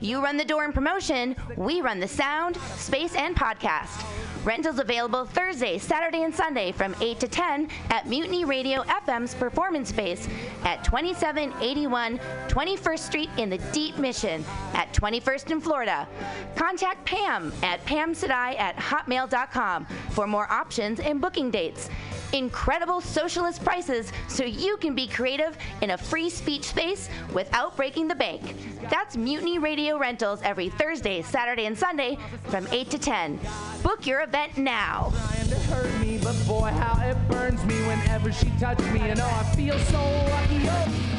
[0.00, 4.04] You run the door and promotion, we run the sound, space, and podcast.
[4.48, 9.90] Rentals available Thursday, Saturday, and Sunday from 8 to 10 at Mutiny Radio FM's performance
[9.90, 10.26] space
[10.64, 12.18] at 2781
[12.48, 14.42] 21st Street in the Deep Mission
[14.72, 16.08] at 21st in Florida.
[16.56, 21.90] Contact Pam at pamsadai at hotmail.com for more options and booking dates.
[22.32, 28.06] Incredible socialist prices so you can be creative in a free speech space without breaking
[28.06, 28.54] the bank.
[28.90, 33.40] That's Mutiny Radio Rentals every Thursday, Saturday, and Sunday from 8 to 10.
[33.82, 35.12] Book your event now.
[35.12, 39.00] trying to hurt me, but boy, how it burns me whenever she touches me.
[39.00, 40.60] And oh, I feel so lucky.
[40.68, 41.18] Oh.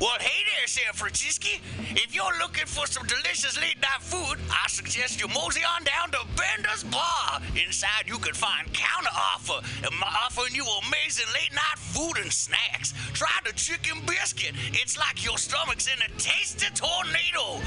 [0.00, 1.48] Well, hey there, San Francisco.
[1.90, 6.10] If you're looking for some delicious late night food, I suggest you mosey on down
[6.12, 7.40] to Bender's Bar.
[7.54, 12.94] Inside, you can find counter offer, and offering you amazing late night food and snacks.
[13.12, 14.54] Try the chicken biscuit.
[14.72, 17.60] It's like your stomach's in a tasty tornado.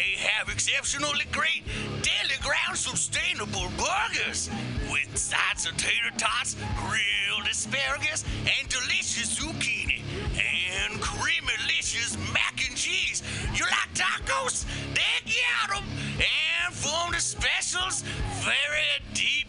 [0.00, 1.62] They have exceptionally great
[2.00, 4.48] daily ground sustainable burgers
[4.90, 10.00] with sides of tater tots, grilled asparagus, and delicious zucchini
[10.38, 13.22] and creamy delicious mac and cheese.
[13.52, 14.64] You like tacos?
[14.94, 15.84] They got 'em.
[16.16, 18.00] And from the specials,
[18.40, 19.48] very deep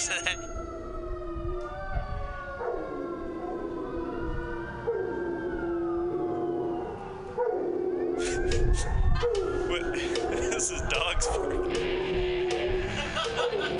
[0.00, 0.36] Course of that.
[9.68, 9.92] What?
[9.94, 11.76] this is dog's food.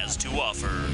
[0.01, 0.89] to offer.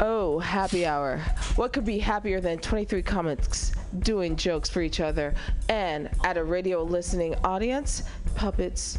[0.00, 1.18] Oh, happy hour.
[1.56, 5.34] What could be happier than 23 comics doing jokes for each other
[5.68, 8.02] and at a radio listening audience?
[8.34, 8.98] Puppets,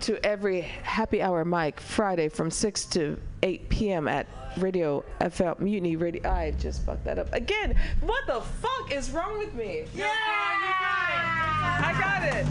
[0.00, 4.08] to every happy hour mic Friday from 6 to 8 p.m.
[4.08, 4.26] at
[4.58, 6.28] Radio FM Mutiny Radio.
[6.30, 7.76] I just fucked that up again.
[8.00, 9.84] What the fuck is wrong with me?
[9.94, 10.06] Yeah!
[10.06, 11.84] yeah.
[11.84, 12.46] I got it.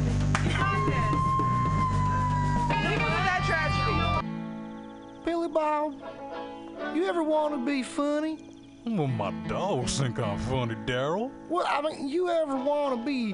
[2.84, 4.28] Leave it with that tragedy.
[5.26, 5.96] Billy Bob,
[6.96, 8.48] you ever want to be funny?
[8.86, 11.30] Well, my dogs think I'm funny, Daryl.
[11.50, 13.34] Well, I mean, you ever want to be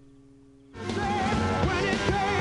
[0.73, 2.40] When it takes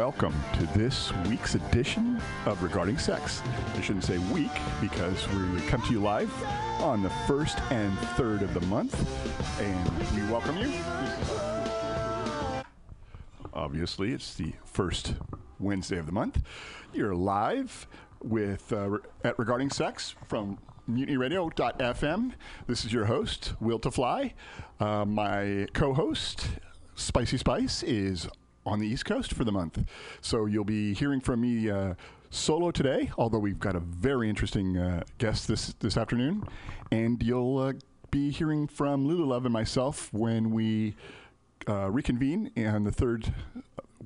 [0.00, 3.42] Welcome to this week's edition of Regarding Sex.
[3.76, 4.50] I shouldn't say week
[4.80, 6.32] because we come to you live
[6.80, 8.94] on the first and third of the month,
[9.60, 10.72] and we welcome you.
[13.52, 15.16] Obviously, it's the first
[15.58, 16.40] Wednesday of the month.
[16.94, 17.86] You're live
[18.22, 20.56] with uh, at Regarding Sex from
[20.90, 22.32] MutinyRadio.fm.
[22.66, 24.32] This is your host, Will to Fly.
[24.80, 26.48] Uh, my co-host,
[26.94, 28.28] Spicy Spice, is
[28.70, 29.84] on the East Coast for the month.
[30.20, 31.94] So you'll be hearing from me uh,
[32.30, 36.44] solo today, although we've got a very interesting uh, guest this this afternoon,
[36.92, 37.72] and you'll uh,
[38.10, 40.94] be hearing from Lulu Love and myself when we
[41.68, 43.34] uh, reconvene on the third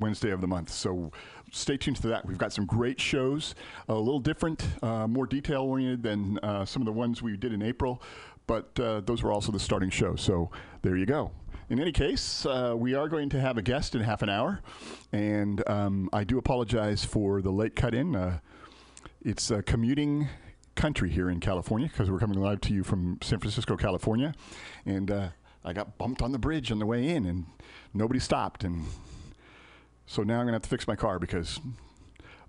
[0.00, 0.70] Wednesday of the month.
[0.70, 1.12] So
[1.52, 2.26] stay tuned to that.
[2.26, 3.54] We've got some great shows,
[3.88, 7.52] a little different, uh, more detail oriented than uh, some of the ones we did
[7.52, 8.02] in April,
[8.46, 10.20] but those were also the starting shows.
[10.20, 10.50] So
[10.82, 11.30] there you go.
[11.70, 14.60] In any case, uh, we are going to have a guest in half an hour,
[15.12, 18.14] and um, I do apologize for the late cut in.
[18.14, 18.40] Uh,
[19.22, 20.28] it's uh, commuting
[20.74, 24.34] country here in California because we're coming live to you from San Francisco, California,
[24.84, 25.28] and uh,
[25.64, 27.46] I got bumped on the bridge on the way in, and
[27.94, 28.84] nobody stopped, and
[30.04, 31.60] so now I'm gonna have to fix my car because,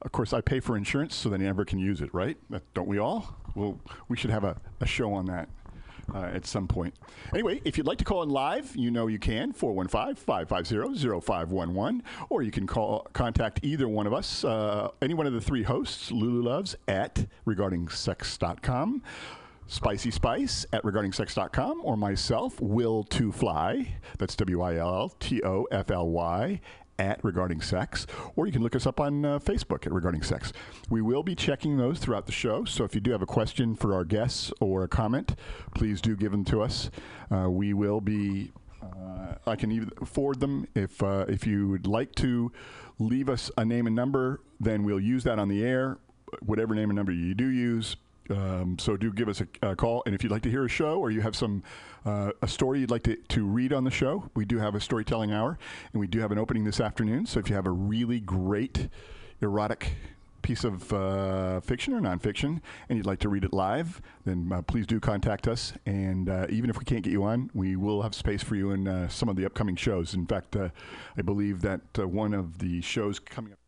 [0.01, 2.35] of course, I pay for insurance so they never can use it, right?
[2.49, 3.33] That, don't we all?
[3.55, 3.79] Well,
[4.09, 5.47] we should have a, a show on that
[6.13, 6.93] uh, at some point.
[7.33, 12.51] Anyway, if you'd like to call in live, you know you can 415-550-0511 or you
[12.51, 16.43] can call contact either one of us, uh, any one of the three hosts, Lulu
[16.43, 19.01] Loves at regardingsex.com.
[19.67, 23.95] Spicy Spice at regardingsex.com or myself, Will to Fly.
[24.19, 26.61] That's W I L T O F L Y
[26.97, 30.53] at Regarding Sex, or you can look us up on uh, Facebook at Regarding Sex.
[30.89, 33.75] We will be checking those throughout the show, so if you do have a question
[33.75, 35.35] for our guests or a comment,
[35.73, 36.89] please do give them to us.
[37.31, 38.51] Uh, we will be.
[38.81, 42.51] Uh, I can even forward them if uh, if you would like to
[42.99, 45.97] leave us a name and number, then we'll use that on the air.
[46.41, 47.95] Whatever name and number you do use,
[48.29, 50.03] um, so do give us a, a, call.
[50.05, 51.63] And if you'd like to hear a show or you have some
[52.05, 54.79] uh, a story you'd like to, to read on the show, we do have a
[54.79, 55.57] storytelling hour,
[55.93, 57.25] and we do have an opening this afternoon.
[57.25, 58.89] So if you have a really great
[59.41, 59.93] erotic
[60.45, 64.61] piece of uh, fiction or nonfiction and you'd like to read it live, then uh,
[64.61, 65.73] please do contact us.
[65.87, 68.69] And uh, even if we can't get you on, we will have space for you
[68.69, 70.13] in uh, some of the upcoming shows.
[70.13, 70.69] In fact, uh,
[71.17, 73.64] I believe that one of the shows coming up.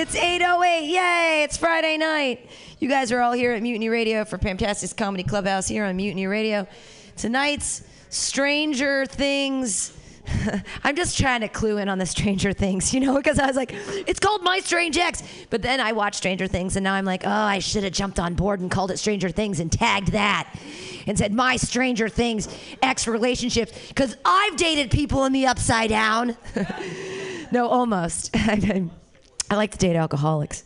[0.00, 0.88] It's 808.
[0.88, 2.50] Yay, it's Friday night.
[2.80, 6.26] You guys are all here at Mutiny Radio for Fantastic Comedy Clubhouse here on Mutiny
[6.26, 6.66] Radio.
[7.16, 9.96] Tonight's Stranger Things.
[10.84, 13.54] I'm just trying to clue in on the Stranger Things, you know, because I was
[13.54, 15.22] like, it's called My Strange Ex.
[15.48, 18.18] But then I watched Stranger Things and now I'm like, oh, I should have jumped
[18.18, 20.52] on board and called it Stranger Things and tagged that
[21.06, 22.48] and said, My Stranger Things
[22.82, 26.36] ex relationships, because I've dated people in the upside down.
[27.52, 28.34] no, almost.
[29.50, 30.64] I like to date alcoholics.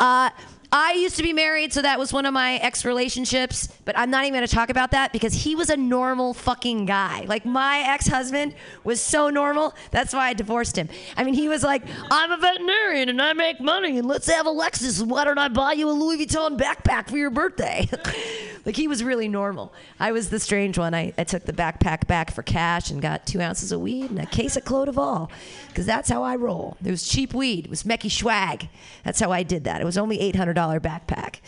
[0.00, 0.30] Uh,
[0.72, 4.10] I used to be married, so that was one of my ex relationships, but I'm
[4.10, 7.24] not even gonna talk about that because he was a normal fucking guy.
[7.26, 10.88] Like, my ex husband was so normal, that's why I divorced him.
[11.16, 14.46] I mean, he was like, I'm a veterinarian and I make money, and let's have
[14.46, 17.88] a Lexus, and why don't I buy you a Louis Vuitton backpack for your birthday?
[18.64, 19.72] like, he was really normal.
[20.00, 20.94] I was the strange one.
[20.94, 24.18] I, I took the backpack back for cash and got two ounces of weed and
[24.18, 25.30] a case of Clos Du Val
[25.68, 26.76] because that's how I roll.
[26.84, 28.68] It was cheap weed, it was Mecky Schwag.
[29.04, 29.80] That's how I did that.
[29.80, 31.40] It was only $800 backpack.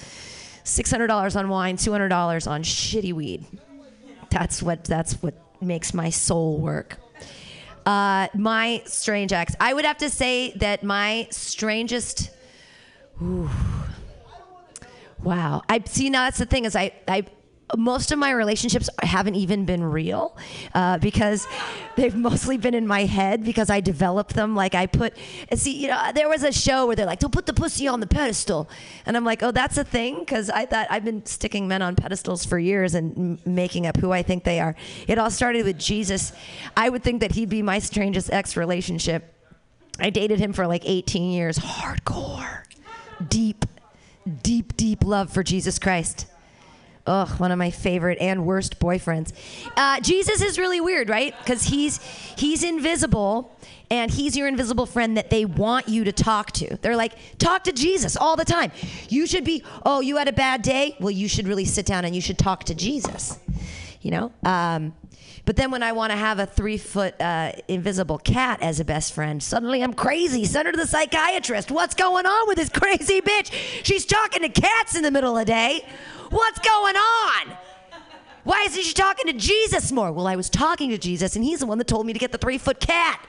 [0.65, 3.45] $600 on wine, $200 on shitty weed.
[4.31, 6.99] That's what that's what makes my soul work.
[7.87, 9.57] Uh, my strange ex.
[9.59, 12.31] I would have to say that my strangest.
[13.23, 13.49] Ooh,
[15.23, 15.62] wow.
[15.69, 16.11] I see.
[16.11, 17.25] Now that's the thing is I I
[17.77, 20.37] most of my relationships haven't even been real
[20.75, 21.47] uh, because
[21.97, 24.55] they've mostly been in my head because I developed them.
[24.55, 25.15] Like I put,
[25.55, 28.01] see, you know, there was a show where they're like, "Don't put the pussy on
[28.01, 28.69] the pedestal,"
[29.05, 31.95] and I'm like, "Oh, that's a thing," because I thought I've been sticking men on
[31.95, 34.75] pedestals for years and m- making up who I think they are.
[35.07, 36.33] It all started with Jesus.
[36.77, 39.35] I would think that he'd be my strangest ex relationship.
[40.01, 42.63] I dated him for like 18 years, hardcore,
[43.29, 43.65] deep,
[44.43, 46.27] deep, deep love for Jesus Christ.
[47.09, 49.33] Ugh, one of my favorite and worst boyfriends.
[49.77, 51.35] Uh, Jesus is really weird, right?
[51.38, 52.03] Because he's
[52.37, 53.57] he's invisible,
[53.91, 56.77] and he's your invisible friend that they want you to talk to.
[56.83, 58.73] They're like, talk to Jesus all the time.
[59.09, 59.65] You should be.
[59.87, 60.97] Oh, you had a bad day.
[61.00, 63.38] Well, you should really sit down and you should talk to Jesus.
[64.03, 64.33] You know.
[64.45, 64.95] Um,
[65.49, 68.85] but then when I want to have a three foot uh, invisible cat as a
[68.85, 70.45] best friend, suddenly I'm crazy.
[70.45, 71.71] Send her to the psychiatrist.
[71.71, 73.50] What's going on with this crazy bitch?
[73.83, 75.87] She's talking to cats in the middle of the day.
[76.30, 77.56] What's going on?
[78.44, 80.11] Why isn't she talking to Jesus more?
[80.11, 82.32] Well, I was talking to Jesus, and he's the one that told me to get
[82.32, 83.20] the three foot cat.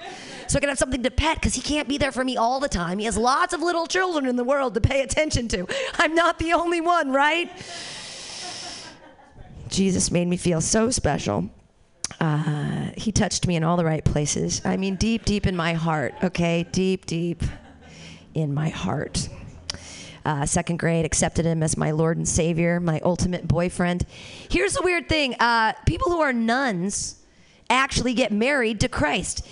[0.48, 2.60] So I can have something to pet because he can't be there for me all
[2.60, 3.00] the time.
[3.00, 5.68] He has lots of little children in the world to pay attention to.
[5.96, 7.52] I'm not the only one, right?
[9.68, 11.50] Jesus made me feel so special.
[12.20, 14.62] Uh, he touched me in all the right places.
[14.66, 16.66] I mean, deep, deep in my heart, okay?
[16.72, 17.44] Deep, deep
[18.34, 19.30] in my heart.
[20.26, 24.06] Uh, second grade, accepted him as my Lord and Savior, my ultimate boyfriend.
[24.50, 27.16] Here's the weird thing uh, people who are nuns
[27.70, 29.46] actually get married to Christ.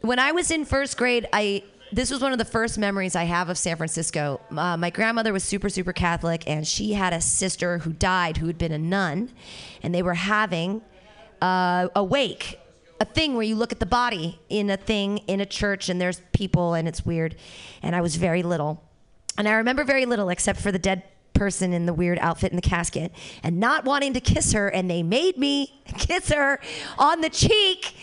[0.00, 3.24] When I was in first grade, I this was one of the first memories I
[3.24, 4.40] have of San Francisco.
[4.50, 8.48] Uh, my grandmother was super, super Catholic, and she had a sister who died who
[8.48, 9.30] had been a nun,
[9.80, 10.82] and they were having
[11.40, 12.58] uh, a wake,
[13.00, 16.00] a thing where you look at the body in a thing in a church, and
[16.00, 17.36] there's people, and it's weird.
[17.80, 18.82] And I was very little,
[19.36, 21.02] and I remember very little except for the dead
[21.34, 23.12] person in the weird outfit in the casket
[23.42, 26.60] and not wanting to kiss her, and they made me kiss her
[26.98, 27.94] on the cheek.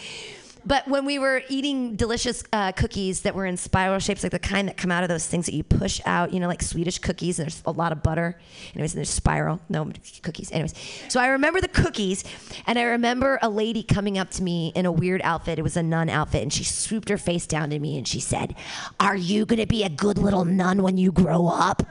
[0.66, 4.40] But when we were eating delicious uh, cookies that were in spiral shapes, like the
[4.40, 7.00] kind that come out of those things that you push out, you know, like Swedish
[7.00, 8.38] cookies, and there's a lot of butter.
[8.74, 9.92] Anyways, and there's spiral, no
[10.22, 10.52] cookies.
[10.52, 10.74] Anyways,
[11.10, 12.24] so I remember the cookies,
[12.68, 15.58] and I remember a lady coming up to me in a weird outfit.
[15.58, 18.20] It was a nun outfit, and she swooped her face down to me and she
[18.20, 18.56] said,
[19.00, 21.84] "Are you gonna be a good little nun when you grow up?"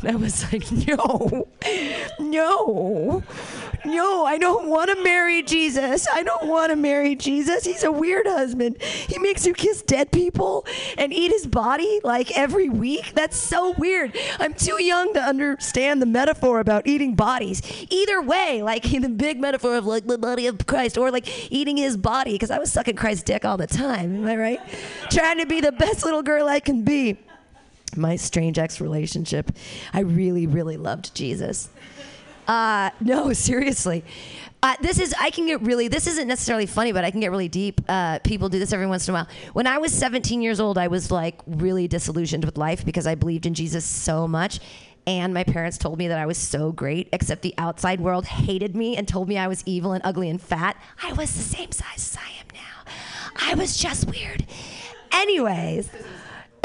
[0.00, 1.48] And I was like, "No,
[2.18, 3.22] no,
[3.84, 6.06] no, I don't want to marry Jesus.
[6.12, 7.64] I don't want to marry Jesus.
[7.64, 8.80] He's a weird husband.
[8.82, 13.12] He makes you kiss dead people and eat his body like every week.
[13.14, 14.16] That's so weird.
[14.38, 17.62] I'm too young to understand the metaphor about eating bodies.
[17.90, 21.76] Either way, like the big metaphor of like the body of Christ or like eating
[21.76, 24.16] his body, because I was sucking Christ's dick all the time.
[24.16, 24.60] Am I right?
[25.10, 27.18] Trying to be the best little girl I can be.
[27.96, 29.50] My strange ex relationship.
[29.92, 31.70] I really, really loved Jesus.
[32.46, 34.04] Uh, no, seriously.
[34.62, 35.88] Uh, this is I can get really.
[35.88, 37.80] This isn't necessarily funny, but I can get really deep.
[37.88, 39.28] Uh, people do this every once in a while.
[39.52, 43.14] When I was 17 years old, I was like really disillusioned with life because I
[43.14, 44.58] believed in Jesus so much,
[45.06, 47.08] and my parents told me that I was so great.
[47.12, 50.42] Except the outside world hated me and told me I was evil and ugly and
[50.42, 50.76] fat.
[51.02, 52.92] I was the same size as I am now.
[53.50, 54.44] I was just weird.
[55.12, 55.88] Anyways.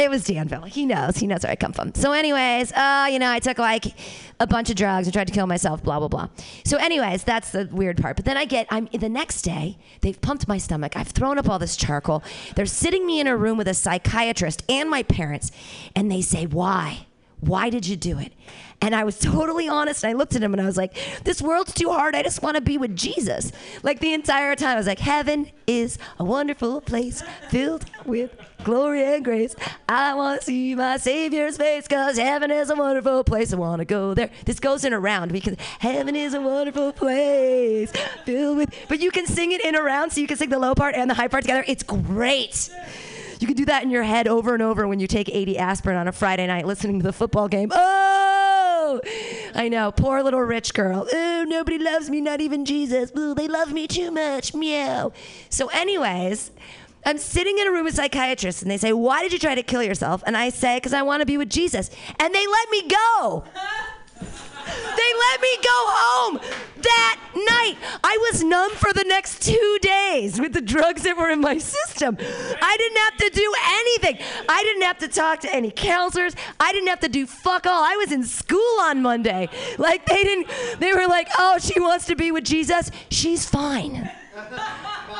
[0.03, 0.63] It was Danville.
[0.63, 1.15] He knows.
[1.15, 1.93] He knows where I come from.
[1.95, 3.86] So, anyways, uh, you know, I took like
[4.41, 5.81] a bunch of drugs and tried to kill myself.
[5.81, 6.27] Blah blah blah.
[6.65, 8.17] So, anyways, that's the weird part.
[8.17, 9.77] But then I get, I'm the next day.
[10.01, 10.98] They've pumped my stomach.
[10.98, 12.22] I've thrown up all this charcoal.
[12.57, 15.53] They're sitting me in a room with a psychiatrist and my parents,
[15.95, 17.05] and they say, "Why?
[17.47, 18.33] Why did you do it?"
[18.83, 20.03] And I was totally honest.
[20.03, 22.15] And I looked at him and I was like, this world's too hard.
[22.15, 23.51] I just want to be with Jesus.
[23.81, 28.35] Like the entire time, I was like, heaven is a wonderful place filled with
[28.65, 29.55] glory and grace.
[29.88, 33.53] I want to see my Savior's face because heaven is a wonderful place.
[33.53, 34.29] I want to go there.
[34.45, 37.91] This goes in a round because heaven is a wonderful place
[38.25, 38.69] filled with.
[38.89, 40.95] But you can sing it in a round so you can sing the low part
[40.95, 41.63] and the high part together.
[41.67, 42.69] It's great.
[43.43, 45.97] You can do that in your head over and over when you take 80 aspirin
[45.97, 47.73] on a Friday night listening to the football game.
[47.73, 49.01] Oh,
[49.53, 49.91] I know.
[49.91, 51.05] Poor little rich girl.
[51.12, 53.12] Oh, nobody loves me, not even Jesus.
[53.19, 54.53] Ooh, they love me too much.
[54.53, 55.12] Meow.
[55.50, 56.51] So, anyways,
[57.05, 59.63] I'm sitting in a room with psychiatrists and they say, Why did you try to
[59.63, 60.23] kill yourself?
[60.25, 61.89] And I say, Because I want to be with Jesus.
[62.17, 63.43] And they let me go.
[64.65, 66.39] They let me go home
[66.82, 67.77] that night.
[68.03, 71.58] I was numb for the next two days with the drugs that were in my
[71.58, 72.17] system.
[72.20, 74.43] I didn't have to do anything.
[74.50, 76.36] I didn't have to talk to any counselors.
[76.60, 77.84] I didn't have to do fuck all.
[77.84, 79.50] I was in school on Monday.
[79.77, 80.48] Like they didn't,
[80.79, 82.91] they were like, oh, she wants to be with Jesus.
[83.10, 84.10] She's fine.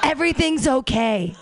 [0.04, 1.36] Everything's okay.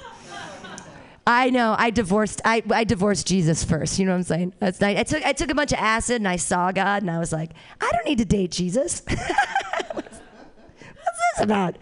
[1.26, 1.76] I know.
[1.78, 2.42] I divorced.
[2.44, 4.00] I, I divorced Jesus first.
[4.00, 4.54] You know what I'm saying?
[4.60, 4.98] That's nice.
[4.98, 7.32] I took I took a bunch of acid and I saw God and I was
[7.32, 9.04] like, I don't need to date Jesus.
[9.94, 11.78] What's, this about?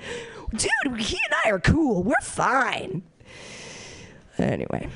[0.52, 2.04] Dude, he and I are cool.
[2.04, 3.04] We're fine.
[4.38, 4.90] Anyway,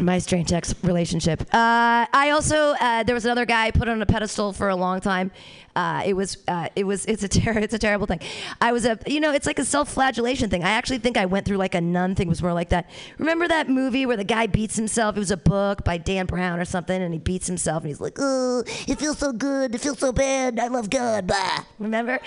[0.00, 1.42] my strange ex relationship.
[1.54, 4.76] Uh, I also uh, there was another guy I put on a pedestal for a
[4.76, 5.30] long time.
[5.76, 8.18] Uh, it was uh, it was it's a ter- it's a terrible thing.
[8.60, 10.64] I was a you know it's like a self flagellation thing.
[10.64, 12.28] I actually think I went through like a nun thing.
[12.28, 12.90] Was more like that.
[13.18, 15.16] Remember that movie where the guy beats himself?
[15.16, 18.00] It was a book by Dan Brown or something, and he beats himself and he's
[18.00, 20.58] like, oh, it feels so good, it feels so bad.
[20.58, 21.28] I love God.
[21.28, 21.64] Blah.
[21.78, 22.18] Remember?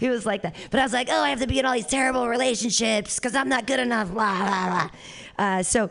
[0.00, 0.54] It was like that.
[0.70, 3.34] But I was like, oh, I have to be in all these terrible relationships because
[3.34, 4.12] I'm not good enough.
[4.12, 4.90] Blah blah blah.
[5.36, 5.90] Uh, so.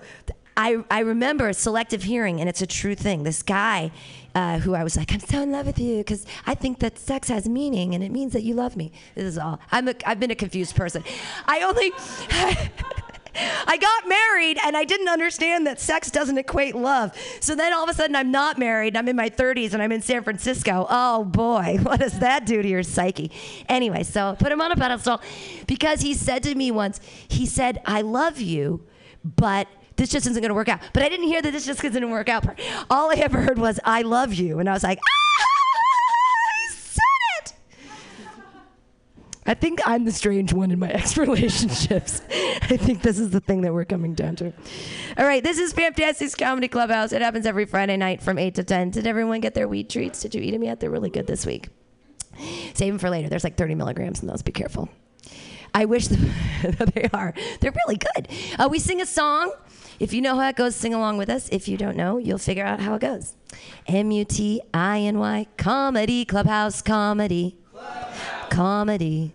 [0.59, 3.23] I, I remember selective hearing, and it's a true thing.
[3.23, 3.91] This guy
[4.35, 6.99] uh, who I was like, I'm so in love with you because I think that
[6.99, 8.91] sex has meaning and it means that you love me.
[9.15, 9.61] This is all.
[9.71, 11.01] I'm a, I've been a confused person.
[11.47, 11.93] I only.
[13.67, 17.17] I got married and I didn't understand that sex doesn't equate love.
[17.39, 18.97] So then all of a sudden I'm not married.
[18.97, 20.87] I'm in my 30s and I'm in San Francisco.
[20.89, 23.31] Oh boy, what does that do to your psyche?
[23.69, 25.21] Anyway, so put him on a pedestal
[25.67, 26.99] because he said to me once,
[27.29, 28.85] he said, I love you,
[29.23, 30.79] but this just isn't going to work out.
[30.93, 32.45] But I didn't hear that this just didn't work out.
[32.89, 34.59] All I ever heard was, I love you.
[34.59, 37.01] And I was like, ah, said
[37.43, 37.53] it.
[39.45, 42.21] I think I'm the strange one in my ex relationships.
[42.31, 44.53] I think this is the thing that we're coming down to.
[45.17, 47.11] All right, this is Fantastic's Comedy Clubhouse.
[47.11, 48.91] It happens every Friday night from 8 to 10.
[48.91, 50.21] Did everyone get their weed treats?
[50.21, 50.79] Did you eat them yet?
[50.79, 51.67] They're really good this week.
[52.73, 53.27] Save them for later.
[53.27, 54.41] There's like 30 milligrams in those.
[54.41, 54.87] Be careful.
[55.73, 57.33] I wish that they are.
[57.59, 58.29] They're really good.
[58.57, 59.51] Uh, we sing a song.
[59.99, 61.49] If you know how it goes, sing along with us.
[61.49, 63.35] If you don't know, you'll figure out how it goes.
[63.85, 67.57] M U T I N Y, comedy, clubhouse, comedy.
[68.49, 69.33] Comedy.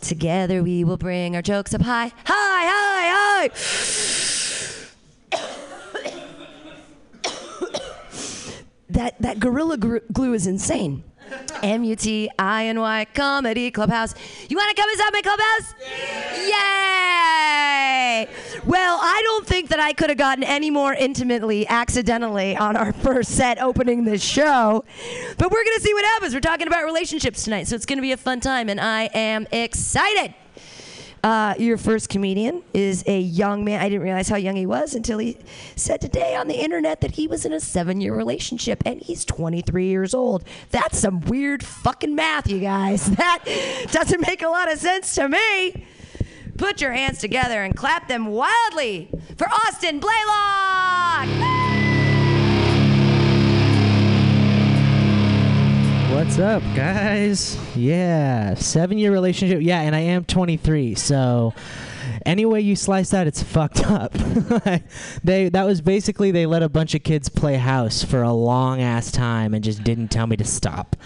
[0.00, 2.10] Together we will bring our jokes up high.
[2.24, 3.50] High, high, high.
[8.88, 11.04] that, that gorilla glue is insane.
[11.62, 14.14] M U T I N Y Comedy Clubhouse.
[14.48, 15.74] You want to come inside my clubhouse?
[16.48, 16.80] Yeah.
[18.26, 18.28] Yay!
[18.66, 22.92] Well, I don't think that I could have gotten any more intimately accidentally on our
[22.92, 24.84] first set opening this show.
[25.38, 26.34] But we're going to see what happens.
[26.34, 29.04] We're talking about relationships tonight, so it's going to be a fun time, and I
[29.14, 30.34] am excited.
[31.22, 33.80] Uh, your first comedian is a young man.
[33.80, 35.36] I didn't realize how young he was until he
[35.76, 39.24] said today on the internet that he was in a seven year relationship and he's
[39.26, 40.44] 23 years old.
[40.70, 43.10] That's some weird fucking math, you guys.
[43.20, 43.44] That
[43.92, 45.84] doesn't make a lot of sense to me.
[46.56, 51.79] Put your hands together and clap them wildly for Austin Blaylock.
[56.10, 57.56] What's up, guys?
[57.76, 59.62] Yeah, seven year relationship.
[59.62, 61.54] Yeah, and I am 23, so
[62.26, 64.12] any way you slice that, it's fucked up.
[65.24, 68.82] they that was basically they let a bunch of kids play house for a long
[68.82, 70.96] ass time and just didn't tell me to stop.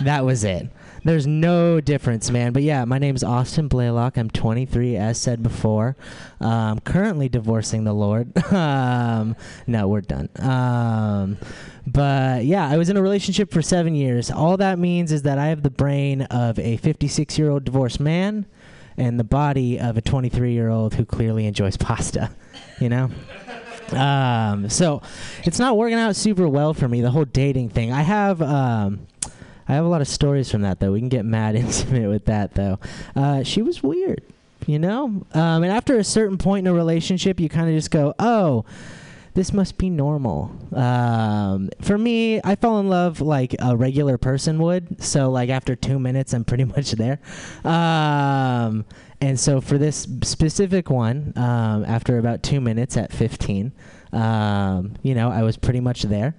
[0.00, 0.68] That was it.
[1.04, 2.54] There's no difference, man.
[2.54, 4.16] But yeah, my name's Austin Blaylock.
[4.16, 5.96] I'm 23, as said before.
[6.40, 8.36] Um, currently divorcing the Lord.
[8.52, 9.36] um,
[9.66, 10.30] no, we're done.
[10.38, 11.36] Um,
[11.86, 14.30] but yeah, I was in a relationship for seven years.
[14.30, 18.00] All that means is that I have the brain of a 56 year old divorced
[18.00, 18.46] man
[18.96, 22.30] and the body of a 23 year old who clearly enjoys pasta,
[22.80, 23.10] you know?
[23.92, 25.02] Um, so
[25.42, 27.92] it's not working out super well for me, the whole dating thing.
[27.92, 28.40] I have.
[28.40, 29.06] Um,
[29.68, 30.92] I have a lot of stories from that, though.
[30.92, 32.78] We can get mad intimate with that, though.
[33.16, 34.22] Uh, she was weird,
[34.66, 35.24] you know?
[35.32, 38.64] Um, and after a certain point in a relationship, you kind of just go, oh,
[39.34, 40.52] this must be normal.
[40.72, 45.02] Um, for me, I fell in love like a regular person would.
[45.02, 47.18] So, like, after two minutes, I'm pretty much there.
[47.64, 48.84] Um,
[49.20, 53.72] and so, for this specific one, um, after about two minutes at 15,
[54.12, 56.36] um, you know, I was pretty much there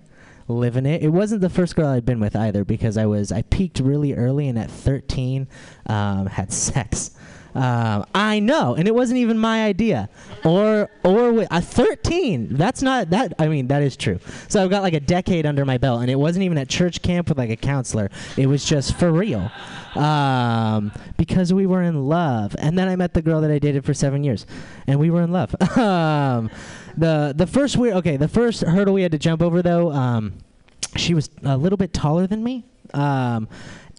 [0.47, 1.01] living it.
[1.01, 4.13] It wasn't the first girl I'd been with either because I was I peaked really
[4.13, 5.47] early and at 13
[5.87, 7.11] um, had sex.
[7.55, 10.09] Um, I know, and it wasn't even my idea,
[10.43, 12.49] or or wi- uh, 13.
[12.51, 13.33] That's not that.
[13.39, 14.19] I mean, that is true.
[14.49, 17.01] So I've got like a decade under my belt, and it wasn't even at church
[17.01, 18.09] camp with like a counselor.
[18.35, 19.49] It was just for real,
[19.95, 22.57] um, because we were in love.
[22.59, 24.45] And then I met the girl that I dated for seven years,
[24.85, 25.55] and we were in love.
[25.77, 26.51] um,
[26.97, 29.91] the the first weird okay, the first hurdle we had to jump over though.
[29.91, 30.33] Um,
[30.95, 32.65] she was a little bit taller than me.
[32.93, 33.47] Um,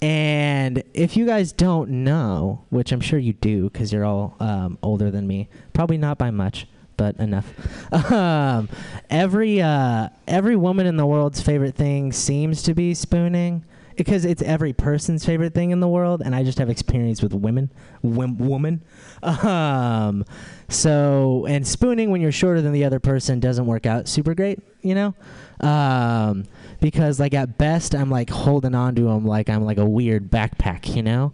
[0.02, 4.78] and if you guys don't know, which I'm sure you do because you're all um,
[4.82, 7.52] older than me, probably not by much, but enough.
[8.12, 8.68] um,
[9.08, 13.64] every uh, every woman in the world's favorite thing seems to be spooning
[13.96, 17.32] because it's every person's favorite thing in the world, and I just have experience with
[17.32, 17.70] women,
[18.02, 18.82] wom- woman.
[19.22, 20.24] Um,
[20.68, 24.60] so and spooning when you're shorter than the other person doesn't work out super great,
[24.82, 25.14] you know.
[25.60, 26.44] Um,
[26.80, 30.30] because like at best I'm like holding on to them like I'm like a weird
[30.30, 31.32] backpack, you know.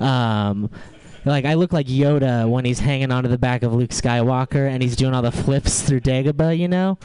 [0.00, 0.70] Um,
[1.24, 4.82] Like I look like Yoda when he's hanging onto the back of Luke Skywalker and
[4.82, 6.98] he's doing all the flips through Dagobah, you know.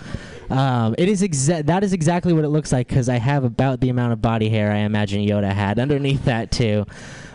[0.49, 3.81] Um, it is exa- that is exactly what it looks like because I have about
[3.81, 6.85] the amount of body hair I imagine Yoda had underneath that too.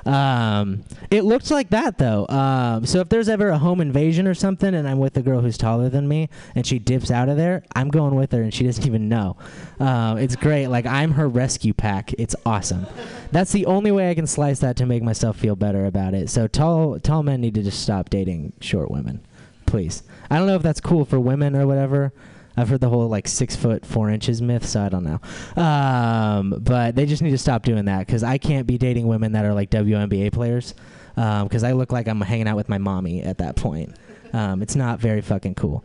[0.06, 2.26] Um, it looks like that though.
[2.28, 5.40] Um, so if there's ever a home invasion or something, and I'm with a girl
[5.40, 8.52] who's taller than me, and she dips out of there, I'm going with her, and
[8.52, 9.36] she doesn't even know.
[9.78, 10.68] Um, it's great.
[10.68, 12.12] Like I'm her rescue pack.
[12.18, 12.86] It's awesome.
[13.32, 16.30] That's the only way I can slice that to make myself feel better about it.
[16.30, 19.24] So tall tall men need to just stop dating short women,
[19.66, 20.02] please.
[20.30, 22.12] I don't know if that's cool for women or whatever.
[22.60, 25.62] I've heard the whole like six foot four inches myth, so I don't know.
[25.62, 29.32] Um, but they just need to stop doing that because I can't be dating women
[29.32, 30.74] that are like WNBA players
[31.14, 33.96] because I look like I'm hanging out with my mommy at that point.
[34.32, 35.84] Um, it's not very fucking cool.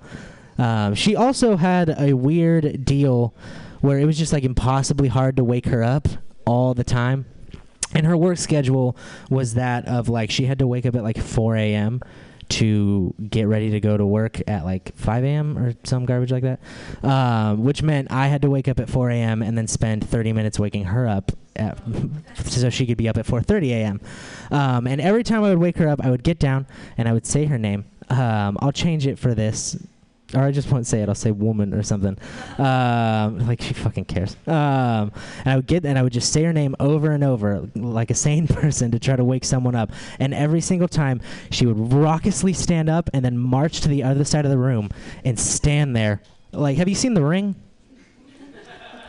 [0.57, 3.33] Um, she also had a weird deal
[3.81, 6.07] where it was just like impossibly hard to wake her up
[6.45, 7.25] all the time.
[7.93, 8.97] And her work schedule
[9.29, 12.01] was that of like she had to wake up at like 4 a.m.
[12.49, 15.57] to get ready to go to work at like 5 a.m.
[15.57, 16.59] or some garbage like that,
[17.03, 19.41] um, which meant I had to wake up at 4 a.m.
[19.41, 21.77] and then spend 30 minutes waking her up at,
[22.45, 24.01] so she could be up at 4:30 a.m.
[24.51, 27.13] Um, and every time I would wake her up, I would get down and I
[27.13, 27.85] would say her name.
[28.09, 29.77] Um, I'll change it for this
[30.33, 31.09] or I just won't say it.
[31.09, 32.17] I'll say woman or something.
[32.57, 34.35] Um, like she fucking cares.
[34.47, 37.67] Um, and I would get and I would just say her name over and over
[37.75, 39.91] like a sane person to try to wake someone up.
[40.19, 44.23] And every single time she would raucously stand up and then march to the other
[44.23, 44.89] side of the room
[45.23, 46.21] and stand there.
[46.51, 47.55] Like, have you seen The Ring?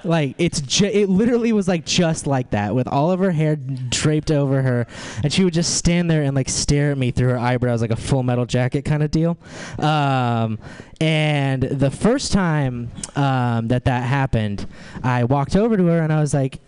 [0.07, 3.57] Like it's ju- it literally was like just like that with all of her hair
[3.57, 4.87] draped over her,
[5.23, 7.91] and she would just stand there and like stare at me through her eyebrows like
[7.91, 9.37] a Full Metal Jacket kind of deal.
[9.79, 10.59] Um,
[11.01, 14.67] and the first time um, that that happened,
[15.03, 16.61] I walked over to her and I was like,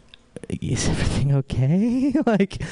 [0.49, 2.13] "Is everything okay?
[2.27, 2.63] like,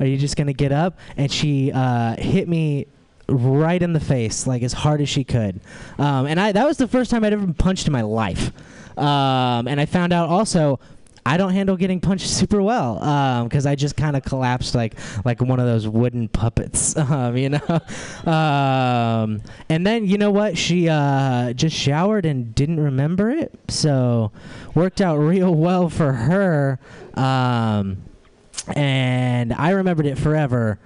[0.00, 2.86] are you just gonna get up?" And she uh, hit me
[3.28, 5.60] right in the face, like as hard as she could.
[5.98, 8.52] Um, and I that was the first time I'd ever been punched in my life.
[8.96, 10.80] Um, and I found out also
[11.26, 15.40] I don't handle getting punched super well because I just kind of collapsed like like
[15.42, 17.80] one of those wooden puppets, um, you know.
[18.30, 20.56] um, and then you know what?
[20.56, 24.30] She uh, just showered and didn't remember it, so
[24.74, 26.78] worked out real well for her.
[27.14, 28.02] Um,
[28.74, 30.78] and I remembered it forever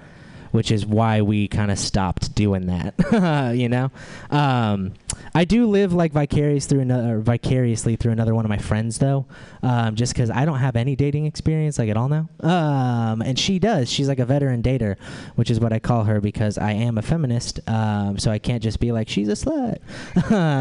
[0.50, 3.54] which is why we kind of stopped doing that.
[3.56, 3.90] you know,
[4.30, 4.92] um,
[5.34, 9.26] I do live like vicarious through another vicariously through another one of my friends though,
[9.62, 13.38] um, just because I don't have any dating experience like at all now, um, and
[13.38, 13.90] she does.
[13.90, 14.96] She's like a veteran dater,
[15.36, 17.60] which is what I call her because I am a feminist.
[17.68, 19.78] Um, so I can't just be like she's a slut.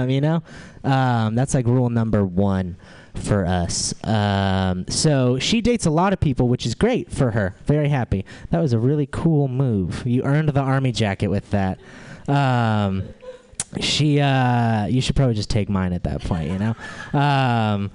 [0.11, 0.43] you know,
[0.83, 2.77] um, that's like rule number one
[3.19, 3.93] for us.
[4.03, 7.55] Um, so she dates a lot of people, which is great for her.
[7.65, 8.25] Very happy.
[8.51, 10.05] That was a really cool move.
[10.05, 11.79] You earned the army jacket with that.
[12.27, 13.09] Um,
[13.79, 16.75] she, uh, you should probably just take mine at that point, you know.
[17.13, 17.91] Um,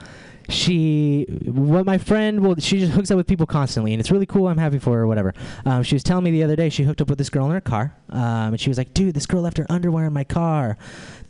[0.48, 4.26] she, what my friend, well, she just hooks up with people constantly, and it's really
[4.26, 4.48] cool.
[4.48, 5.34] I'm happy for her, whatever.
[5.64, 7.52] Um, she was telling me the other day she hooked up with this girl in
[7.52, 10.24] her car, um, and she was like, "Dude, this girl left her underwear in my
[10.24, 10.76] car."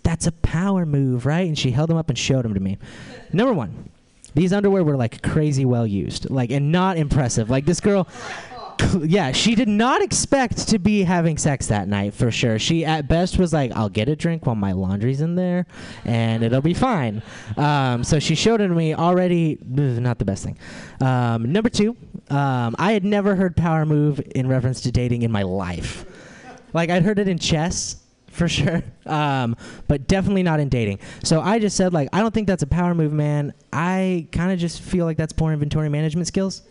[0.03, 1.46] That's a power move, right?
[1.46, 2.79] And she held them up and showed them to me.
[3.33, 3.90] Number one,
[4.35, 7.50] these underwear were like crazy well used, like and not impressive.
[7.50, 8.09] Like this girl,
[9.03, 12.59] yeah, she did not expect to be having sex that night for sure.
[12.59, 15.67] She at best was like, "I'll get a drink while my laundry's in there,
[16.05, 17.23] and it'll be fine."
[17.57, 19.59] Um, so she showed it to me already.
[19.63, 20.59] Not the best thing.
[21.01, 21.97] Um, number two,
[22.31, 26.05] um, I had never heard power move in reference to dating in my life.
[26.73, 29.57] Like I'd heard it in chess for sure, um,
[29.89, 30.99] but definitely not in dating.
[31.23, 33.55] So I just said like, I don't think that's a power move, man.
[33.73, 36.63] I kind of just feel like that's poor inventory management skills.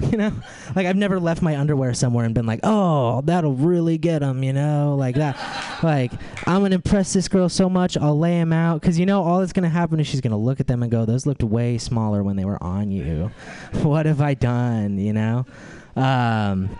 [0.10, 0.32] You know,
[0.74, 4.42] like I've never left my underwear somewhere and been like, "Oh, that'll really get him,"
[4.42, 5.36] you know, like that.
[5.84, 6.10] like
[6.46, 9.38] I'm gonna impress this girl so much, I'll lay him out because you know all
[9.38, 12.24] that's gonna happen is she's gonna look at them and go, "Those looked way smaller
[12.24, 13.30] when they were on you.
[13.82, 15.46] what have I done?" You know.
[15.94, 16.76] Um,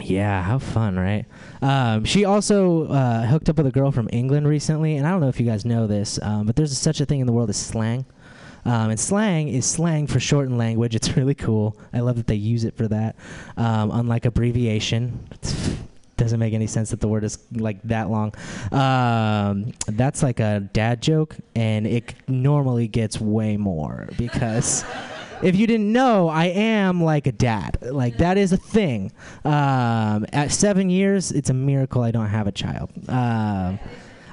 [0.00, 1.24] yeah, how fun, right?
[1.62, 5.20] Um, she also uh, hooked up with a girl from England recently, and I don't
[5.20, 7.48] know if you guys know this, um, but there's such a thing in the world
[7.48, 8.04] as slang.
[8.66, 10.94] Um, and slang is slang for shortened language.
[10.94, 11.76] It's really cool.
[11.92, 13.16] I love that they use it for that.
[13.56, 15.28] Um, unlike abbreviation,
[16.16, 18.34] doesn't make any sense that the word is like that long.
[18.72, 24.84] Um, that's like a dad joke, and it normally gets way more because.
[25.42, 27.78] if you didn't know, I am like a dad.
[27.82, 29.12] Like that is a thing.
[29.44, 32.90] Um, at seven years, it's a miracle I don't have a child.
[33.08, 33.78] Um,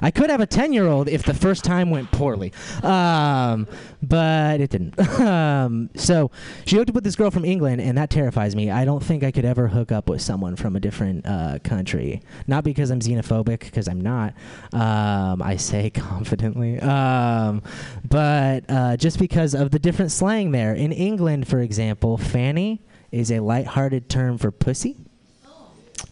[0.04, 2.52] I could have a 10 year old if the first time went poorly.
[2.82, 3.66] Um,
[4.02, 5.00] but it didn't.
[5.20, 6.30] um, so
[6.66, 8.70] she hooked up with this girl from England, and that terrifies me.
[8.70, 12.20] I don't think I could ever hook up with someone from a different uh, country.
[12.46, 14.34] Not because I'm xenophobic, because I'm not.
[14.74, 16.78] Um, I say confidently.
[16.80, 17.62] Um,
[18.06, 20.74] but uh, just because of the different slang there.
[20.74, 24.98] In England, for example, fanny is a light-hearted term for pussy.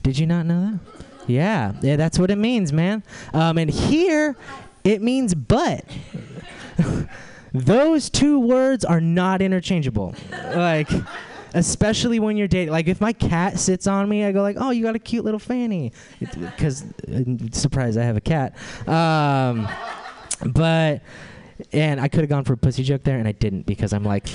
[0.03, 0.92] Did you not know that?
[1.33, 3.03] Yeah, yeah, that's what it means, man.
[3.33, 4.37] Um, and here,
[4.85, 5.85] it means butt.
[7.53, 10.15] Those two words are not interchangeable.
[10.55, 10.91] like,
[11.55, 12.73] especially when you're dating.
[12.73, 15.25] Like, if my cat sits on me, I go like, "Oh, you got a cute
[15.25, 18.57] little fanny," because uh, surprise, I have a cat.
[18.89, 19.69] Um,
[20.47, 21.03] but
[21.73, 24.05] and I could have gone for a pussy joke there, and I didn't because I'm
[24.05, 24.29] like,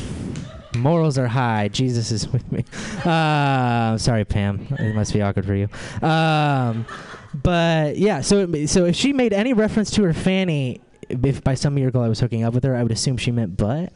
[0.79, 1.67] morals are high.
[1.67, 2.63] Jesus is with me.
[3.07, 4.67] Uh, sorry, Pam.
[4.71, 5.69] It must be awkward for you.
[6.01, 6.85] Um,
[7.33, 11.75] but yeah, so so if she made any reference to her fanny, if by some
[11.75, 13.93] miracle I was hooking up with her, I would assume she meant butt.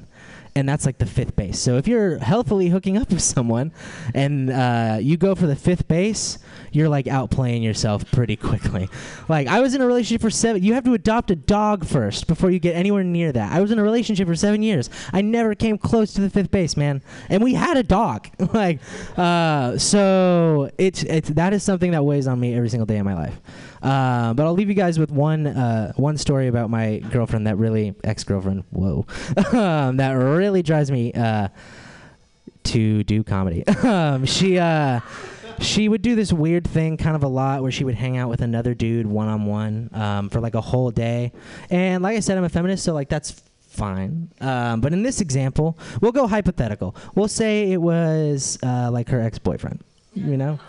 [0.54, 1.58] And that's like the fifth base.
[1.58, 3.72] So if you're healthily hooking up with someone
[4.14, 6.40] and uh, you go for the fifth base,
[6.74, 8.90] you're like outplaying yourself pretty quickly.
[9.30, 10.62] Like I was in a relationship for seven.
[10.62, 13.52] You have to adopt a dog first before you get anywhere near that.
[13.54, 14.90] I was in a relationship for seven years.
[15.14, 17.02] I never came close to the fifth base, man.
[17.30, 18.28] And we had a dog.
[18.54, 18.80] like,
[19.18, 23.06] uh, so it's it's that is something that weighs on me every single day of
[23.06, 23.40] my life.
[23.82, 27.58] Uh, but I'll leave you guys with one uh, one story about my girlfriend that
[27.58, 28.64] really ex girlfriend.
[28.72, 29.06] Whoa,
[29.54, 31.50] um, that really drives me uh,
[32.64, 33.66] to do comedy.
[33.84, 35.00] um, she uh,
[35.60, 38.30] she would do this weird thing kind of a lot where she would hang out
[38.30, 41.32] with another dude one on one for like a whole day.
[41.70, 43.42] And like I said, I'm a feminist, so like that's
[43.72, 44.30] fine.
[44.42, 46.96] Um, but in this example, we'll go hypothetical.
[47.16, 50.60] We'll say it was uh, like her ex boyfriend, you know?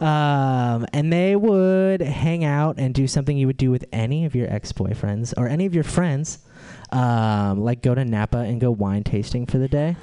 [0.00, 4.34] Um, and they would hang out and do something you would do with any of
[4.34, 6.38] your ex boyfriends or any of your friends,
[6.90, 9.96] um, like go to Napa and go wine tasting for the day.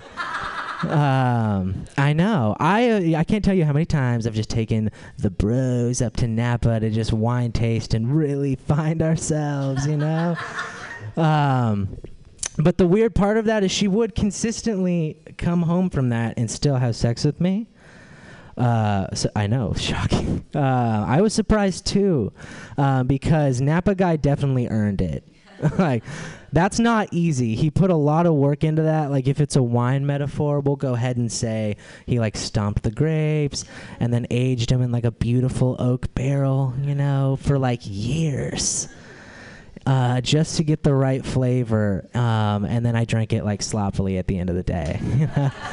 [0.84, 2.56] um, I know.
[2.60, 6.16] I uh, I can't tell you how many times I've just taken the bros up
[6.18, 10.38] to Napa to just wine taste and really find ourselves, you know.
[11.16, 11.98] um,
[12.60, 16.50] but the weird part of that is she would consistently come home from that and
[16.50, 17.68] still have sex with me.
[18.58, 20.44] Uh, so I know, shocking.
[20.54, 22.34] Uh, I was surprised too,
[22.78, 25.28] uh, because Napa guy definitely earned it.
[25.78, 26.04] like,
[26.54, 27.56] that's not easy.
[27.56, 29.12] He put a lot of work into that.
[29.12, 32.92] Like, if it's a wine metaphor, we'll go ahead and say he like stomped the
[32.92, 33.66] grapes
[34.00, 38.88] and then aged them in like a beautiful oak barrel, you know, for like years.
[39.88, 44.18] Uh, just to get the right flavor, um, and then I drank it like sloppily
[44.18, 45.00] at the end of the day.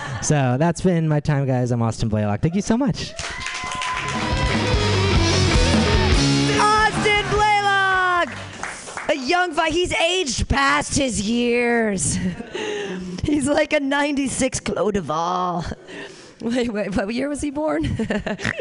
[0.22, 1.72] so that's been my time, guys.
[1.72, 2.40] I'm Austin Blaylock.
[2.40, 3.12] Thank you so much.
[6.61, 8.29] Austin Blaylock,
[9.09, 12.16] a young vi He's aged past his years.
[13.24, 15.64] He's like a 96 Clos Du Val.
[16.52, 17.85] Wait, wait, what year was he born?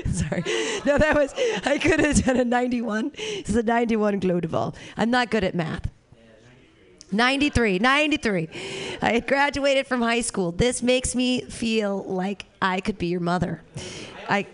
[0.06, 0.44] Sorry.
[0.86, 1.34] No, that was,
[1.66, 3.12] I could have done a 91.
[3.18, 4.74] It's a 91 Clos Du Val.
[4.96, 5.90] I'm not good at math.
[7.12, 8.50] 93, 93.
[9.02, 10.54] I had graduated from high school.
[10.54, 13.62] This makes me feel like I could be your mother.
[14.30, 14.48] I.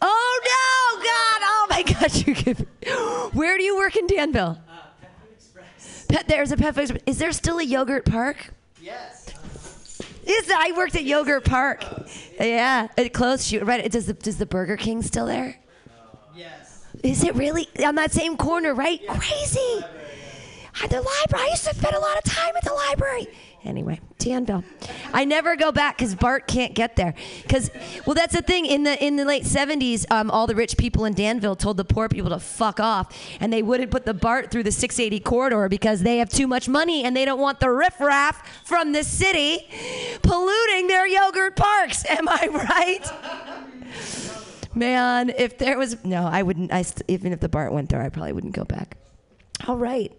[0.00, 1.40] Oh no, God!
[1.44, 2.26] Oh my God!
[2.26, 2.66] You could.
[3.34, 4.58] Where do you work in Danville?
[4.66, 4.78] Uh,
[6.08, 6.84] pet, there's a pet food.
[6.84, 7.02] Express.
[7.06, 8.54] Is there still a yogurt park?
[8.80, 9.19] Yes.
[10.26, 11.84] Is I worked at Yogurt Park.
[12.38, 13.46] Yeah, it closed.
[13.46, 13.90] Shoot, right?
[13.90, 15.56] Does the does the Burger King still there?
[16.36, 16.84] Yes.
[17.02, 18.74] Is it really on that same corner?
[18.74, 19.00] Right?
[19.08, 19.84] Crazy.
[20.82, 21.46] At the library.
[21.46, 23.26] I used to spend a lot of time at the library.
[23.62, 24.64] Anyway, Danville.
[25.12, 27.14] I never go back because BART can't get there.
[27.42, 27.70] Because,
[28.06, 28.64] well, that's the thing.
[28.64, 31.84] In the in the late '70s, um, all the rich people in Danville told the
[31.84, 35.68] poor people to fuck off, and they wouldn't put the BART through the 680 corridor
[35.68, 39.68] because they have too much money and they don't want the riffraff from the city
[40.22, 42.04] polluting their yogurt parks.
[42.08, 43.12] Am I right?
[44.74, 46.72] Man, if there was no, I wouldn't.
[46.72, 48.96] I even if the BART went there, I probably wouldn't go back.
[49.66, 50.12] All right.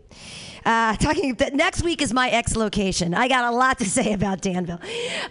[0.64, 3.14] Uh, talking next week is my ex location.
[3.16, 4.80] I got a lot to say about Danville.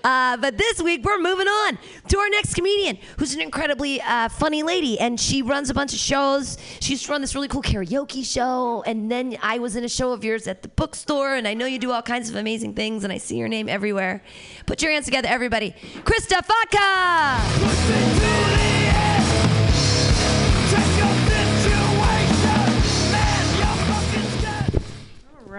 [0.03, 4.29] Uh, but this week we're moving on to our next comedian, who's an incredibly uh,
[4.29, 6.59] funny lady, and she runs a bunch of shows.
[6.81, 9.89] She used to run this really cool karaoke show, and then I was in a
[9.89, 12.75] show of yours at the bookstore, and I know you do all kinds of amazing
[12.75, 14.25] things, and I see your name everywhere.
[14.67, 15.77] Put your hands together, everybody.
[16.05, 17.61] Krista Faka.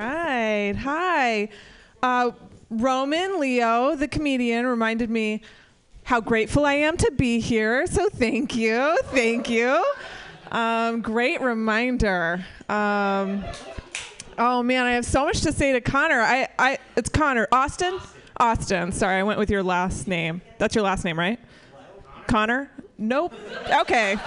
[0.07, 0.75] Right.
[0.77, 1.49] Hi.
[2.01, 2.31] Uh,
[2.69, 5.41] Roman Leo, the comedian, reminded me
[6.03, 7.85] how grateful I am to be here.
[7.87, 8.97] So thank you.
[9.05, 9.83] Thank you.
[10.51, 12.43] Um, great reminder.
[12.67, 13.43] Um,
[14.37, 16.21] oh man, I have so much to say to Connor.
[16.21, 17.99] I, I, it's Connor Austin.
[18.37, 18.91] Austin.
[18.91, 20.41] Sorry, I went with your last name.
[20.57, 21.39] That's your last name, right?
[22.27, 22.71] Connor.
[22.97, 23.33] Nope.
[23.81, 24.17] Okay.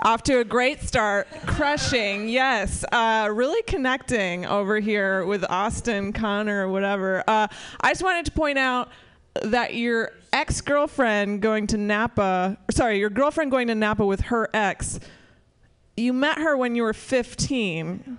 [0.00, 1.26] Off to a great start.
[1.44, 2.28] Crushing.
[2.28, 2.84] Yes.
[2.92, 7.24] Uh, really connecting over here with Austin, Connor, whatever.
[7.26, 7.48] Uh,
[7.80, 8.90] I just wanted to point out
[9.42, 14.48] that your ex girlfriend going to Napa, sorry, your girlfriend going to Napa with her
[14.54, 15.00] ex,
[15.96, 18.18] you met her when you were 15.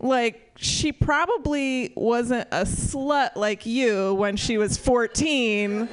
[0.00, 5.88] Like, she probably wasn't a slut like you when she was 14.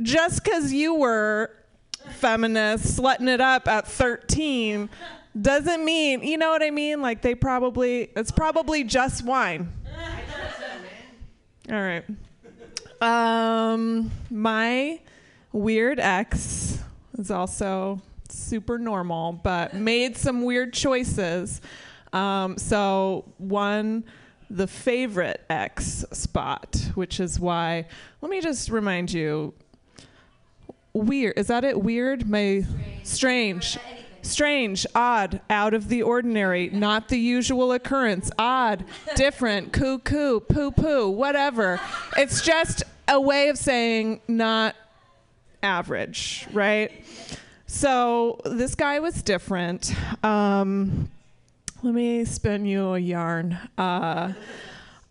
[0.00, 1.50] Just because you were
[2.20, 4.88] feminist, slutting it up at 13
[5.40, 7.00] doesn't mean, you know what I mean?
[7.00, 9.72] Like they probably, it's probably just wine.
[11.70, 12.04] All right.
[13.00, 15.00] Um, my
[15.52, 16.82] weird ex
[17.16, 21.60] is also super normal, but made some weird choices.
[22.12, 24.04] Um, so one,
[24.50, 27.86] the favorite ex spot, which is why.
[28.20, 29.54] Let me just remind you
[30.92, 31.34] weird.
[31.36, 31.80] Is that it?
[31.82, 32.28] Weird?
[32.28, 32.64] My
[33.02, 33.78] strange.
[34.22, 38.84] Strange, odd, out of the ordinary, not the usual occurrence, odd,
[39.16, 41.80] different, cuckoo, poo poo, whatever.
[42.18, 44.76] It's just a way of saying not
[45.62, 46.92] average, right?
[47.66, 49.94] So this guy was different.
[50.22, 51.10] Um,
[51.82, 53.58] let me spin you a yarn.
[53.78, 54.34] Uh,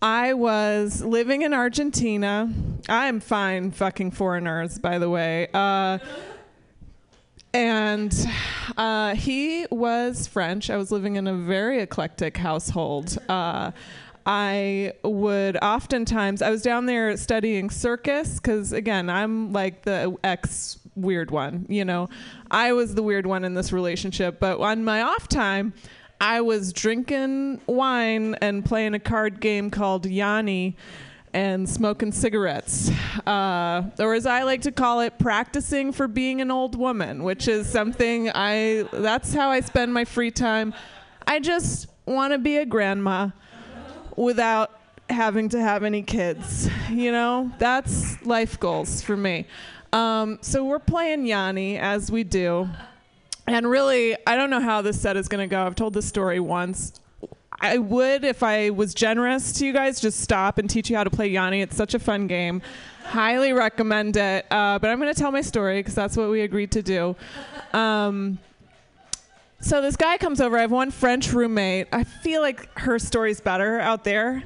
[0.01, 2.51] I was living in Argentina.
[2.87, 5.49] I'm fine fucking foreigners, by the way.
[5.53, 5.99] Uh,
[7.53, 8.13] and
[8.77, 10.69] uh, he was French.
[10.69, 13.17] I was living in a very eclectic household.
[13.27, 13.71] Uh,
[14.25, 20.77] I would oftentimes, I was down there studying circus because, again, I'm like the ex
[20.95, 22.09] weird one, you know.
[22.51, 24.39] I was the weird one in this relationship.
[24.39, 25.73] But on my off time,
[26.21, 30.75] I was drinking wine and playing a card game called Yaniv
[31.33, 32.91] and smoking cigarettes.
[33.25, 37.47] Uh, or as I like to call it, practicing for being an old woman, which
[37.47, 40.73] is something I, that's how I spend my free time.
[41.25, 43.29] I just want to be a grandma
[44.17, 44.71] without
[45.09, 46.69] having to have any kids.
[46.89, 49.45] You know, that's life goals for me.
[49.93, 52.67] Um, so we're playing Yaniv as we do.
[53.49, 55.65] And really, I don't know how this set is going to go.
[55.65, 56.93] I've told this story once.
[57.59, 61.03] I would, if I was generous to you guys, just stop and teach you how
[61.03, 61.63] to play Yaniv.
[61.63, 62.61] It's such a fun game.
[63.05, 64.45] Highly recommend it.
[64.51, 67.15] Uh, but I'm going to tell my story because that's what we agreed to do.
[67.73, 68.37] Um,
[69.61, 70.55] so this guy comes over.
[70.55, 71.87] I have one French roommate.
[71.91, 74.43] I feel like her story's better out there.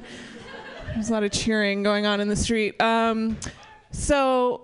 [0.94, 2.80] There's a lot of cheering going on in the street.
[2.80, 3.36] Um,
[3.90, 4.62] so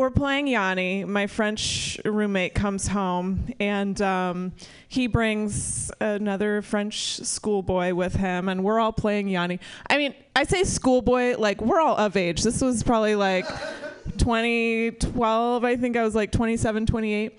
[0.00, 1.06] we're playing Yaniv.
[1.06, 4.52] My French roommate comes home and um,
[4.88, 9.60] he brings another French schoolboy with him, and we're all playing Yaniv.
[9.88, 12.42] I mean, I say schoolboy, like we're all of age.
[12.42, 13.46] This was probably like
[14.16, 17.38] 2012, I think I was like 27, 28.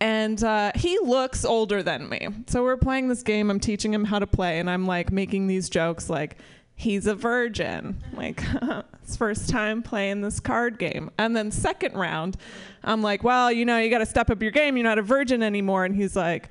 [0.00, 2.28] And uh, he looks older than me.
[2.46, 3.50] So we're playing this game.
[3.50, 6.38] I'm teaching him how to play, and I'm like making these jokes like,
[6.78, 8.02] he's a virgin.
[8.14, 8.42] Like,
[9.02, 11.10] it's first time playing this card game.
[11.18, 12.38] And then second round,
[12.82, 14.76] I'm like, well, you know, you got to step up your game.
[14.76, 15.84] You're not a virgin anymore.
[15.84, 16.50] And he's like,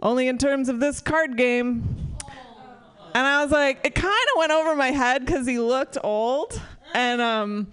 [0.00, 2.14] only in terms of this card game.
[3.14, 6.60] And I was like, it kind of went over my head because he looked old,
[6.94, 7.68] and um,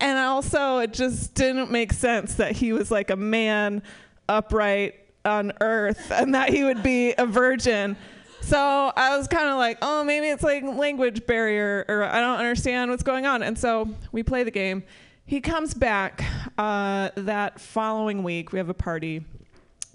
[0.00, 3.84] and also it just didn't make sense that he was like a man,
[4.28, 7.96] upright on earth, and that he would be a virgin.
[8.42, 12.38] So I was kind of like, oh, maybe it's like language barrier, or I don't
[12.38, 13.42] understand what's going on.
[13.42, 14.82] And so we play the game.
[15.24, 16.24] He comes back
[16.58, 18.52] uh, that following week.
[18.52, 19.24] We have a party,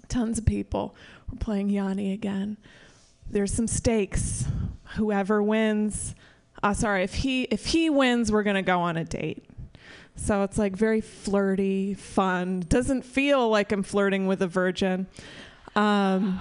[0.08, 0.96] tons of people.
[1.30, 2.56] We're playing Yaniv again.
[3.30, 4.46] There's some stakes.
[4.96, 6.14] Whoever wins,
[6.62, 9.44] uh, sorry, if he if he wins, we're gonna go on a date.
[10.16, 12.64] So it's like very flirty, fun.
[12.68, 15.06] Doesn't feel like I'm flirting with a virgin.
[15.76, 16.40] Um,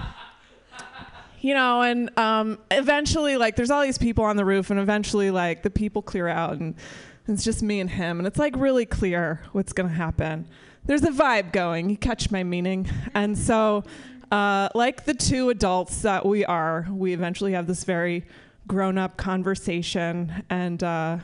[1.40, 5.32] you know, and um, eventually, like, there's all these people on the roof, and eventually,
[5.32, 6.76] like, the people clear out, and
[7.28, 10.48] it's just me and him, and it's like really clear what's gonna happen.
[10.86, 11.90] There's a vibe going.
[11.90, 13.84] You catch my meaning, and so,
[14.32, 18.26] uh, like the two adults that we are, we eventually have this very
[18.68, 20.84] grown-up conversation, and.
[20.84, 21.18] Uh,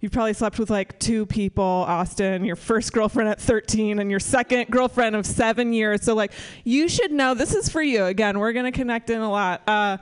[0.00, 4.20] you probably slept with like two people, Austin, your first girlfriend at 13 and your
[4.20, 6.02] second girlfriend of seven years.
[6.02, 6.32] So, like,
[6.64, 8.04] you should know this is for you.
[8.04, 9.62] Again, we're going to connect in a lot.
[9.66, 9.96] Uh,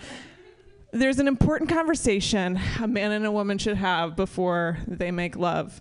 [0.92, 5.80] there's an important conversation a man and a woman should have before they make love,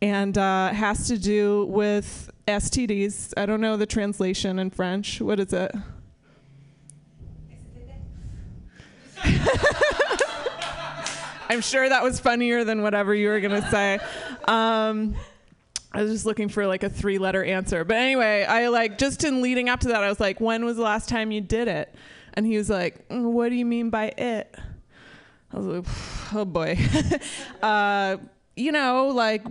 [0.00, 3.32] and uh, has to do with STDs.
[3.36, 5.20] I don't know the translation in French.
[5.20, 5.74] What is it?
[11.48, 13.98] I'm sure that was funnier than whatever you were gonna say.
[14.46, 15.14] Um,
[15.92, 17.84] I was just looking for like a three letter answer.
[17.84, 20.76] But anyway, I like just in leading up to that, I was like, when was
[20.76, 21.94] the last time you did it?
[22.34, 24.54] And he was like, "Mm, what do you mean by it?
[25.52, 26.76] I was like, oh boy.
[27.62, 28.16] uh,
[28.56, 29.44] you know, like,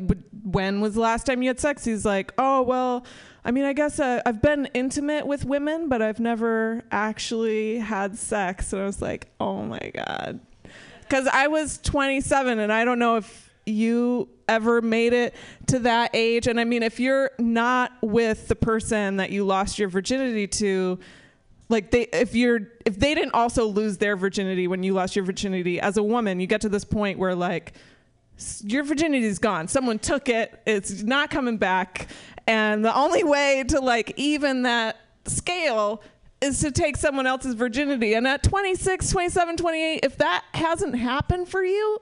[0.43, 1.85] when was the last time you had sex?
[1.85, 3.05] He's like, oh, well,
[3.45, 8.17] I mean, I guess uh, I've been intimate with women, but I've never actually had
[8.17, 8.73] sex.
[8.73, 10.39] And I was like, oh my God.
[11.13, 15.35] Because I was 27 and I don't know if you ever made it
[15.67, 16.47] to that age.
[16.47, 20.97] And I mean, if you're not with the person that you lost your virginity to,
[21.69, 25.23] like they if you're if they didn't also lose their virginity when you lost your
[25.23, 27.73] virginity as a woman you get to this point where like
[28.63, 29.67] your virginity is gone.
[29.67, 30.63] Someone took it.
[30.65, 32.07] It's not coming back.
[32.47, 36.01] And the only way to like even that scale
[36.43, 38.13] is to take someone else's virginity.
[38.13, 41.99] And at 26 27 28 if that hasn't happened for you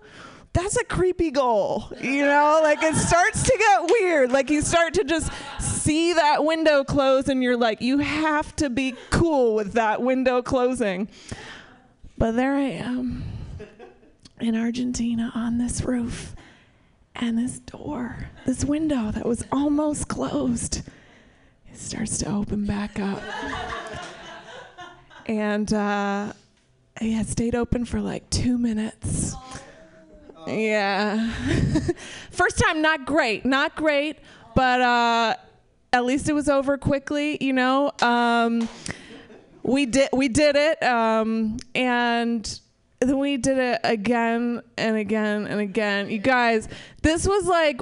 [0.53, 2.59] that's a creepy goal you know?
[2.61, 4.31] Like it starts to get weird.
[4.31, 8.69] Like you start to just see that window close and you're like you have to
[8.69, 11.07] be cool with that window closing.
[12.17, 13.23] But there i am
[14.39, 16.35] in argentina on this roof
[17.15, 20.81] and this door this window that was almost closed
[21.71, 23.21] it starts to open back up
[25.39, 26.33] and uh
[26.99, 29.35] it stayed open for like two minutes
[30.47, 31.31] yeah.
[32.31, 34.17] First time, not great, not great,
[34.55, 35.35] but uh,
[35.93, 37.37] at least it was over quickly.
[37.41, 38.67] You know, um,
[39.63, 42.59] we did we did it, um, and
[42.99, 46.09] then we did it again and again and again.
[46.09, 46.67] You guys,
[47.01, 47.81] this was like.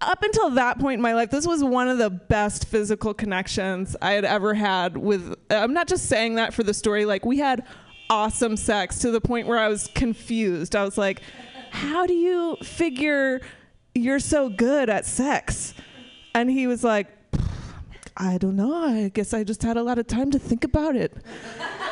[0.00, 3.96] Up until that point in my life, this was one of the best physical connections
[4.02, 5.34] I had ever had with.
[5.48, 7.06] I'm not just saying that for the story.
[7.06, 7.64] Like, we had
[8.10, 10.76] awesome sex to the point where I was confused.
[10.76, 11.22] I was like,
[11.70, 13.40] how do you figure
[13.94, 15.74] you're so good at sex?
[16.34, 17.08] And he was like,
[18.16, 18.74] I don't know.
[18.74, 21.14] I guess I just had a lot of time to think about it.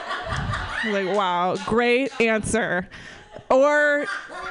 [0.86, 2.88] like, wow, great answer.
[3.50, 4.06] Or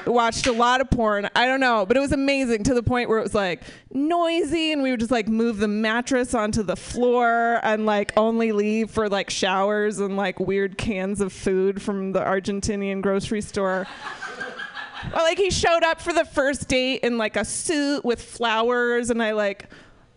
[0.06, 1.30] watched a lot of porn.
[1.36, 4.72] I don't know, but it was amazing to the point where it was like noisy
[4.72, 8.92] and we would just like move the mattress onto the floor and like only leave
[8.92, 13.88] for like showers and like weird cans of food from the Argentinian grocery store.
[15.14, 19.22] Like he showed up for the first date in like a suit with flowers, and
[19.22, 19.68] I like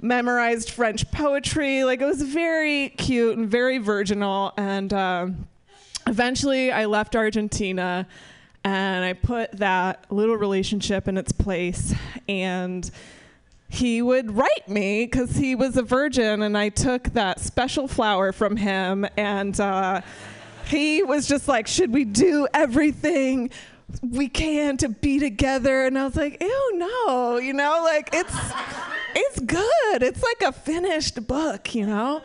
[0.00, 1.84] memorized French poetry.
[1.84, 4.52] Like it was very cute and very virginal.
[4.56, 5.28] And uh,
[6.06, 8.06] eventually, I left Argentina,
[8.66, 11.94] and I put that little relationship in its place.
[12.28, 12.90] And
[13.68, 18.32] he would write me because he was a virgin, and I took that special flower
[18.32, 20.00] from him, and uh,
[20.66, 23.50] he was just like, "Should we do everything?"
[24.02, 28.34] we can to be together and i was like ew no you know like it's
[29.14, 32.20] it's good it's like a finished book you know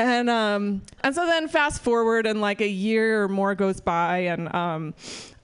[0.00, 4.18] and um and so then fast forward and like a year or more goes by
[4.18, 4.94] and um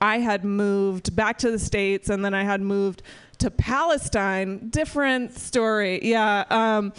[0.00, 3.02] i had moved back to the states and then i had moved
[3.38, 4.70] to palestine.
[4.70, 6.00] Different story.
[6.02, 6.92] Yeah um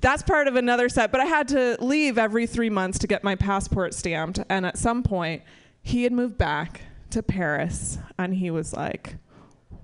[0.00, 3.24] that's part of another set but i had to leave every three months to get
[3.24, 4.38] my passport stamped.
[4.50, 5.42] And at some point
[5.80, 9.16] he had moved back to Paris and he was like,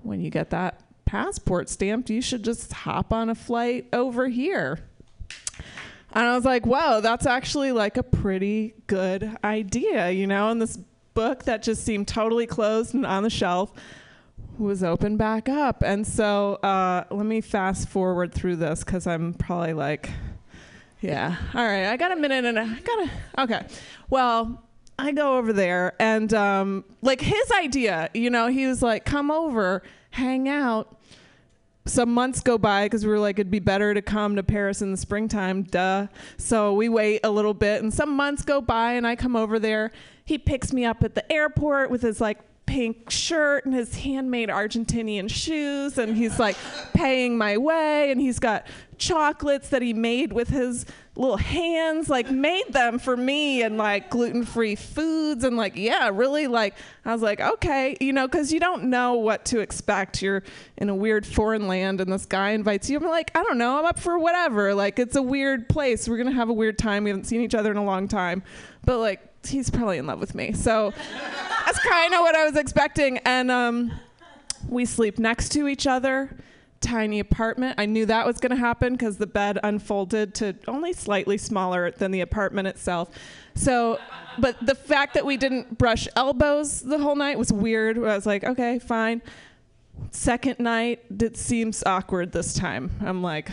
[0.03, 4.79] when you get that passport stamped, you should just hop on a flight over here.
[6.15, 10.49] And I was like, wow, that's actually like a pretty good idea, you know?
[10.49, 10.79] And this
[11.13, 13.73] book that just seemed totally closed and on the shelf
[14.57, 15.83] was opened back up.
[15.83, 20.09] And so uh, let me fast forward through this because I'm probably like,
[21.01, 21.35] yeah.
[21.53, 23.65] All right, I got a minute and I got a, okay.
[24.09, 24.63] Well,
[24.97, 29.29] I go over there and um, like his idea, you know, he was like, come
[29.29, 30.94] over, hang out.
[31.87, 34.81] Some months go by because we were like, it'd be better to come to Paris
[34.81, 36.07] in the springtime, duh.
[36.37, 39.59] So we wait a little bit, and some months go by, and I come over
[39.59, 39.91] there.
[40.23, 44.49] He picks me up at the airport with his like pink shirt and his handmade
[44.49, 46.57] Argentinian shoes, and he's like
[46.95, 48.65] paying my way, and he's got
[48.97, 50.85] chocolates that he made with his
[51.17, 56.09] little hands, like made them for me, and like gluten free foods, and like, yeah,
[56.13, 60.21] really, like, I was like, okay, you know, because you don't know what to expect.
[60.21, 60.43] You're
[60.77, 62.97] in a weird foreign land, and this guy invites you.
[62.97, 64.73] I'm like, I don't know, I'm up for whatever.
[64.73, 66.09] Like, it's a weird place.
[66.09, 67.05] We're gonna have a weird time.
[67.05, 68.43] We haven't seen each other in a long time,
[68.83, 70.53] but like, he's probably in love with me.
[70.53, 70.91] So
[71.65, 73.19] that's kind of what I was expecting.
[73.19, 73.91] And um,
[74.67, 76.35] we sleep next to each other
[76.85, 77.75] tiny apartment.
[77.79, 81.91] I knew that was going to happen because the bed unfolded to only slightly smaller
[81.91, 83.09] than the apartment itself.
[83.55, 83.99] So,
[84.37, 87.97] but the fact that we didn't brush elbows the whole night was weird.
[87.97, 89.21] I was like, okay, fine.
[90.11, 92.91] Second night, it seems awkward this time.
[93.01, 93.49] I'm like,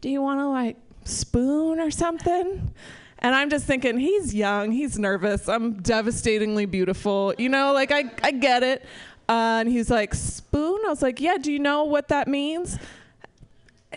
[0.00, 2.72] do you want to like spoon or something?
[3.20, 7.34] And I'm just thinking, he's young, he's nervous, I'm devastatingly beautiful.
[7.36, 8.84] You know, like I, I get it.
[9.28, 10.80] Uh, and he's like, spoon?
[10.86, 12.78] I was like, yeah, do you know what that means?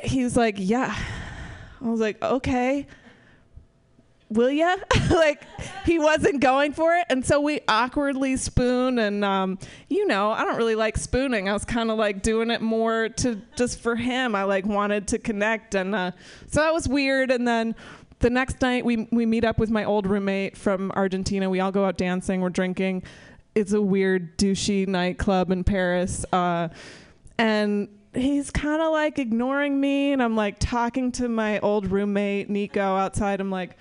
[0.03, 0.95] He's like, yeah.
[1.81, 2.85] I was like, okay.
[4.29, 4.75] Will ya?
[5.09, 5.43] like,
[5.85, 7.05] he wasn't going for it.
[7.09, 8.99] And so we awkwardly spoon.
[8.99, 9.57] And, um,
[9.87, 11.47] you know, I don't really like spooning.
[11.47, 14.35] I was kind of like doing it more to just for him.
[14.35, 15.75] I like wanted to connect.
[15.75, 16.11] And uh,
[16.49, 17.31] so that was weird.
[17.31, 17.75] And then
[18.19, 21.49] the next night we we meet up with my old roommate from Argentina.
[21.49, 22.41] We all go out dancing.
[22.41, 23.03] We're drinking.
[23.53, 26.69] It's a weird douchey nightclub in Paris, uh,
[27.37, 30.13] and he's kind of like ignoring me.
[30.13, 33.41] And I'm like talking to my old roommate Nico outside.
[33.41, 33.75] I'm like,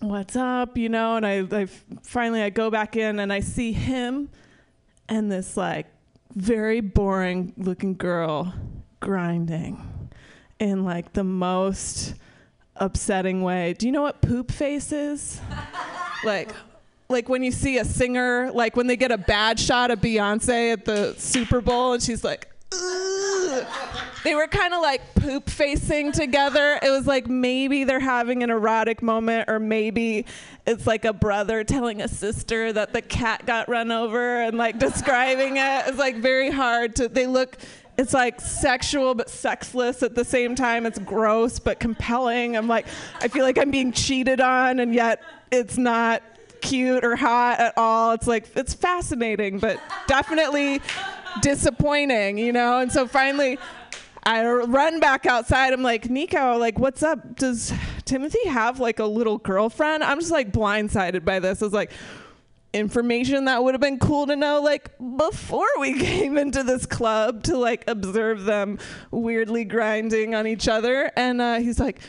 [0.00, 1.16] "What's up?" You know.
[1.16, 1.66] And I, I
[2.02, 4.28] finally I go back in and I see him
[5.08, 5.86] and this like
[6.34, 8.54] very boring looking girl
[9.00, 10.10] grinding
[10.58, 12.14] in like the most
[12.76, 13.74] upsetting way.
[13.76, 15.40] Do you know what poop face is?
[16.24, 16.50] like
[17.10, 20.72] like when you see a singer, like when they get a bad shot of Beyonce
[20.72, 22.46] at the Super Bowl and she's like,
[24.22, 26.78] they were kind of like poop facing together.
[26.80, 30.24] It was like maybe they're having an erotic moment, or maybe
[30.66, 34.78] it's like a brother telling a sister that the cat got run over and like
[34.78, 35.88] describing it.
[35.88, 37.56] It's like very hard to, they look,
[37.98, 40.86] it's like sexual but sexless at the same time.
[40.86, 42.56] It's gross but compelling.
[42.56, 42.86] I'm like,
[43.20, 46.22] I feel like I'm being cheated on, and yet it's not
[46.60, 48.12] cute or hot at all.
[48.12, 50.80] It's like, it's fascinating, but definitely
[51.42, 52.80] disappointing, you know?
[52.80, 53.58] And so finally,
[54.22, 55.72] I run back outside.
[55.72, 57.36] I'm like, Nico, like, what's up?
[57.36, 57.72] Does
[58.04, 60.04] Timothy have like a little girlfriend?
[60.04, 61.62] I'm just like blindsided by this.
[61.62, 61.92] I was like,
[62.72, 67.42] information that would have been cool to know like before we came into this club
[67.42, 68.78] to like observe them
[69.10, 71.10] weirdly grinding on each other.
[71.16, 72.00] And uh, he's like,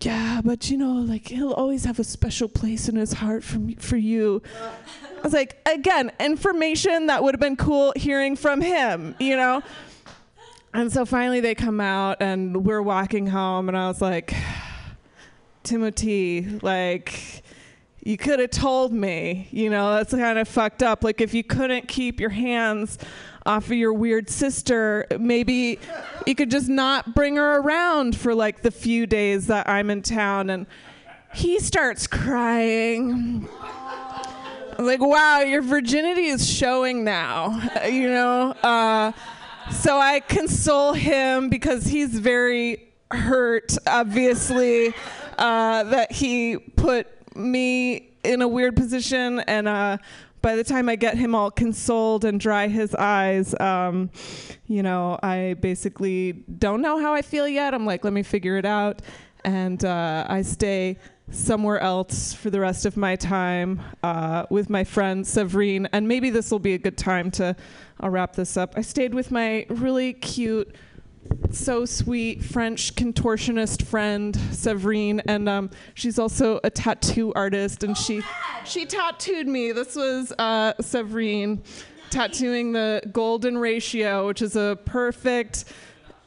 [0.00, 3.58] yeah, but you know, like he'll always have a special place in his heart for
[3.58, 4.42] me, for you.
[5.18, 9.62] I was like, again, information that would have been cool hearing from him, you know.
[10.72, 14.34] And so finally they come out and we're walking home, and I was like,
[15.62, 17.42] Timothy, like.
[18.02, 21.04] You could have told me, you know, that's kind of fucked up.
[21.04, 22.96] Like, if you couldn't keep your hands
[23.46, 25.78] off of your weird sister, maybe
[26.26, 30.02] you could just not bring her around for like the few days that I'm in
[30.02, 30.50] town.
[30.50, 30.66] And
[31.34, 33.48] he starts crying.
[34.78, 38.52] Like, wow, your virginity is showing now, you know?
[38.62, 39.12] Uh,
[39.70, 44.94] so I console him because he's very hurt, obviously,
[45.38, 49.98] uh, that he put me in a weird position and uh,
[50.42, 54.10] by the time I get him all consoled and dry his eyes, um,
[54.66, 57.74] you know, I basically don't know how I feel yet.
[57.74, 59.02] I'm like, let me figure it out.
[59.44, 60.98] And uh, I stay
[61.30, 65.88] somewhere else for the rest of my time uh, with my friend Severine.
[65.92, 67.56] And maybe this will be a good time to
[68.00, 68.74] I'll wrap this up.
[68.76, 70.74] I stayed with my really cute
[71.50, 78.22] so sweet French contortionist friend Severine, and um, she's also a tattoo artist, and she
[78.64, 79.72] she tattooed me.
[79.72, 81.62] This was uh, Severine
[82.10, 85.64] tattooing the golden ratio, which is a perfect,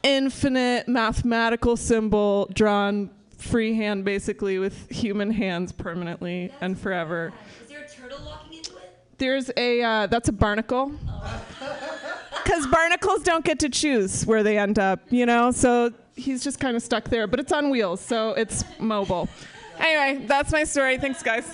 [0.02, 7.32] infinite mathematical symbol drawn freehand, basically with human hands permanently and forever.
[7.62, 8.96] Is there a turtle walking into it?
[9.18, 10.92] There's a uh, that's a barnacle.
[12.44, 15.50] Because barnacles don't get to choose where they end up, you know?
[15.50, 19.28] So he's just kind of stuck there, but it's on wheels, so it's mobile.
[19.78, 20.98] Anyway, that's my story.
[20.98, 21.46] Thanks, guys.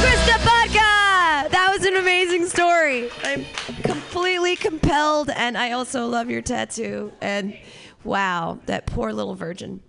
[0.00, 1.50] Krista Vodka!
[1.50, 3.10] That was an amazing story.
[3.24, 3.44] I'm
[3.82, 7.12] completely compelled, and I also love your tattoo.
[7.20, 7.58] And
[8.04, 9.82] wow, that poor little virgin.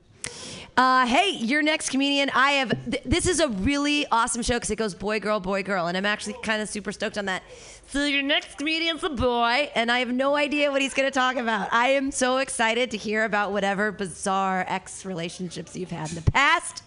[0.78, 2.30] Uh, hey, your next comedian.
[2.36, 2.69] I have.
[2.86, 5.97] Th- this is a really awesome show because it goes boy, girl, boy, girl, and
[5.97, 7.41] I'm actually kind of super stoked on that.
[7.88, 11.11] So your next comedian's a boy, and I have no idea what he's going to
[11.11, 11.73] talk about.
[11.73, 16.32] I am so excited to hear about whatever bizarre ex relationships you've had in the
[16.32, 16.84] past.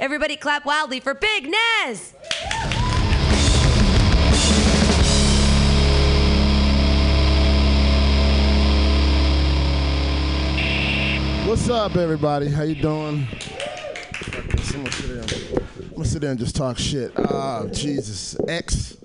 [0.00, 2.14] Everybody, clap wildly for Big Nez.
[11.48, 12.50] What's up, everybody?
[12.50, 13.26] How you doing?
[14.34, 17.10] I'm gonna sit there, gonna sit there and just talk shit.
[17.16, 18.98] Ah, Jesus, ex.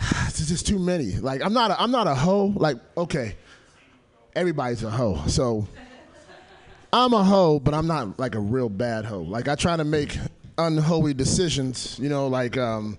[0.00, 1.12] There's just too many.
[1.12, 2.46] Like I'm not a, I'm not a hoe.
[2.46, 3.36] Like okay,
[4.34, 5.22] everybody's a hoe.
[5.28, 5.68] So
[6.92, 9.22] I'm a hoe, but I'm not like a real bad hoe.
[9.22, 10.18] Like I try to make
[10.58, 12.00] unholy decisions.
[12.00, 12.98] You know, like um,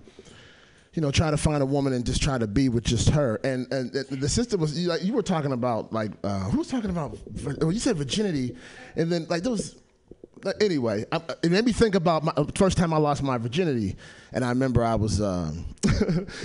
[0.96, 3.38] you know, try to find a woman and just try to be with just her.
[3.44, 6.68] And and the- sister was you, like you were talking about like uh, who was
[6.68, 7.16] talking about?
[7.60, 8.56] Well, you said virginity,
[8.96, 12.96] and then like uh, Anyway, I, it made me think about my first time I
[12.96, 13.96] lost my virginity,
[14.32, 15.66] and I remember I was, um,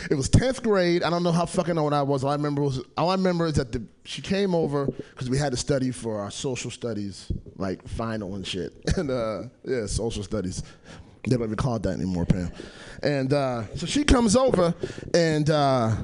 [0.09, 1.03] it was tenth grade.
[1.03, 2.23] I don't know how fucking old I was.
[2.23, 5.37] All I remember was, all I remember is that the, she came over because we
[5.37, 10.23] had to study for our social studies, like final and shit, and uh, yeah, social
[10.23, 10.63] studies.
[11.23, 12.51] They don't even call it that anymore, Pam.
[13.03, 14.73] And uh, so she comes over,
[15.13, 15.95] and uh,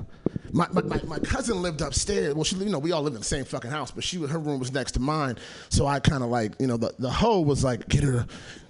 [0.51, 2.33] my, my, my, cousin lived upstairs.
[2.33, 4.39] Well, she, you know, we all lived in the same fucking house, but she, her
[4.39, 5.37] room was next to mine.
[5.69, 8.25] So I kind of like, you know, the, the hoe was like, get her,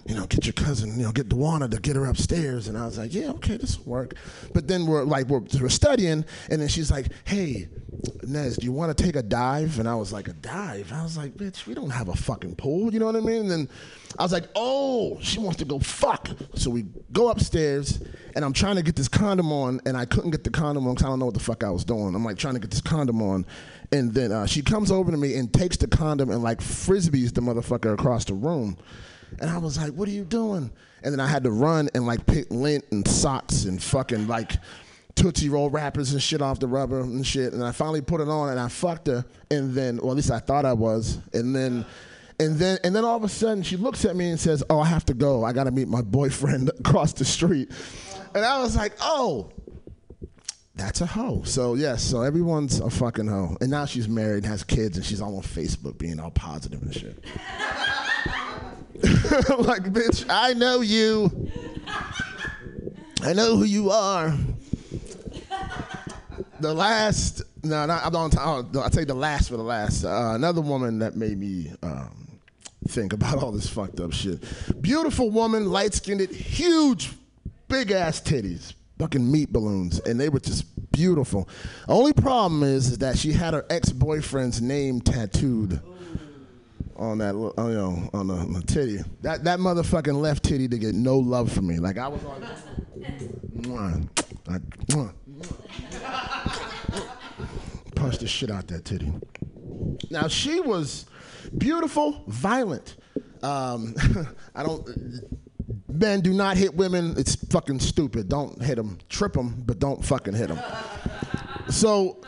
[0.08, 2.70] you know, get your cousin, you know, get Dewana to get her upstairs.
[2.70, 4.14] And I was like, yeah, okay, this will work.
[4.54, 7.68] But then we're like, we're, we're studying, and then she's like, hey,
[8.24, 9.80] Nez, do you want to take a dive?
[9.80, 10.94] And I was like, a dive?
[10.94, 12.94] I was like, bitch, we don't have a fucking pool.
[12.94, 13.42] You know what I mean?
[13.42, 13.70] And then
[14.18, 16.30] I was like, oh, she wants to go fuck.
[16.56, 18.02] So we go upstairs,
[18.34, 20.94] and I'm trying to get this condom on, and I couldn't get the condom on
[20.94, 22.16] because I don't know what the fuck I was doing.
[22.16, 23.46] I'm like trying to get this condom on,
[23.92, 27.34] and then uh, she comes over to me and takes the condom and like frisbees
[27.34, 28.78] the motherfucker across the room.
[29.40, 30.72] And I was like, what are you doing?
[31.04, 34.58] And then I had to run and like pick lint and socks and fucking like
[35.16, 37.54] Tootsie Roll wrappers and shit off the rubber and shit.
[37.54, 39.26] And I finally put it on and I fucked her.
[39.52, 41.20] And then, or at least I thought I was.
[41.34, 41.86] And then,
[42.40, 44.80] and then, and then all of a sudden she looks at me and says, "Oh,
[44.80, 45.44] I have to go.
[45.44, 47.72] I got to meet my boyfriend across the street."
[48.36, 49.52] And I was like, "Oh."
[50.76, 51.42] That's a hoe.
[51.44, 53.58] So yes, so everyone's a fucking hoe.
[53.62, 56.84] And now she's married, and has kids, and she's all on Facebook being all positive
[56.84, 57.26] and shit.
[59.60, 61.52] like, bitch, I know you.
[63.22, 64.36] I know who you are.
[66.60, 70.04] The last, no, not, I'm not, I'll, I'll take the last for the last.
[70.04, 72.40] Uh, another woman that made me um,
[72.88, 74.42] think about all this fucked up shit.
[74.82, 77.12] Beautiful woman, light skinned, huge,
[77.68, 81.48] big ass titties, fucking meat balloons, and they were just beautiful.
[81.88, 85.82] Only problem is, is that she had her ex boyfriend's name tattooed
[86.98, 89.00] on that, oh, you know, on the, on the titty.
[89.22, 91.80] That that motherfucking left titty to get no love from me.
[91.80, 92.42] Like I was on,
[93.58, 94.08] mwah,
[94.48, 94.58] I,
[94.92, 95.14] mwah,
[97.96, 99.12] punch the shit out that titty.
[100.10, 101.06] Now she was
[101.58, 102.96] beautiful, violent.
[103.44, 103.96] Um,
[104.56, 104.88] I don't.
[105.90, 107.16] Men do not hit women.
[107.18, 108.30] It's fucking stupid.
[108.30, 109.00] Don't hit them.
[109.10, 110.60] Trip them, but don't fucking hit them.
[111.70, 112.22] So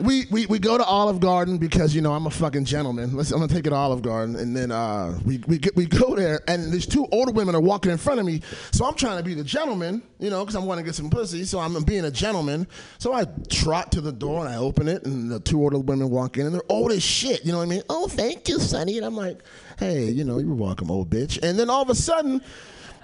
[0.00, 3.16] we, we we go to Olive Garden because you know I'm a fucking gentleman.
[3.16, 5.86] Let's, I'm gonna take it to Olive Garden, and then uh, we we get, we
[5.86, 8.40] go there, and these two older women are walking in front of me.
[8.72, 11.10] So I'm trying to be the gentleman, you know, because I want to get some
[11.10, 11.44] pussy.
[11.44, 12.66] So I'm being a gentleman.
[12.98, 16.10] So I trot to the door and I open it, and the two older women
[16.10, 17.44] walk in, and they're old as shit.
[17.44, 17.82] You know what I mean?
[17.88, 18.96] Oh, thank you, Sonny.
[18.96, 19.42] And I'm like,
[19.78, 21.38] hey, you know, you're welcome, old bitch.
[21.42, 22.42] And then all of a sudden.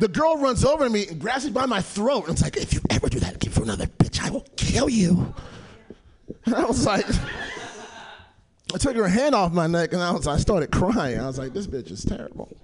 [0.00, 2.24] The girl runs over to me and grabs me by my throat.
[2.24, 4.88] And it's like, if you ever do that again for another bitch, I will kill
[4.88, 5.32] you.
[6.44, 7.06] And I was like,
[8.74, 11.20] I took her hand off my neck and I was, I started crying.
[11.20, 12.56] I was like, this bitch is terrible.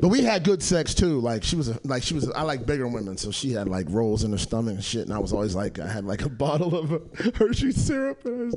[0.00, 1.20] But we had good sex too.
[1.20, 2.30] Like she was, a, like she was.
[2.30, 5.02] I like bigger women, so she had like rolls in her stomach and shit.
[5.02, 7.02] And I was always like, I had like a bottle of
[7.34, 8.24] Hershey syrup.
[8.24, 8.54] Was,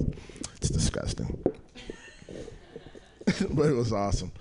[0.56, 1.44] it's disgusting,
[3.26, 4.32] but it was awesome.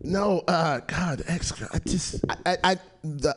[0.00, 1.52] No, uh, God, ex.
[1.72, 3.36] I just, I, I, I the,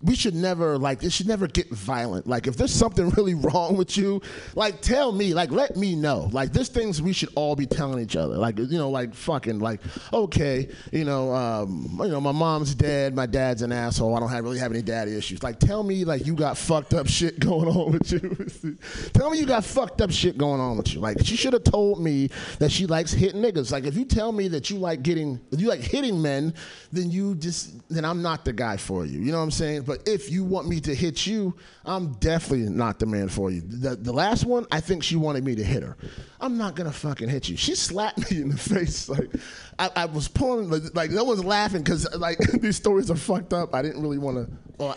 [0.00, 2.26] we should never like it should never get violent.
[2.26, 4.22] Like if there's something really wrong with you,
[4.54, 6.28] like tell me, like let me know.
[6.32, 8.36] Like there's things we should all be telling each other.
[8.36, 9.80] Like you know, like fucking like
[10.12, 14.16] okay, you know, um, you know, my mom's dead, my dad's an asshole.
[14.16, 15.42] I don't have really have any daddy issues.
[15.42, 18.78] Like tell me like you got fucked up shit going on with you.
[19.12, 21.00] tell me you got fucked up shit going on with you.
[21.00, 22.28] Like she should have told me
[22.60, 23.72] that she likes hitting niggas.
[23.72, 26.54] Like if you tell me that you like getting you like hitting men,
[26.92, 29.18] then you just then I'm not the guy for you.
[29.18, 29.71] You know what I'm saying?
[29.80, 31.54] But if you want me to hit you,
[31.84, 33.62] I'm definitely not the man for you.
[33.62, 35.96] The, the last one, I think she wanted me to hit her.
[36.40, 37.56] I'm not gonna fucking hit you.
[37.56, 39.08] She slapped me in the face.
[39.08, 39.30] Like
[39.78, 43.52] I, I was pulling, like, like no one's laughing because like these stories are fucked
[43.52, 43.74] up.
[43.74, 44.48] I didn't really want
[44.78, 44.84] to.
[44.84, 44.94] Uh,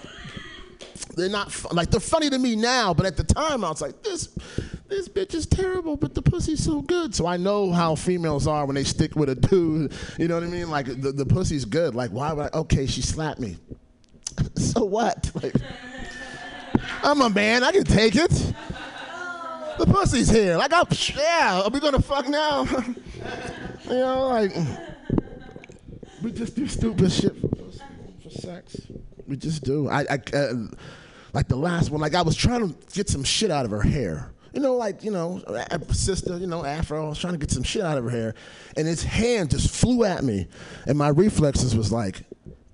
[1.16, 4.02] they're not like they're funny to me now, but at the time I was like,
[4.04, 4.28] this,
[4.88, 7.16] this bitch is terrible, but the pussy's so good.
[7.16, 9.94] So I know how females are when they stick with a dude.
[10.18, 10.70] You know what I mean?
[10.70, 11.96] Like the, the pussy's good.
[11.96, 12.58] Like why would I?
[12.60, 13.58] Okay, she slapped me.
[14.58, 15.32] so what?
[15.42, 15.56] Like,
[17.04, 17.64] I'm a man.
[17.64, 18.32] I can take it.
[19.78, 20.58] The pussy's here.
[20.58, 20.86] Like I'm.
[21.16, 21.62] Yeah.
[21.64, 22.64] Are we gonna fuck now?
[23.86, 24.54] you know, like
[26.22, 27.50] we just do stupid shit for,
[28.24, 28.82] for sex.
[29.28, 29.90] We just do.
[29.90, 30.54] I, I uh,
[31.34, 33.82] like the last one, like I was trying to get some shit out of her
[33.82, 34.32] hair.
[34.54, 35.44] You know, like, you know,
[35.92, 37.08] sister, you know, afro.
[37.08, 38.36] I was trying to get some shit out of her hair.
[38.78, 40.48] And his hand just flew at me.
[40.88, 42.22] And my reflexes was like,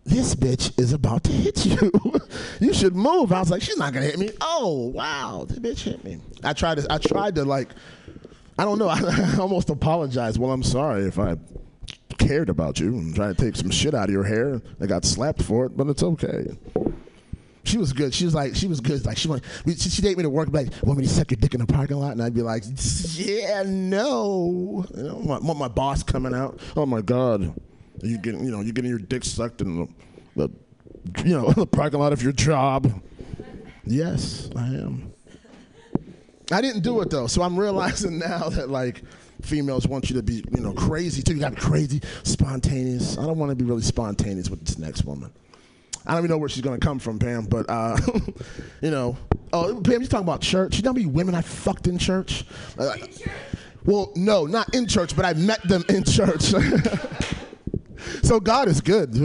[0.06, 1.92] this bitch is about to hit you.
[2.60, 3.32] you should move.
[3.32, 4.32] I was like, she's not gonna hit me.
[4.42, 6.20] Oh wow, this bitch hit me.
[6.44, 6.88] I tried to.
[6.92, 7.70] I tried to like.
[8.58, 8.88] I don't know.
[8.90, 10.40] I almost apologized.
[10.40, 11.38] Well, I'm sorry if I
[12.18, 12.90] cared about you.
[12.90, 14.62] I'm trying to take some shit out of your hair.
[14.80, 16.58] I got slapped for it, but it's okay.
[17.64, 18.14] She was good.
[18.14, 19.06] She was like, she was good.
[19.06, 20.50] Like she went, she, she'd take me to work.
[20.52, 22.14] Like, want me to suck your dick in the parking lot?
[22.14, 22.64] And I'd be like,
[23.14, 24.86] yeah, no.
[24.96, 26.60] You know, my, my boss coming out.
[26.76, 27.54] Oh my god,
[28.08, 29.88] you getting, you know, you getting your dick sucked in the,
[30.36, 30.50] the
[31.24, 33.02] you know, the parking lot of your job.
[33.86, 35.12] Yes, I am.
[36.52, 39.04] I didn't do it though, so I'm realizing now that like
[39.42, 41.34] females want you to be, you know, crazy too.
[41.34, 43.18] You gotta be crazy, spontaneous.
[43.18, 45.32] I don't want to be really spontaneous with this next woman.
[46.06, 47.98] I don't even know where she's gonna come from, Pam, but uh,
[48.82, 49.18] you know.
[49.54, 50.78] Oh, Pam, you talking about church?
[50.78, 52.46] You know how many women I fucked in church?
[52.80, 52.96] Uh,
[53.84, 56.54] well, no, not in church, but I met them in church.
[58.24, 59.16] So God is good.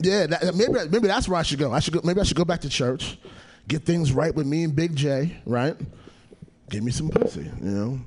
[0.00, 1.72] Yeah, that, maybe maybe that's where I should go.
[1.72, 2.00] I should go.
[2.04, 3.18] Maybe I should go back to church,
[3.66, 5.76] get things right with me and Big J, right?
[6.68, 8.00] Give me some pussy, you know.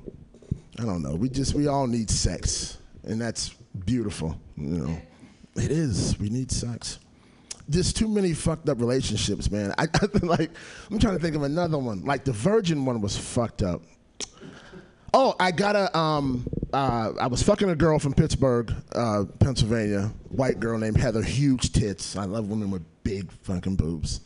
[0.78, 1.14] I don't know.
[1.14, 3.50] We just we all need sex, and that's
[3.84, 5.02] beautiful, you know.
[5.56, 6.18] It is.
[6.18, 7.00] We need sex.
[7.68, 9.74] There's too many fucked up relationships, man.
[9.78, 10.50] I, I like.
[10.90, 12.04] I'm trying to think of another one.
[12.04, 13.82] Like the virgin one was fucked up.
[15.12, 15.96] Oh, I got a.
[15.96, 20.12] Um, uh, I was fucking a girl from Pittsburgh, uh, Pennsylvania.
[20.28, 22.16] White girl named Heather, huge tits.
[22.16, 24.20] I love women with big fucking boobs.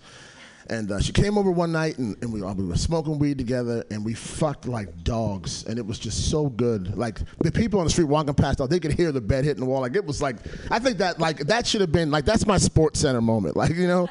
[0.70, 3.85] And uh, she came over one night, and, and we, we were smoking weed together,
[3.91, 6.97] and we fucked like dogs, and it was just so good.
[6.97, 9.68] Like the people on the street walking past, they could hear the bed hitting the
[9.68, 9.82] wall.
[9.82, 10.37] Like it was like,
[10.70, 13.57] I think that like that should have been like that's my Sports Center moment.
[13.57, 14.09] Like you know,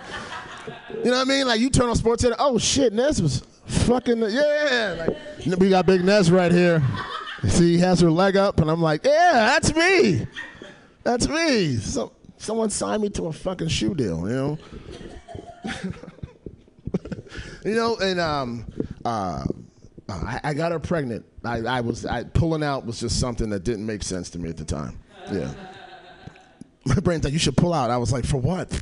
[0.90, 1.48] you know what I mean?
[1.48, 5.08] Like you turn on Sports Center, oh shit, Nez was fucking yeah.
[5.46, 6.82] Like we got Big Nez right here.
[7.48, 10.26] See, he has her leg up, and I'm like, yeah, that's me.
[11.04, 11.76] That's me.
[11.76, 14.58] So someone signed me to a fucking shoe deal, you know.
[17.66, 18.66] you know, and um,
[19.04, 19.44] uh,
[20.10, 21.26] I, I got her pregnant.
[21.44, 24.50] I, I was I, pulling out was just something that didn't make sense to me
[24.50, 25.00] at the time.
[25.32, 25.54] Yeah.
[26.86, 27.90] My brain's like, you should pull out.
[27.90, 28.70] I was like, for what?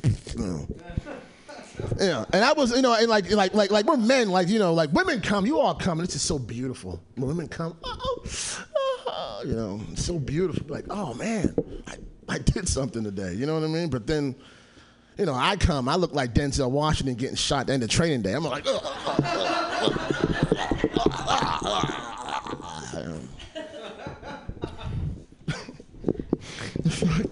[1.98, 4.58] Yeah, and I was, you know, and like, like, like, like we're men, like, you
[4.58, 7.02] know, like women come, you all come, and it's just so beautiful.
[7.14, 8.24] When women come, oh,
[9.06, 10.66] oh, you know, so beautiful.
[10.68, 11.54] Like, oh man,
[11.86, 11.96] I,
[12.28, 13.34] I did something today.
[13.34, 13.88] You know what I mean?
[13.88, 14.34] But then,
[15.16, 17.88] you know, I come, I look like Denzel Washington getting shot at the end of
[17.88, 18.34] training day.
[18.34, 18.82] I'm like, fuck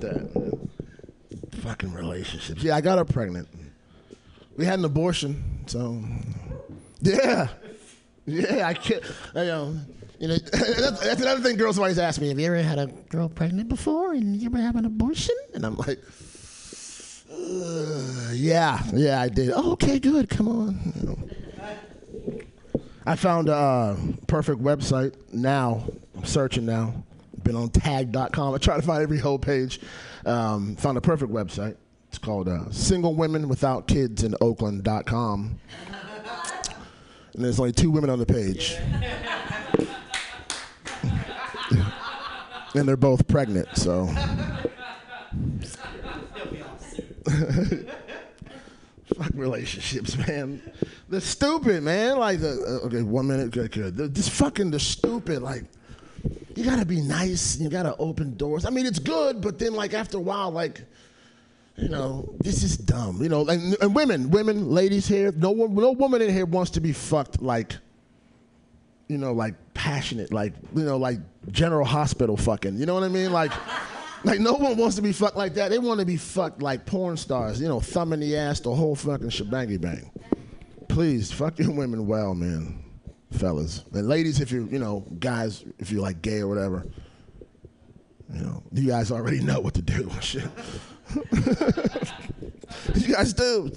[0.00, 0.34] that.
[0.34, 0.68] man.
[1.62, 2.62] Fucking relationships.
[2.62, 3.48] Yeah, I got her pregnant.
[4.60, 6.04] We had an abortion, so
[7.00, 7.48] yeah,
[8.26, 8.68] yeah.
[8.68, 9.02] I can't.
[9.34, 9.74] I, know,
[10.18, 12.28] you know, that's, that's another thing girls always ask me.
[12.28, 15.34] Have you ever had a girl pregnant before, and you ever have an abortion?
[15.54, 15.98] And I'm like,
[17.32, 19.50] "Uh, yeah, yeah, I did.
[19.54, 20.28] Oh, okay, good.
[20.28, 20.92] Come on.
[20.94, 21.18] You know.
[23.06, 23.96] I found a uh,
[24.26, 25.86] perfect website now.
[26.14, 27.02] I'm searching now.
[27.44, 28.54] Been on tag.com.
[28.54, 29.80] I try to find every whole page.
[30.26, 31.76] Um, found a perfect website.
[32.22, 35.58] Called uh, Single Women Without Kids in Oakland.com.
[37.34, 38.76] And there's only two women on the page.
[42.74, 44.06] and they're both pregnant, so.
[49.16, 50.60] Fuck relationships, man.
[51.08, 52.18] They're stupid, man.
[52.18, 53.96] Like, uh, okay, one minute, good, good.
[53.96, 55.42] They're just fucking, they're stupid.
[55.42, 55.64] Like,
[56.54, 57.58] you gotta be nice.
[57.58, 58.64] You gotta open doors.
[58.64, 60.82] I mean, it's good, but then, like, after a while, like,
[61.80, 63.22] you know, this is dumb.
[63.22, 66.80] You know, and, and women, women, ladies here, no no woman in here wants to
[66.80, 67.76] be fucked like,
[69.08, 71.18] you know, like passionate, like you know, like
[71.50, 72.76] General Hospital fucking.
[72.76, 73.32] You know what I mean?
[73.32, 73.52] Like,
[74.24, 75.70] like no one wants to be fucked like that.
[75.70, 77.60] They want to be fucked like porn stars.
[77.60, 80.10] You know, thumbing the ass, the whole fucking shebangy bang.
[80.88, 82.84] Please, fuck your women well, man,
[83.30, 84.40] fellas and ladies.
[84.40, 86.86] If you, you know, guys, if you're like gay or whatever.
[88.32, 90.10] You know, you guys already know what to do.
[90.20, 90.48] Shit.
[92.94, 93.72] you guys do.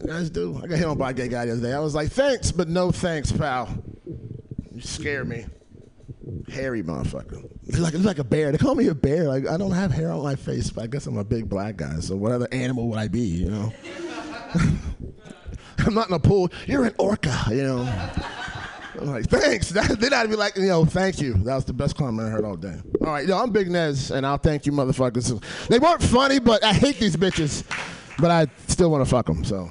[0.00, 0.60] You guys do.
[0.62, 1.72] I got hit on by a gay guy the other day.
[1.72, 3.68] I was like, thanks, but no thanks, pal.
[4.72, 5.46] You scare me.
[6.48, 7.48] Hairy motherfucker.
[7.64, 8.52] He's like, he's like a bear.
[8.52, 9.24] They call me a bear.
[9.28, 11.76] Like, I don't have hair on my face, but I guess I'm a big black
[11.76, 12.00] guy.
[12.00, 13.72] So what other animal would I be, you know?
[15.78, 16.50] I'm not in a pool.
[16.66, 18.10] You're an orca, you know?
[19.00, 19.68] I'm like, thanks.
[19.96, 21.34] Then I'd be like, yo, thank you.
[21.34, 22.80] That was the best comment I heard all day.
[23.00, 25.42] All right, yo, I'm Big Nez, and I'll thank you, motherfuckers.
[25.68, 27.64] They weren't funny, but I hate these bitches.
[28.18, 29.70] But I still want to fuck them, so.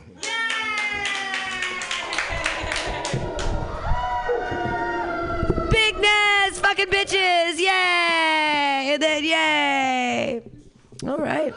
[5.72, 8.92] Big Nez, fucking bitches, yay!
[8.94, 10.42] And then yay!
[11.08, 11.54] All right.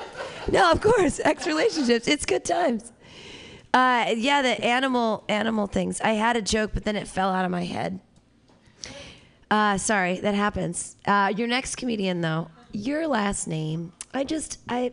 [0.51, 2.93] No, of course, ex relationships, it's good times.
[3.75, 6.01] Uh, yeah, the animal animal things.
[6.01, 8.01] I had a joke, but then it fell out of my head.
[9.51, 10.97] Uh, sorry, that happens.
[11.07, 13.93] Uh, your next comedian, though, your last name.
[14.13, 14.93] I just I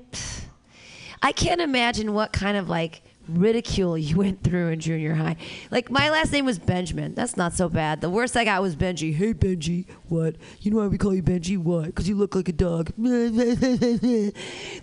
[1.22, 5.38] I can't imagine what kind of like ridicule you went through in junior high.
[5.72, 7.16] Like my last name was Benjamin.
[7.16, 8.02] That's not so bad.
[8.02, 9.16] The worst I got was Benji.
[9.16, 10.36] Hey Benji, what?
[10.62, 11.58] You know why we call you Benji?
[11.58, 11.86] What?
[11.86, 12.92] Because you look like a dog.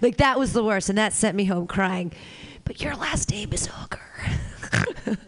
[0.00, 2.12] like that was the worst, and that sent me home crying.
[2.64, 4.00] But your last name is Hooker.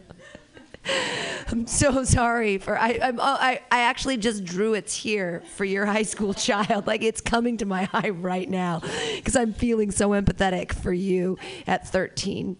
[1.51, 5.87] I'm so sorry for I I'm, I I actually just drew a tear for your
[5.87, 6.87] high school child.
[6.87, 8.81] Like it's coming to my eye right now
[9.15, 12.57] because I'm feeling so empathetic for you at 13.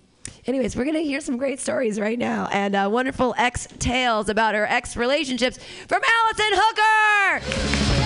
[0.47, 4.55] Anyways, we're gonna hear some great stories right now and uh, wonderful ex tales about
[4.55, 8.05] her ex relationships from Allison Hooker.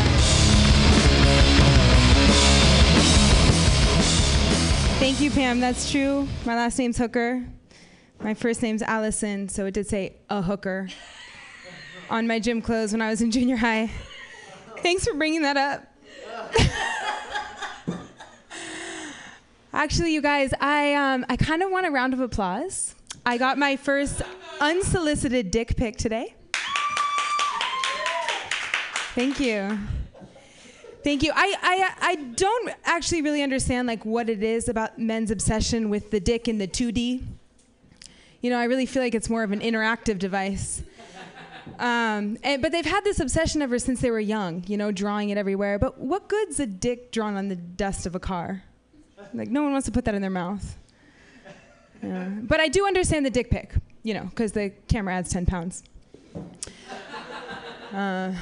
[4.98, 5.60] Thank you, Pam.
[5.60, 6.26] That's true.
[6.44, 7.44] My last name's Hooker.
[8.20, 10.88] My first name's Allison, so it did say a hooker
[12.10, 13.92] on my gym clothes when I was in junior high.
[14.78, 15.86] Thanks for bringing that up.
[19.72, 22.96] Actually, you guys, I um, I kind of want a round of applause.
[23.24, 24.20] I got my first
[24.60, 26.34] unsolicited dick pic today.
[29.14, 29.78] Thank you.
[31.04, 31.32] Thank you.
[31.34, 36.10] I, I I don't actually really understand like what it is about men's obsession with
[36.10, 37.24] the dick in the 2D.
[38.40, 40.82] You know, I really feel like it's more of an interactive device.
[41.78, 45.30] Um, and, but they've had this obsession ever since they were young, you know, drawing
[45.30, 45.78] it everywhere.
[45.78, 48.62] But what good's a dick drawn on the dust of a car?
[49.34, 50.76] Like, no one wants to put that in their mouth.
[52.02, 52.28] Yeah.
[52.28, 55.82] But I do understand the dick pic, you know, because the camera adds 10 pounds.
[57.92, 58.32] Uh,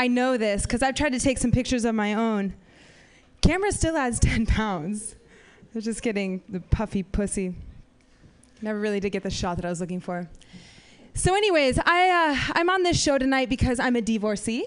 [0.00, 2.54] I know this because I've tried to take some pictures of my own.
[3.42, 5.14] Camera still adds 10 pounds.
[5.74, 7.54] They're just getting the puffy pussy.
[8.62, 10.26] Never really did get the shot that I was looking for.
[11.12, 14.64] So, anyways, I, uh, I'm on this show tonight because I'm a divorcee.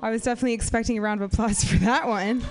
[0.00, 2.42] I was definitely expecting a round of applause for that one.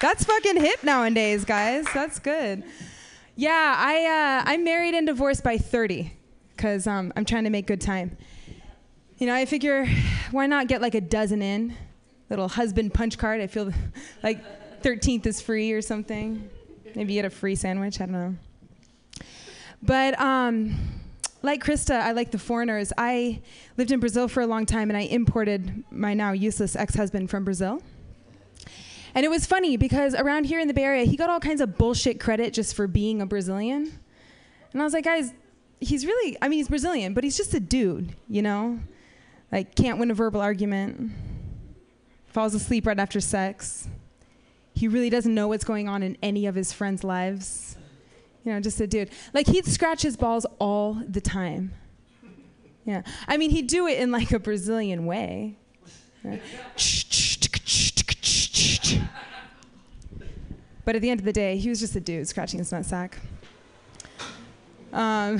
[0.00, 1.86] That's fucking hip nowadays, guys.
[1.94, 2.62] That's good.
[3.36, 6.12] Yeah, I, uh, I'm married and divorced by 30
[6.54, 8.18] because um, I'm trying to make good time.
[9.18, 9.86] You know, I figure
[10.32, 11.74] why not get like a dozen in?
[12.30, 13.40] Little husband punch card.
[13.40, 13.72] I feel
[14.22, 16.50] like 13th is free or something.
[16.96, 18.00] Maybe get a free sandwich.
[18.00, 18.34] I don't know.
[19.82, 20.76] But um,
[21.42, 22.92] like Krista, I like the foreigners.
[22.98, 23.40] I
[23.76, 27.30] lived in Brazil for a long time and I imported my now useless ex husband
[27.30, 27.82] from Brazil.
[29.14, 31.60] And it was funny because around here in the Bay Area, he got all kinds
[31.60, 33.96] of bullshit credit just for being a Brazilian.
[34.72, 35.32] And I was like, guys,
[35.78, 38.80] he's really, I mean, he's Brazilian, but he's just a dude, you know?
[39.52, 41.12] Like, can't win a verbal argument,
[42.26, 43.88] falls asleep right after sex.
[44.74, 47.76] He really doesn't know what's going on in any of his friends' lives.
[48.44, 49.10] You know, just a dude.
[49.32, 51.72] Like, he'd scratch his balls all the time.
[52.84, 53.02] Yeah.
[53.26, 55.56] I mean, he'd do it in like a Brazilian way.
[60.84, 63.14] But at the end of the day, he was just a dude scratching his nutsack.
[64.92, 65.38] Um,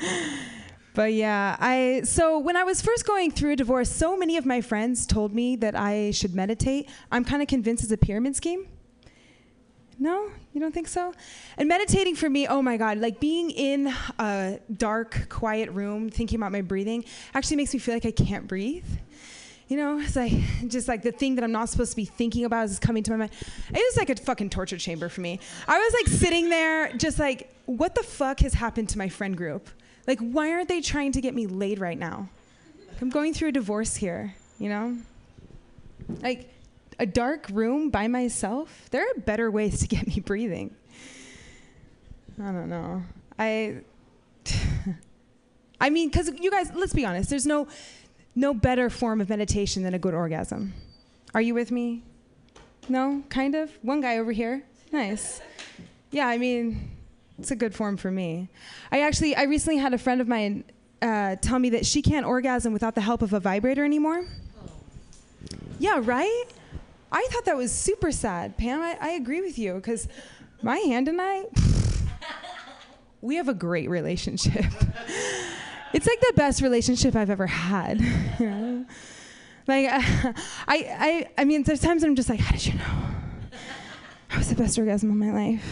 [0.96, 4.46] but yeah, I so when I was first going through a divorce, so many of
[4.46, 6.88] my friends told me that I should meditate.
[7.12, 8.66] I'm kind of convinced it's a pyramid scheme.
[9.98, 11.12] No, you don't think so?
[11.58, 16.38] And meditating for me, oh my God, like being in a dark, quiet room, thinking
[16.38, 18.88] about my breathing, actually makes me feel like I can't breathe.
[19.68, 20.32] You know, it's like
[20.66, 23.10] just like the thing that I'm not supposed to be thinking about is coming to
[23.10, 23.32] my mind.
[23.68, 25.40] It was like a fucking torture chamber for me.
[25.68, 29.36] I was like sitting there, just like, what the fuck has happened to my friend
[29.36, 29.68] group?
[30.06, 32.28] Like, why aren't they trying to get me laid right now?
[33.00, 34.96] I'm going through a divorce here, you know?
[36.22, 36.52] Like,
[36.98, 38.88] a dark room by myself?
[38.90, 40.74] There are better ways to get me breathing.
[42.42, 43.02] I don't know.
[43.38, 43.78] I.
[45.80, 47.68] I mean, because you guys, let's be honest, there's no
[48.34, 50.74] no better form of meditation than a good orgasm.
[51.34, 52.02] Are you with me?
[52.88, 53.22] No?
[53.30, 53.70] Kind of?
[53.82, 54.62] One guy over here.
[54.92, 55.40] Nice.
[56.10, 56.95] Yeah, I mean,
[57.38, 58.48] it's a good form for me.
[58.90, 60.64] I actually, I recently had a friend of mine
[61.02, 64.24] uh, tell me that she can't orgasm without the help of a vibrator anymore.
[65.78, 66.44] Yeah, right?
[67.12, 68.56] I thought that was super sad.
[68.56, 70.08] Pam, I, I agree with you because
[70.62, 71.44] my hand and I,
[73.20, 74.64] we have a great relationship.
[75.92, 78.00] it's like the best relationship I've ever had.
[78.00, 78.06] you
[78.50, 78.86] know?
[79.66, 80.00] Like, uh,
[80.68, 83.08] I, I, I mean, there's times I'm just like, how did you know?
[84.30, 85.64] That was the best orgasm of my life.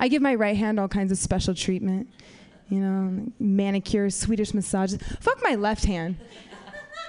[0.00, 2.08] I give my right hand all kinds of special treatment,
[2.68, 5.00] you know, manicures, Swedish massages.
[5.20, 6.16] Fuck my left hand.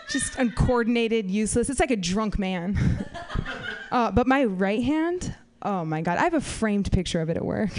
[0.10, 1.70] Just uncoordinated, useless.
[1.70, 3.06] It's like a drunk man.
[3.92, 5.34] Uh, but my right hand,
[5.64, 7.72] oh my God, I have a framed picture of it at work.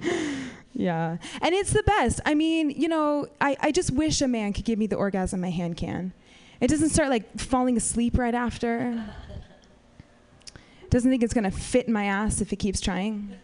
[0.72, 1.18] yeah.
[1.42, 2.20] And it's the best.
[2.24, 5.42] I mean, you know, I, I just wish a man could give me the orgasm
[5.42, 6.14] my hand can.
[6.60, 9.04] It doesn't start like falling asleep right after.
[10.96, 13.36] Doesn't think it's gonna fit in my ass if it keeps trying.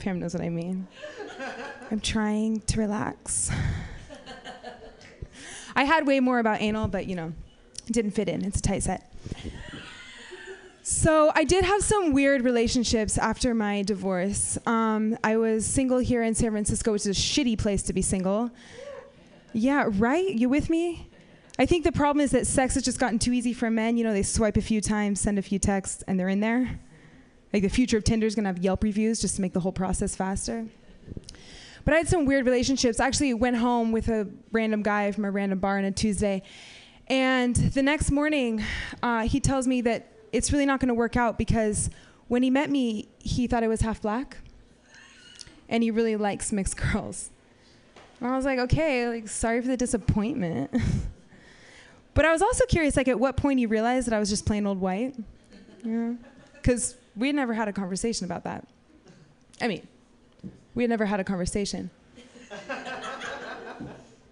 [0.00, 0.88] Pam knows what I mean.
[1.92, 3.48] I'm trying to relax.
[5.76, 7.32] I had way more about anal, but you know,
[7.86, 8.44] it didn't fit in.
[8.44, 9.14] It's a tight set.
[10.82, 14.58] So I did have some weird relationships after my divorce.
[14.66, 18.02] Um, I was single here in San Francisco, which is a shitty place to be
[18.02, 18.50] single.
[19.52, 20.34] Yeah, right?
[20.34, 21.11] You with me?
[21.62, 23.96] I think the problem is that sex has just gotten too easy for men.
[23.96, 26.80] You know, they swipe a few times, send a few texts, and they're in there.
[27.52, 29.60] Like the future of Tinder is going to have Yelp reviews just to make the
[29.60, 30.66] whole process faster.
[31.84, 32.98] But I had some weird relationships.
[32.98, 36.42] I actually went home with a random guy from a random bar on a Tuesday.
[37.06, 38.64] And the next morning,
[39.00, 41.90] uh, he tells me that it's really not going to work out because
[42.26, 44.38] when he met me, he thought I was half black.
[45.68, 47.30] And he really likes mixed girls.
[48.18, 50.74] And I was like, okay, like, sorry for the disappointment.
[52.14, 54.44] but I was also curious, like, at what point he realized that I was just
[54.44, 55.14] plain old white.
[55.84, 56.14] Yeah.
[56.54, 58.66] Because we had never had a conversation about that.
[59.60, 59.86] I mean,
[60.74, 61.90] we had never had a conversation.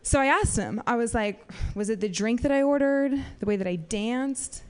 [0.02, 3.12] so I asked him, I was like, was it the drink that I ordered?
[3.38, 4.62] The way that I danced?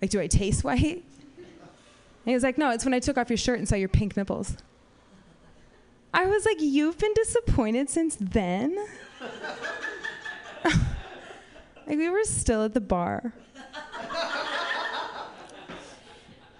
[0.00, 1.04] Like, do I taste white?
[1.36, 3.88] And he was like, no, it's when I took off your shirt and saw your
[3.88, 4.56] pink nipples.
[6.12, 8.76] I was like, you've been disappointed since then?
[11.86, 13.32] Like, we were still at the bar.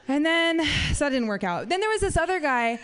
[0.09, 0.65] And then,
[0.95, 1.69] so that didn't work out.
[1.69, 2.79] Then there was this other guy.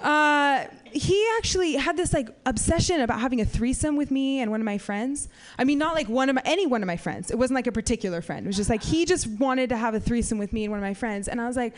[0.00, 4.60] Uh, he actually had this like obsession about having a threesome with me and one
[4.60, 5.28] of my friends.
[5.58, 7.30] I mean, not like one of my, any one of my friends.
[7.30, 8.46] It wasn't like a particular friend.
[8.46, 10.78] It was just like he just wanted to have a threesome with me and one
[10.78, 11.28] of my friends.
[11.28, 11.74] And I was like,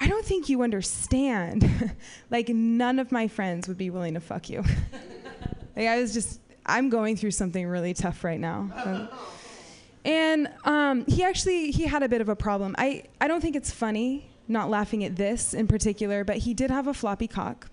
[0.00, 1.94] I don't think you understand.
[2.30, 4.62] like none of my friends would be willing to fuck you.
[5.76, 9.08] like I was just, I'm going through something really tough right now.
[10.04, 12.74] And um, he actually he had a bit of a problem.
[12.78, 16.70] I, I don't think it's funny, not laughing at this in particular, but he did
[16.70, 17.68] have a floppy cock.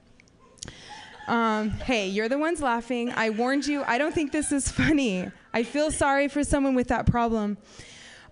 [1.28, 3.12] Um, hey, you're the ones laughing.
[3.12, 3.84] I warned you.
[3.86, 5.30] I don't think this is funny.
[5.54, 7.58] I feel sorry for someone with that problem.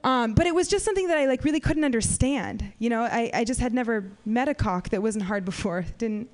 [0.03, 2.73] Um, but it was just something that I like really couldn't understand.
[2.79, 5.85] You know, I, I just had never met a cock that wasn't hard before.
[5.99, 6.27] Didn't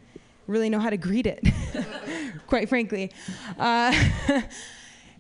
[0.48, 1.46] really know how to greet it,
[2.48, 3.12] quite frankly.
[3.60, 3.94] Uh,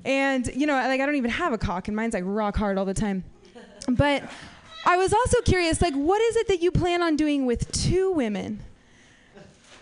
[0.05, 2.77] and you know, like I don't even have a cock, and mine's like rock hard
[2.77, 3.23] all the time.
[3.87, 4.23] But
[4.85, 8.11] I was also curious, like, what is it that you plan on doing with two
[8.11, 8.61] women?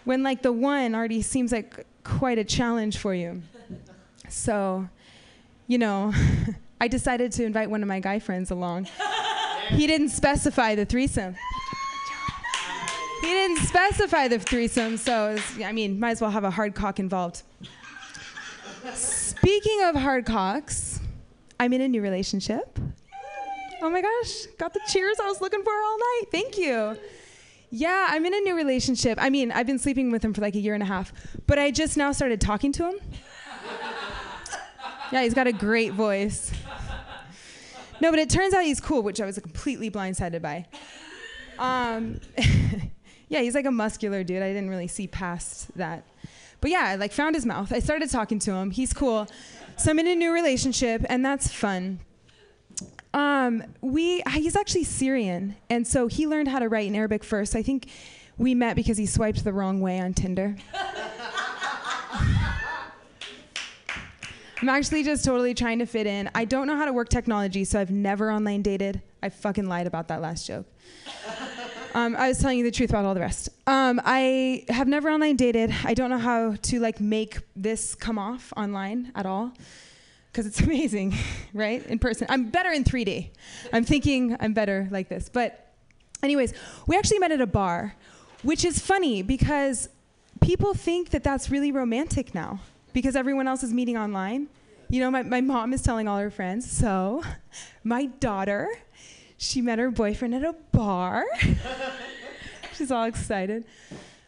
[0.03, 3.41] When like the one already seems like quite a challenge for you.
[4.29, 4.87] So,
[5.67, 6.13] you know,
[6.81, 8.87] I decided to invite one of my guy friends along.
[9.69, 11.35] he didn't specify the threesome.
[13.25, 16.75] He didn't specify the threesome, so was, I mean, might as well have a hard
[16.75, 17.41] cock involved.
[18.93, 20.99] Speaking of hard cocks,
[21.59, 22.77] I'm in a new relationship.
[23.81, 26.21] Oh my gosh, got the cheers I was looking for all night.
[26.31, 26.99] Thank you.
[27.71, 29.17] Yeah, I'm in a new relationship.
[29.19, 31.11] I mean, I've been sleeping with him for like a year and a half,
[31.47, 32.99] but I just now started talking to him.
[35.11, 36.51] yeah, he's got a great voice.
[38.01, 40.67] No, but it turns out he's cool, which I was completely blindsided by.
[41.57, 42.19] Um,
[43.29, 44.41] yeah, he's like a muscular dude.
[44.41, 46.03] I didn't really see past that.
[46.61, 47.71] But yeah, I like found his mouth.
[47.73, 48.71] I started talking to him.
[48.71, 49.27] He's cool.
[49.77, 51.99] So I'm in a new relationship, and that's fun.
[53.13, 57.55] Um, we he's actually Syrian, and so he learned how to write in Arabic first.
[57.55, 57.87] I think
[58.37, 60.55] we met because he swiped the wrong way on Tinder.
[64.61, 66.29] I'm actually just totally trying to fit in.
[66.33, 69.01] I don't know how to work technology, so I've never online dated.
[69.21, 70.65] I fucking lied about that last joke.
[71.95, 73.47] Um, I was telling you the truth about all the rest.
[73.67, 75.73] Um, I have never online dated.
[75.85, 79.53] I don't know how to like make this come off online at all
[80.29, 81.15] because it's amazing,
[81.53, 81.85] right?
[81.85, 82.27] In person.
[82.29, 83.29] I'm better in 3D.
[83.71, 85.29] I'm thinking I'm better like this.
[85.29, 85.71] But,
[86.21, 86.53] anyways,
[86.85, 87.95] we actually met at a bar,
[88.43, 89.87] which is funny because
[90.41, 92.59] people think that that's really romantic now
[92.91, 94.49] because everyone else is meeting online.
[94.89, 96.69] You know, my, my mom is telling all her friends.
[96.69, 97.23] So,
[97.85, 98.67] my daughter,
[99.37, 101.25] she met her boyfriend at a bar.
[102.73, 103.65] She's all excited.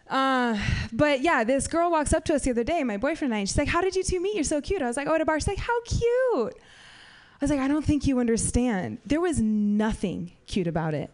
[0.09, 0.57] Uh,
[0.93, 3.39] but yeah, this girl walks up to us the other day, my boyfriend and I,
[3.39, 4.35] and she's like, How did you two meet?
[4.35, 4.81] You're so cute.
[4.81, 5.39] I was like, Oh, at a bar.
[5.39, 6.53] She's like, How cute.
[7.39, 8.99] I was like, I don't think you understand.
[9.05, 11.11] There was nothing cute about it.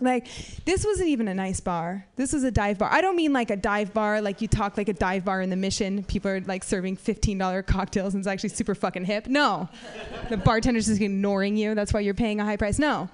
[0.00, 0.26] Like,
[0.64, 2.06] this wasn't even a nice bar.
[2.16, 2.90] This was a dive bar.
[2.90, 5.50] I don't mean like a dive bar, like you talk like a dive bar in
[5.50, 6.04] the mission.
[6.04, 9.26] People are like serving $15 cocktails and it's actually super fucking hip.
[9.26, 9.68] No.
[10.28, 11.74] the bartender's just ignoring you.
[11.74, 12.78] That's why you're paying a high price.
[12.78, 13.08] No.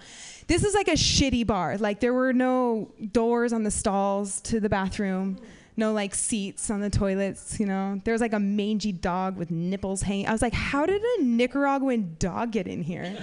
[0.46, 1.78] This is like a shitty bar.
[1.78, 5.38] Like, there were no doors on the stalls to the bathroom,
[5.76, 8.00] no like seats on the toilets, you know.
[8.04, 10.26] There was like a mangy dog with nipples hanging.
[10.26, 13.16] I was like, how did a Nicaraguan dog get in here?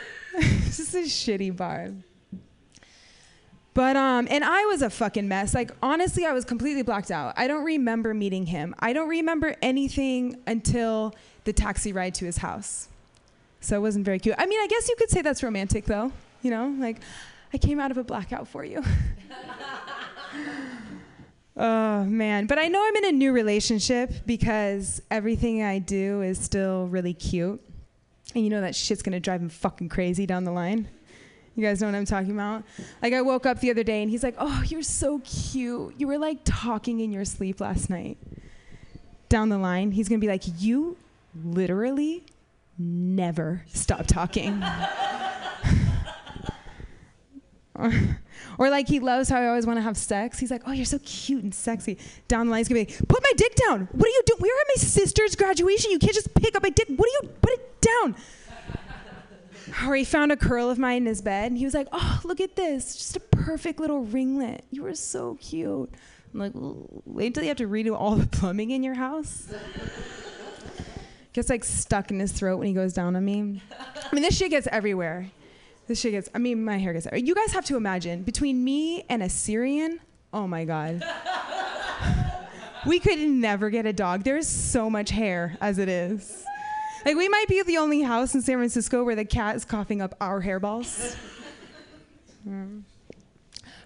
[0.38, 1.90] this is a shitty bar.
[3.74, 5.54] But um, and I was a fucking mess.
[5.54, 7.34] Like honestly, I was completely blacked out.
[7.36, 8.74] I don't remember meeting him.
[8.78, 11.14] I don't remember anything until
[11.44, 12.88] the taxi ride to his house.
[13.60, 14.34] So it wasn't very cute.
[14.38, 16.12] I mean, I guess you could say that's romantic though.
[16.42, 17.00] You know, like
[17.54, 18.82] I came out of a blackout for you.
[21.56, 26.38] oh man, but I know I'm in a new relationship because everything I do is
[26.38, 27.60] still really cute.
[28.34, 30.88] And you know that shit's gonna drive him fucking crazy down the line.
[31.54, 32.64] You guys know what I'm talking about?
[33.02, 35.94] Like, I woke up the other day and he's like, Oh, you're so cute.
[35.98, 38.16] You were like talking in your sleep last night.
[39.28, 40.96] Down the line, he's gonna be like, You
[41.44, 42.24] literally
[42.78, 44.62] never stop talking.
[47.74, 47.92] or,
[48.58, 50.38] or like he loves how I always want to have sex.
[50.38, 51.98] He's like, "Oh, you're so cute and sexy."
[52.28, 53.88] Down the line, he's gonna be, like, "Put my dick down.
[53.92, 54.40] What are you doing?
[54.40, 55.90] We're at my sister's graduation.
[55.90, 56.88] You can't just pick up my dick.
[56.96, 57.30] What are you?
[57.40, 58.16] Put it down."
[59.86, 62.20] Or he found a curl of mine in his bed, and he was like, "Oh,
[62.24, 62.94] look at this!
[62.94, 64.64] Just a perfect little ringlet.
[64.70, 65.90] You were so cute."
[66.32, 69.52] I'm like, "Wait until you have to redo all the plumbing in your house."
[71.32, 73.62] Gets like stuck in his throat when he goes down on me.
[73.78, 75.30] I mean, this shit gets everywhere.
[75.86, 76.28] This shit gets.
[76.34, 77.06] I mean, my hair gets.
[77.06, 77.26] Everywhere.
[77.26, 80.00] You guys have to imagine between me and a Syrian.
[80.32, 81.02] Oh my god.
[82.86, 84.24] we could never get a dog.
[84.24, 86.44] There's so much hair as it is.
[87.04, 90.00] Like we might be the only house in San Francisco where the cat is coughing
[90.00, 91.16] up our hairballs.
[92.44, 92.82] Mm.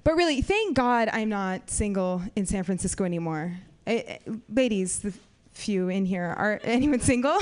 [0.02, 3.54] But really, thank God I'm not single in San Francisco anymore.
[3.86, 5.12] I, I, ladies, the
[5.52, 7.38] few in here, are anyone single?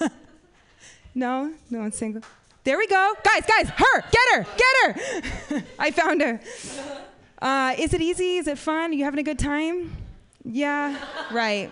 [1.14, 2.22] no, no one's single.
[2.62, 4.96] There we go, guys, guys, her, get her, get
[5.50, 5.64] her.
[5.78, 6.40] I found her.
[7.42, 8.38] Uh, is it easy?
[8.38, 8.90] Is it fun?
[8.90, 9.94] Are you having a good time?
[10.44, 10.96] Yeah,
[11.30, 11.70] right.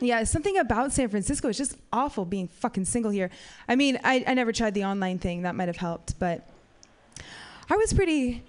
[0.00, 3.30] Yeah, something about San Francisco is just awful being fucking single here.
[3.68, 5.42] I mean, I, I never tried the online thing.
[5.42, 6.48] That might have helped, but
[7.68, 8.42] I was pretty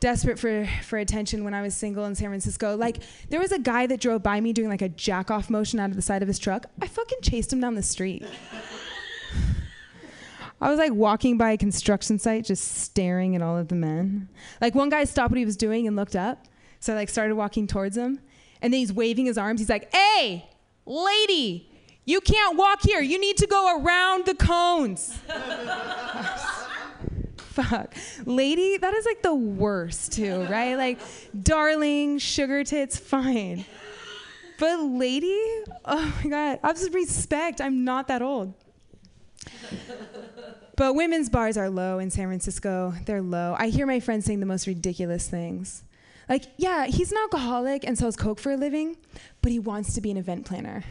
[0.00, 2.76] desperate for, for attention when I was single in San Francisco.
[2.76, 5.78] Like, there was a guy that drove by me doing like a jack off motion
[5.78, 6.66] out of the side of his truck.
[6.80, 8.24] I fucking chased him down the street.
[10.60, 14.30] I was like walking by a construction site, just staring at all of the men.
[14.60, 16.46] Like, one guy stopped what he was doing and looked up.
[16.80, 18.20] So I like started walking towards him.
[18.62, 19.60] And then he's waving his arms.
[19.60, 20.48] He's like, hey,
[20.86, 21.68] lady,
[22.04, 23.00] you can't walk here.
[23.00, 25.18] You need to go around the cones.
[27.36, 27.94] Fuck.
[28.24, 30.76] Lady, that is like the worst, too, right?
[30.76, 31.00] Like,
[31.42, 33.64] darling, sugar tits, fine.
[34.58, 35.40] But lady,
[35.84, 37.60] oh my God, I respect.
[37.60, 38.54] I'm not that old.
[40.76, 42.94] But women's bars are low in San Francisco.
[43.06, 43.56] They're low.
[43.58, 45.82] I hear my friends saying the most ridiculous things.
[46.28, 48.96] Like, yeah, he's an alcoholic and sells Coke for a living,
[49.42, 50.82] but he wants to be an event planner.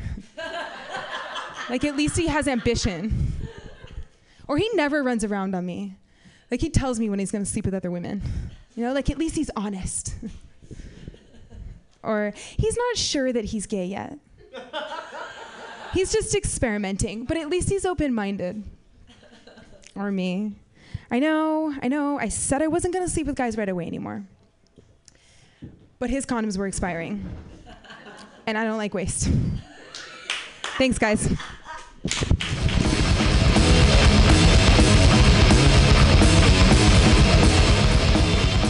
[1.69, 3.33] like, at least he has ambition.
[4.47, 5.97] Or he never runs around on me.
[6.49, 8.21] Like, he tells me when he's gonna sleep with other women.
[8.75, 10.15] You know, like, at least he's honest.
[12.03, 14.17] or he's not sure that he's gay yet.
[15.93, 18.63] he's just experimenting, but at least he's open minded.
[19.95, 20.53] Or me.
[21.11, 24.25] I know, I know, I said I wasn't gonna sleep with guys right away anymore
[25.99, 27.29] but his condoms were expiring.
[28.47, 29.29] and I don't like waste.
[30.77, 31.31] Thanks, guys.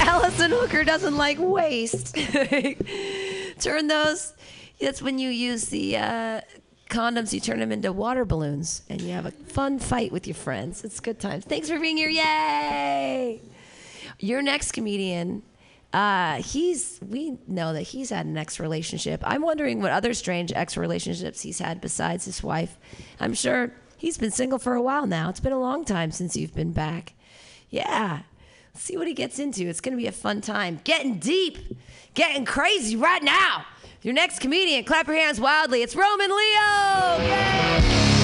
[0.02, 2.16] Allison Hooker doesn't like waste.
[3.60, 4.34] turn those.
[4.80, 6.42] That's when you use the uh,
[6.90, 7.34] condoms.
[7.34, 10.84] You turn them into water balloons, and you have a fun fight with your friends.
[10.84, 11.46] It's good times.
[11.46, 12.10] Thanks for being here.
[12.10, 13.42] Yay!
[14.20, 15.42] Your next comedian
[15.96, 19.22] uh, he's we know that he's had an ex relationship.
[19.24, 22.78] I'm wondering what other strange ex relationships he's had besides his wife.
[23.18, 25.30] I'm sure he's been single for a while now.
[25.30, 27.14] It's been a long time since you've been back.
[27.70, 28.24] Yeah.
[28.74, 29.70] See what he gets into.
[29.70, 30.82] It's going to be a fun time.
[30.84, 31.60] Getting deep,
[32.14, 33.66] getting crazy right now.
[34.02, 35.82] Your next comedian, clap your hands wildly.
[35.82, 37.26] It's Roman Leo.
[37.26, 38.15] Yay!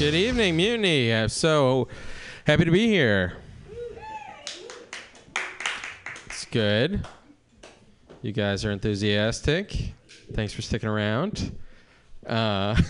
[0.00, 1.12] Good evening, Mutiny.
[1.12, 1.86] I'm so
[2.46, 3.34] happy to be here.
[6.24, 7.06] It's good.
[8.22, 9.92] You guys are enthusiastic.
[10.32, 11.54] Thanks for sticking around.
[12.26, 12.80] Uh,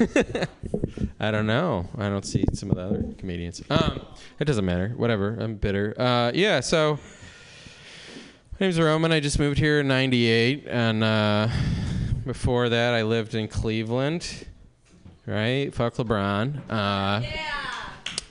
[1.19, 1.89] I don't know.
[1.99, 3.61] I don't see some of the other comedians.
[3.69, 4.07] Um,
[4.39, 4.93] it doesn't matter.
[4.97, 5.37] Whatever.
[5.41, 6.01] I'm bitter.
[6.01, 6.61] Uh, yeah.
[6.61, 7.01] So
[8.53, 9.11] my name's Roman.
[9.11, 11.49] I just moved here in '98, and uh,
[12.25, 14.47] before that, I lived in Cleveland.
[15.31, 15.73] Right?
[15.73, 16.59] Fuck LeBron.
[16.69, 17.23] Uh,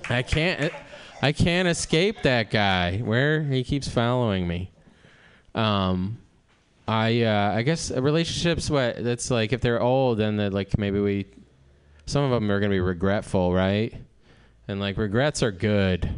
[0.09, 0.73] I can't.
[1.21, 2.97] I can't escape that guy.
[2.97, 4.69] Where he keeps following me.
[5.55, 6.17] Um,
[6.89, 8.69] I uh, I guess relationships.
[8.69, 11.27] What that's like if they're old, then that like maybe we.
[12.05, 13.93] Some of them are gonna be regretful, right?
[14.67, 16.09] And like regrets are good.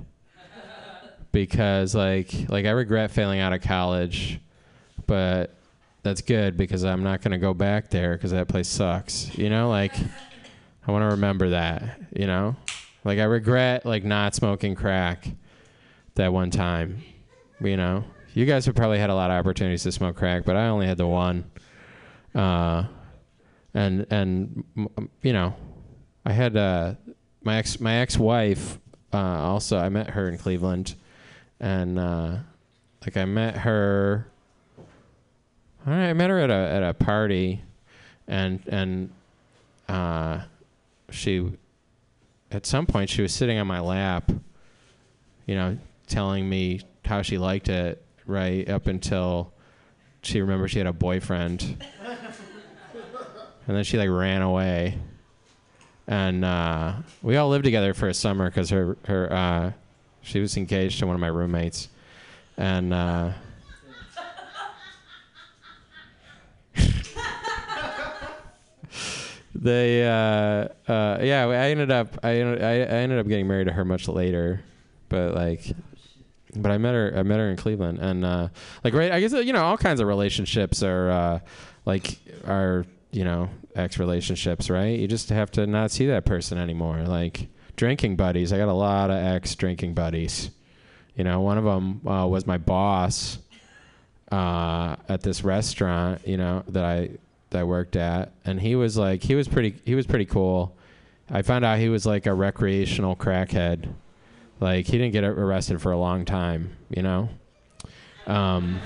[1.31, 4.39] Because like like I regret failing out of college,
[5.05, 5.55] but
[6.01, 9.37] that's good because I'm not gonna go back there because that place sucks.
[9.37, 9.93] You know, like
[10.87, 11.99] I want to remember that.
[12.15, 12.55] You know,
[13.03, 15.27] like I regret like not smoking crack
[16.15, 17.03] that one time.
[17.59, 18.03] You know,
[18.33, 20.87] you guys have probably had a lot of opportunities to smoke crack, but I only
[20.87, 21.45] had the one.
[22.33, 22.85] Uh,
[23.73, 24.63] and and
[25.21, 25.55] you know,
[26.25, 26.95] I had uh,
[27.43, 28.79] my ex my ex wife.
[29.13, 30.95] Uh, also, I met her in Cleveland,
[31.59, 32.37] and uh,
[33.01, 34.27] like I met her.
[35.85, 37.61] I, I met her at a at a party,
[38.27, 39.09] and and
[39.89, 40.41] uh,
[41.11, 41.51] she
[42.51, 44.31] at some point she was sitting on my lap,
[45.45, 45.77] you know,
[46.07, 49.53] telling me how she liked it right up until
[50.21, 51.83] she remembered she had a boyfriend.
[53.67, 54.97] and then she like ran away.
[56.07, 59.71] And uh, we all lived together for a summer because her her uh,
[60.21, 61.89] she was engaged to one of my roommates,
[62.57, 63.31] and uh,
[69.53, 73.73] they uh, uh, yeah I ended up I ended, I, ended up getting married to
[73.73, 74.61] her much later,
[75.09, 75.73] but like
[76.55, 78.47] but I met her I met her in Cleveland and uh,
[78.83, 81.39] like right I guess you know all kinds of relationships are uh,
[81.85, 82.17] like
[82.47, 84.97] are you know ex relationships right?
[84.97, 87.03] You just have to not see that person anymore.
[87.03, 90.49] Like drinking buddies I got a lot of ex drinking buddies.
[91.15, 93.37] You know one of them uh, was my boss
[94.31, 97.17] uh, at this restaurant you know that I
[97.51, 100.75] that I worked at and he was like he was pretty he was pretty cool
[101.29, 103.93] I found out he was like a recreational crackhead
[104.61, 107.29] like he didn't get arrested for a long time, you know.
[108.27, 108.79] Um,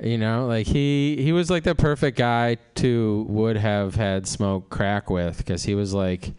[0.00, 4.68] you know, like he he was like the perfect guy to would have had smoke
[4.68, 6.32] crack with because he was like,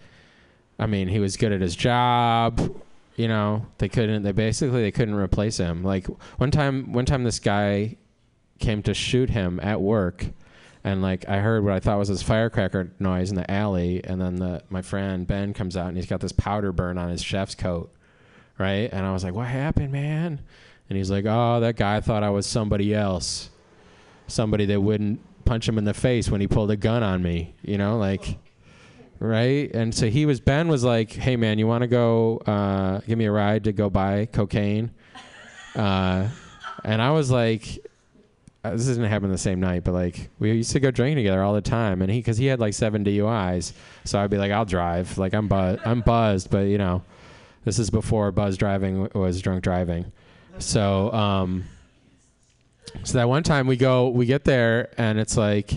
[0.77, 2.79] I mean, he was good at his job.
[3.15, 4.21] You know, they couldn't.
[4.21, 5.83] They basically they couldn't replace him.
[5.83, 6.05] Like
[6.37, 7.97] one time, one time this guy
[8.59, 10.27] came to shoot him at work
[10.83, 14.19] and like I heard what I thought was his firecracker noise in the alley, and
[14.19, 17.23] then the my friend Ben comes out and he's got this powder burn on his
[17.23, 17.93] chef's coat,
[18.57, 18.89] right?
[18.91, 20.41] And I was like, "What happened, man?"
[20.89, 23.49] And he's like, "Oh, that guy thought I was somebody else,
[24.27, 27.55] somebody that wouldn't punch him in the face when he pulled a gun on me,
[27.61, 28.39] you know, like."
[29.19, 30.41] Right, and so he was.
[30.41, 32.39] Ben was like, "Hey, man, you want to go?
[32.39, 34.91] Uh, give me a ride to go buy cocaine."
[35.75, 36.27] Uh,
[36.83, 37.79] and I was like,
[38.63, 41.43] uh, this didn't happen the same night, but like we used to go drinking together
[41.43, 43.73] all the time, and he because he had like seven DUIs,
[44.05, 47.03] so I'd be like, I'll drive, like I'm buzz, I'm buzzed, but you know,
[47.65, 50.11] this is before buzz driving was drunk driving,
[50.59, 51.65] so um,
[53.03, 55.73] so that one time we go, we get there, and it's like.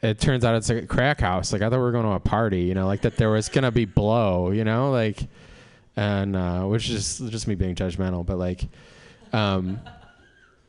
[0.00, 1.52] It turns out it's a crack house.
[1.52, 3.48] Like I thought we were going to a party, you know, like that there was
[3.48, 5.26] gonna be blow, you know, like,
[5.96, 8.68] and uh, which is just me being judgmental, but like,
[9.32, 9.80] um,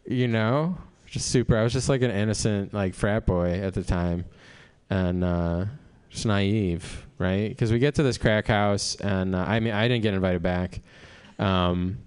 [0.10, 0.76] you know,
[1.06, 1.56] just super.
[1.56, 4.26] I was just like an innocent like frat boy at the time,
[4.90, 5.66] and uh,
[6.10, 7.50] just naive, right?
[7.50, 10.42] Because we get to this crack house, and uh, I mean, I didn't get invited
[10.42, 10.82] back,
[11.38, 12.00] um,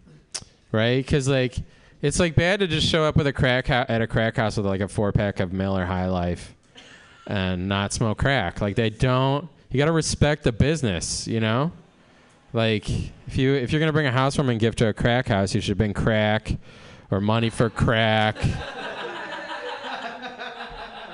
[0.72, 1.04] right?
[1.04, 1.56] Because like
[2.02, 4.56] it's like bad to just show up with a crack ho- at a crack house
[4.56, 6.54] with like a four pack of Miller High Life,
[7.28, 8.60] and not smoke crack.
[8.60, 9.48] Like they don't.
[9.70, 11.72] You got to respect the business, you know.
[12.52, 15.60] Like if you if you're gonna bring a housewarming gift to a crack house, you
[15.60, 16.58] should bring crack
[17.12, 18.36] or money for crack.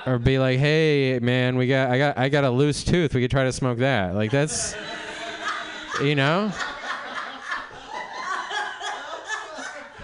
[0.06, 3.14] or be like, "Hey, man, we got I got I got a loose tooth.
[3.14, 4.74] We could try to smoke that." Like that's
[6.00, 6.52] you know?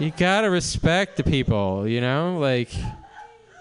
[0.00, 2.38] You got to respect the people, you know?
[2.38, 2.70] Like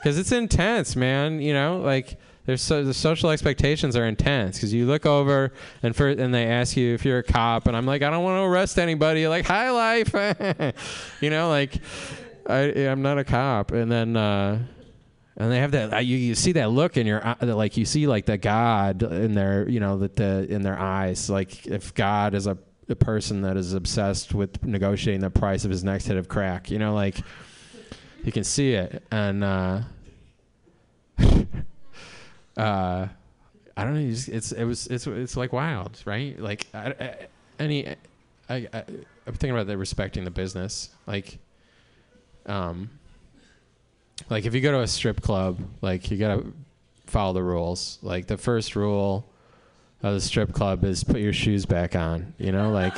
[0.01, 1.77] cuz it's intense, man, you know?
[1.77, 6.33] Like there's so the social expectations are intense because you look over and for and
[6.33, 8.77] they ask you if you're a cop and I'm like I don't want to arrest
[8.77, 10.13] anybody like high life
[11.21, 11.79] you know like
[12.47, 14.59] I I'm not a cop and then uh
[15.35, 17.85] and they have that uh, you, you see that look in your eye like you
[17.85, 21.93] see like the god in their you know that the in their eyes like if
[21.93, 22.57] god is a,
[22.89, 26.69] a person that is obsessed with negotiating the price of his next hit of crack
[26.69, 27.17] you know like
[28.23, 29.81] you can see it and uh
[32.57, 33.07] uh,
[33.75, 34.09] I don't know.
[34.09, 36.39] It's it was it's it's like wild, right?
[36.39, 37.15] Like I, I,
[37.59, 37.95] any, I,
[38.49, 38.83] I
[39.25, 41.39] I'm thinking about the respecting the business, like,
[42.45, 42.89] um,
[44.29, 46.45] like if you go to a strip club, like you gotta
[47.05, 47.99] follow the rules.
[48.01, 49.29] Like the first rule
[50.01, 52.33] of the strip club is put your shoes back on.
[52.37, 52.95] You know, like.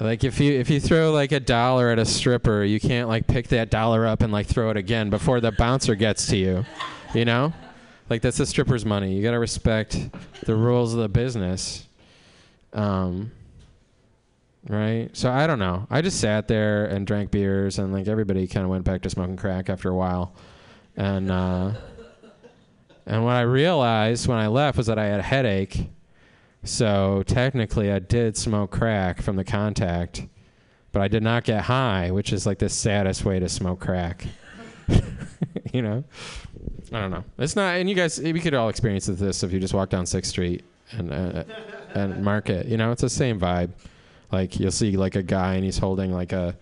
[0.00, 3.26] Like if you if you throw like a dollar at a stripper, you can't like
[3.26, 6.66] pick that dollar up and like throw it again before the bouncer gets to you.
[7.14, 7.54] You know?
[8.10, 9.14] Like that's the stripper's money.
[9.14, 9.98] You got to respect
[10.44, 11.86] the rules of the business.
[12.74, 13.30] Um
[14.68, 15.08] right?
[15.12, 15.86] So I don't know.
[15.90, 19.10] I just sat there and drank beers and like everybody kind of went back to
[19.10, 20.34] smoking crack after a while.
[20.96, 21.72] And uh
[23.06, 25.88] and what I realized when I left was that I had a headache.
[26.62, 30.26] So technically, I did smoke crack from the contact,
[30.92, 34.26] but I did not get high, which is like the saddest way to smoke crack.
[35.74, 36.04] you know,
[36.90, 37.24] I don't know.
[37.38, 40.06] It's not, and you guys, we could all experience this if you just walk down
[40.06, 41.44] Sixth Street and uh,
[41.94, 42.66] and Market.
[42.66, 43.70] You know, it's the same vibe.
[44.32, 46.56] Like you'll see like a guy and he's holding like a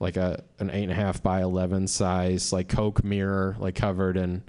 [0.00, 4.16] like a an eight and a half by eleven size like Coke mirror, like covered
[4.16, 4.42] in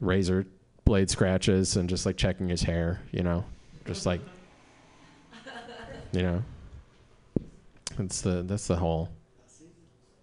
[0.00, 0.46] razor
[0.84, 3.00] blade scratches, and just like checking his hair.
[3.12, 3.44] You know,
[3.86, 4.20] just like
[6.12, 6.42] you know?
[7.96, 9.08] That's the that's the whole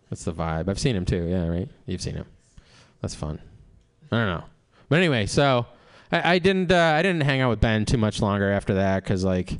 [0.09, 0.69] that's the vibe.
[0.69, 1.27] I've seen him too.
[1.27, 1.69] Yeah right?
[1.85, 2.25] You've seen him.
[3.01, 3.39] That's fun.
[4.11, 4.43] I don't know.
[4.89, 5.65] But anyway so
[6.11, 9.03] i, I didn't uh, i didn't hang out with ben too much longer after that
[9.03, 9.57] because like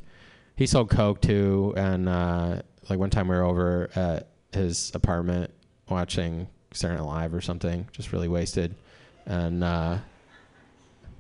[0.58, 5.52] he sold coke too and uh, like one time we were over at his apartment
[5.90, 8.76] watching Saturday Night Live or something just really wasted
[9.26, 9.98] and uh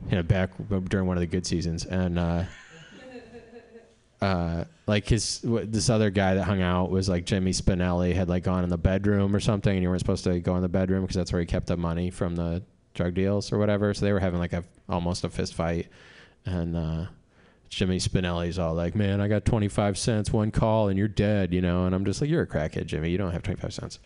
[0.10, 0.52] you know back
[0.90, 2.44] during one of the good seasons and uh
[4.22, 8.30] uh, like his wh- this other guy that hung out was like Jimmy Spinelli had
[8.30, 10.70] like gone in the bedroom or something, and you weren't supposed to go in the
[10.70, 13.94] bedroom because that's where he kept the money from the drug deals or whatever.
[13.94, 15.88] So they were having like a almost a fist fight,
[16.46, 17.06] and uh,
[17.69, 21.53] Jimmy Spinelli's all like, "Man, I got twenty five cents, one call, and you're dead,"
[21.53, 21.85] you know.
[21.85, 23.10] And I'm just like, "You're a crackhead, Jimmy.
[23.10, 23.99] You don't have twenty five cents."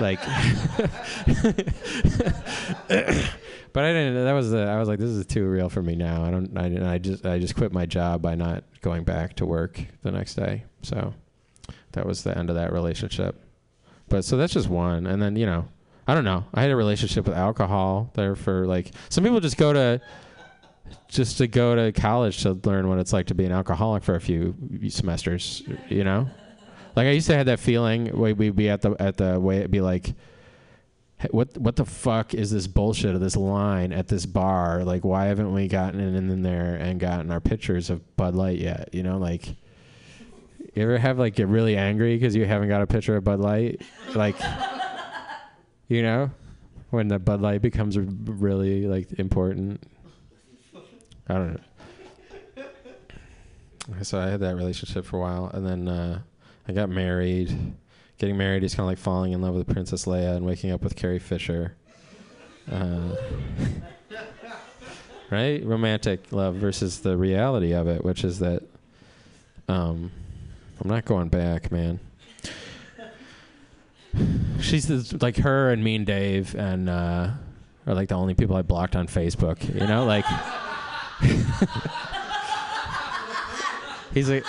[0.00, 0.18] Like,
[3.72, 4.24] but I didn't.
[4.24, 4.62] That was the.
[4.62, 6.24] I was like, this is too real for me now.
[6.24, 6.58] I don't.
[6.58, 7.24] I, I just.
[7.24, 10.64] I just quit my job by not going back to work the next day.
[10.82, 11.14] So
[11.92, 13.40] that was the end of that relationship.
[14.08, 15.06] But so that's just one.
[15.06, 15.68] And then you know,
[16.08, 16.44] I don't know.
[16.52, 18.90] I had a relationship with alcohol there for like.
[19.10, 20.00] Some people just go to.
[21.14, 24.16] Just to go to college to learn what it's like to be an alcoholic for
[24.16, 24.54] a few
[24.88, 26.28] semesters, you know.
[26.96, 28.10] Like I used to have that feeling.
[28.18, 30.12] we- We'd be at the at the way it'd be like,
[31.18, 34.82] "Hey, what what the fuck is this bullshit of this line at this bar?
[34.84, 38.58] Like, why haven't we gotten in, in there and gotten our pictures of Bud Light
[38.58, 38.88] yet?
[38.92, 42.86] You know, like, you ever have like get really angry because you haven't got a
[42.88, 43.82] picture of Bud Light?
[44.16, 44.36] Like,
[45.88, 46.30] you know,
[46.90, 49.80] when the Bud Light becomes really like important.
[51.28, 51.60] I don't know.
[54.02, 56.20] So I had that relationship for a while, and then uh,
[56.66, 57.74] I got married.
[58.18, 60.82] Getting married is kind of like falling in love with Princess Leia and waking up
[60.82, 61.74] with Carrie Fisher.
[62.70, 63.16] Uh,
[65.30, 65.64] right?
[65.64, 68.62] Romantic love versus the reality of it, which is that
[69.68, 70.10] um,
[70.80, 72.00] I'm not going back, man.
[74.60, 77.30] She's the, like her and Mean Dave and uh,
[77.86, 79.62] are like the only people I blocked on Facebook.
[79.74, 80.24] You know, like
[84.14, 84.42] he's a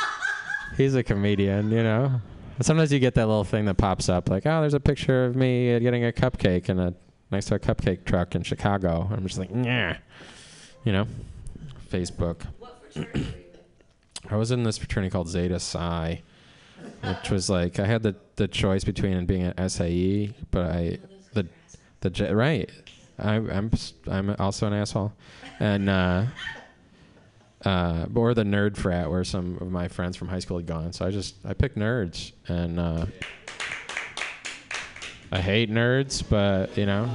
[0.78, 1.72] he's a comedian.
[1.72, 2.22] You know,
[2.62, 5.36] sometimes you get that little thing that pops up, like oh, there's a picture of
[5.36, 6.94] me getting a cupcake in a
[7.32, 9.10] next to a cupcake truck in Chicago.
[9.12, 9.98] I'm just like, yeah,
[10.84, 11.08] you know,
[11.90, 12.42] Facebook.
[14.30, 16.22] I was in this fraternity called Zeta Psi,
[17.04, 21.00] which was like I had the, the choice between being an SAE, but I
[21.34, 21.48] the
[22.02, 22.70] the right.
[23.18, 23.72] I, I'm
[24.08, 25.14] I'm also an asshole,
[25.60, 26.26] and uh,
[27.66, 30.94] uh, or the nerd frat where some of my friends from high school had gone.
[30.94, 33.06] So I just I picked nerds, and uh,
[35.32, 37.10] I hate nerds, but you know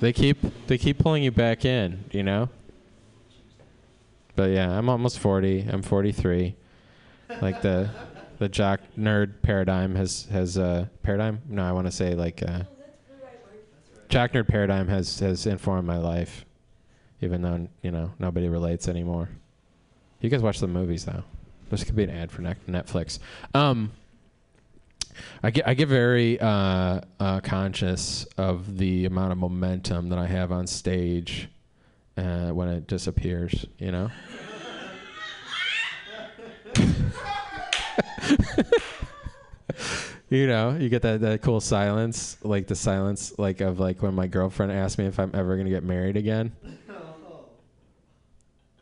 [0.00, 2.50] they keep they keep pulling you back in, you know.
[4.36, 5.66] But yeah, I'm almost 40.
[5.70, 6.54] I'm 43.
[7.40, 7.90] Like the
[8.38, 11.40] the jock nerd paradigm has has uh paradigm.
[11.48, 12.64] No, I want to say like uh,
[14.10, 16.44] jock nerd paradigm has has informed my life,
[17.22, 19.30] even though you know nobody relates anymore.
[20.20, 21.22] You guys watch the movies though.
[21.70, 23.18] This could be an ad for Netflix.
[23.54, 23.92] Um,
[25.42, 30.26] I get I get very uh, uh, conscious of the amount of momentum that I
[30.26, 31.48] have on stage
[32.16, 33.66] uh, when it disappears.
[33.78, 34.10] You know.
[40.28, 44.14] You know, you get that, that cool silence, like the silence, like of like when
[44.14, 46.52] my girlfriend asks me if I'm ever gonna get married again.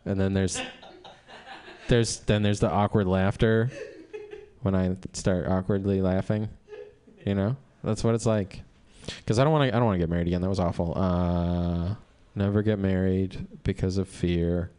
[0.06, 0.60] And then there's,
[1.88, 3.70] there's then there's the awkward laughter,
[4.64, 6.48] when I start awkwardly laughing.
[7.24, 8.62] You know, that's what it's like.
[9.06, 10.40] Because I don't want to, I don't want to get married again.
[10.40, 10.96] That was awful.
[10.96, 11.94] Uh,
[12.34, 14.70] never get married because of fear.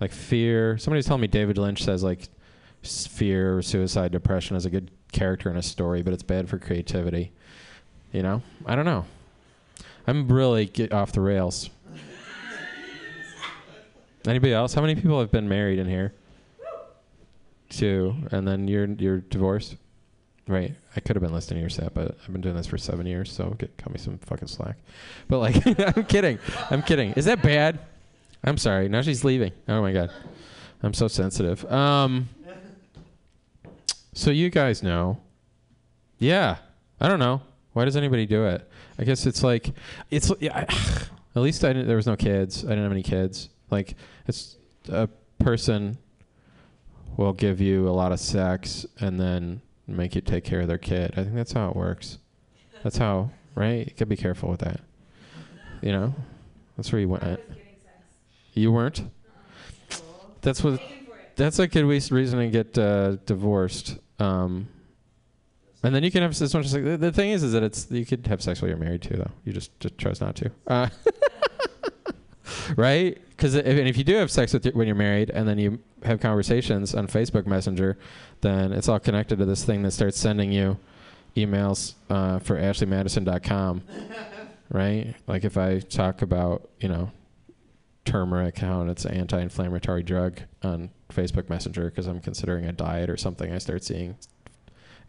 [0.00, 0.78] Like fear.
[0.78, 2.28] Somebody's telling me David Lynch says like
[2.82, 7.32] fear, suicide, depression is a good character in a story, but it's bad for creativity.
[8.12, 9.04] You know, I don't know.
[10.06, 11.68] I'm really get off the rails.
[14.26, 14.72] Anybody else?
[14.72, 16.14] How many people have been married in here?
[17.72, 19.76] Two, and then you're you're divorced,
[20.46, 20.74] right?
[20.94, 23.06] I could have been listening to your set, but I've been doing this for seven
[23.06, 24.76] years, so get, cut me some fucking slack.
[25.28, 25.56] But like,
[25.96, 26.38] I'm kidding.
[26.70, 27.12] I'm kidding.
[27.12, 27.78] Is that bad?
[28.44, 28.88] I'm sorry.
[28.88, 29.52] Now she's leaving.
[29.68, 30.10] Oh my god,
[30.82, 31.64] I'm so sensitive.
[31.72, 32.28] Um.
[34.14, 35.18] So you guys know.
[36.18, 36.58] Yeah.
[37.00, 37.42] I don't know.
[37.72, 38.68] Why does anybody do it?
[38.98, 39.72] I guess it's like
[40.10, 40.58] it's yeah,
[41.34, 42.64] at least I didn't there was no kids.
[42.64, 43.48] I didn't have any kids.
[43.70, 43.96] Like
[44.28, 44.56] it's
[44.88, 45.08] a
[45.38, 45.98] person
[47.16, 50.78] will give you a lot of sex and then make you take care of their
[50.78, 51.12] kid.
[51.16, 52.18] I think that's how it works.
[52.82, 53.86] That's how, right?
[53.86, 54.80] You gotta be careful with that.
[55.80, 56.14] You know?
[56.76, 57.40] That's where you went.
[58.54, 59.02] You weren't?
[60.40, 60.80] That's what
[61.36, 63.98] that's a good reason to get uh, divorced.
[64.18, 64.68] Um,
[65.82, 67.90] and then you can have as much as the, the thing is, is that it's
[67.90, 69.30] you could have sex while you're married too, though.
[69.44, 70.88] You just just chose not to, uh,
[72.76, 73.18] right?
[73.42, 75.80] Because if, if you do have sex with your, when you're married, and then you
[76.04, 77.98] have conversations on Facebook Messenger,
[78.40, 80.78] then it's all connected to this thing that starts sending you
[81.36, 83.82] emails uh, for AshleyMadison.com,
[84.70, 85.16] right?
[85.26, 87.10] Like if I talk about you know
[88.04, 93.16] turmeric, how it's an anti-inflammatory drug on Facebook Messenger because I'm considering a diet or
[93.16, 93.52] something.
[93.52, 94.18] I start seeing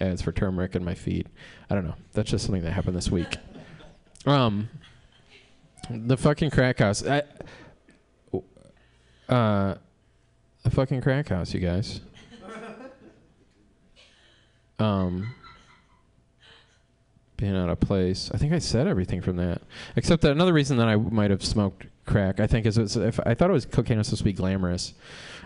[0.01, 1.29] ads for turmeric in my feed.
[1.69, 1.97] I don't know.
[2.13, 3.37] That's just something that happened this week.
[4.25, 4.69] Um,
[5.89, 7.05] the fucking crack house.
[7.05, 7.23] I,
[9.29, 9.75] uh,
[10.63, 12.01] the fucking crack house, you guys.
[14.79, 15.33] Um,
[17.37, 18.31] being out of place.
[18.33, 19.61] I think I said everything from that,
[19.95, 22.39] except that another reason that I might have smoked crack.
[22.39, 24.93] I think is if I thought it was cocaine was supposed to be glamorous,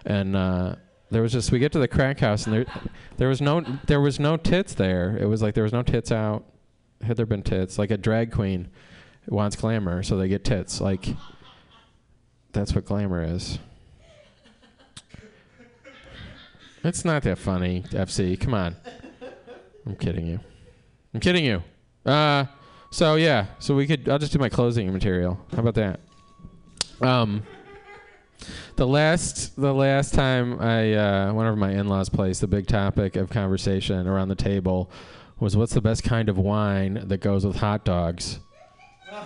[0.06, 0.76] and uh,
[1.10, 2.66] there was just we get to the crack house and there
[3.18, 5.18] there was no there was no tits there.
[5.18, 6.46] It was like there was no tits out.
[7.02, 8.70] Had there been tits, like a drag queen
[9.28, 10.82] wants glamour, so they get tits.
[10.82, 11.08] Like
[12.54, 13.60] that's what glamour is.
[16.88, 18.40] It's not that funny, FC.
[18.40, 18.74] Come on.
[19.86, 20.40] I'm kidding you.
[21.14, 21.62] I'm kidding you.
[22.06, 22.46] Uh,
[22.92, 24.08] so yeah, so we could.
[24.08, 25.38] I'll just do my closing material.
[25.52, 26.00] How about that?
[27.02, 27.44] Um,
[28.78, 32.68] the last the last time I uh, went over to my in-laws' place, the big
[32.68, 34.90] topic of conversation around the table
[35.42, 38.40] was what's the best kind of wine that goes with hot dogs.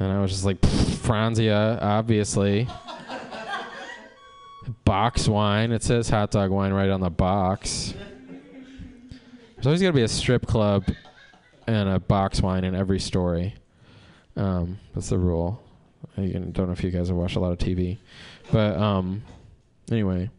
[0.00, 2.68] And I was just like, Franzia, obviously.
[4.84, 5.72] Box wine.
[5.72, 7.94] It says hot dog wine right on the box.
[9.54, 10.84] There's always got to be a strip club
[11.66, 13.54] and a box wine in every story.
[14.36, 15.60] Um, that's the rule.
[16.16, 17.98] I don't know if you guys have watched a lot of TV,
[18.52, 19.22] but um,
[19.90, 20.30] anyway,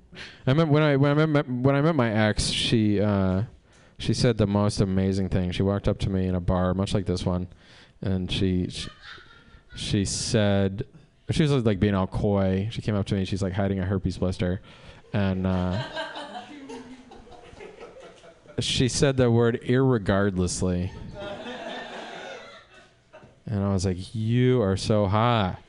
[0.47, 3.43] I remember when I when I met when I met my ex, she uh,
[3.97, 5.51] she said the most amazing thing.
[5.51, 7.47] She walked up to me in a bar, much like this one,
[8.01, 8.89] and she she,
[9.75, 10.85] she said
[11.31, 12.69] she was like being all coy.
[12.71, 13.25] She came up to me.
[13.25, 14.61] She's like hiding a herpes blister,
[15.13, 15.45] and.
[15.47, 15.81] Uh,
[18.61, 20.91] she said the word irregardlessly.
[23.45, 25.59] And I was like, You are so hot.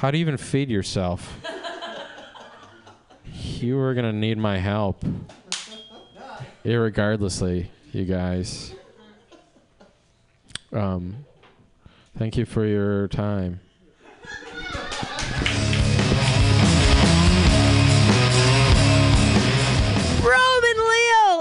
[0.00, 1.38] How do you even feed yourself?
[3.24, 5.04] You are to need my help.
[6.64, 8.74] Irregardlessly, you guys.
[10.72, 11.24] Um,
[12.18, 13.60] thank you for your time.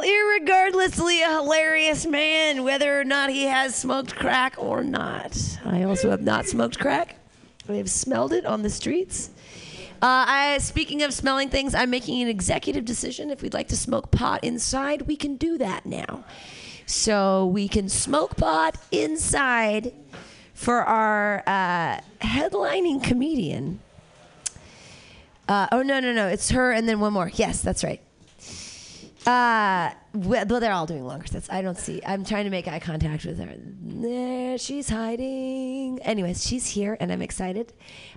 [0.08, 5.38] Irregardlessly a hilarious man, whether or not he has smoked crack or not.
[5.66, 7.18] I also have not smoked crack.
[7.68, 9.32] I have smelled it on the streets.
[10.02, 13.32] Uh, I, speaking of smelling things, I'm making an executive decision.
[13.32, 16.24] If we'd like to smoke pot inside, we can do that now.
[16.86, 19.92] So we can smoke pot inside
[20.58, 23.80] for our uh, headlining comedian.
[25.48, 26.28] Uh, oh no no no!
[26.28, 27.30] It's her and then one more.
[27.36, 28.02] Yes, that's right.
[29.26, 31.50] Uh, well, they're all doing longer sets.
[31.50, 32.02] I don't see.
[32.06, 33.54] I'm trying to make eye contact with her.
[33.58, 36.00] There, she's hiding.
[36.02, 37.74] Anyways, she's here, and I'm excited.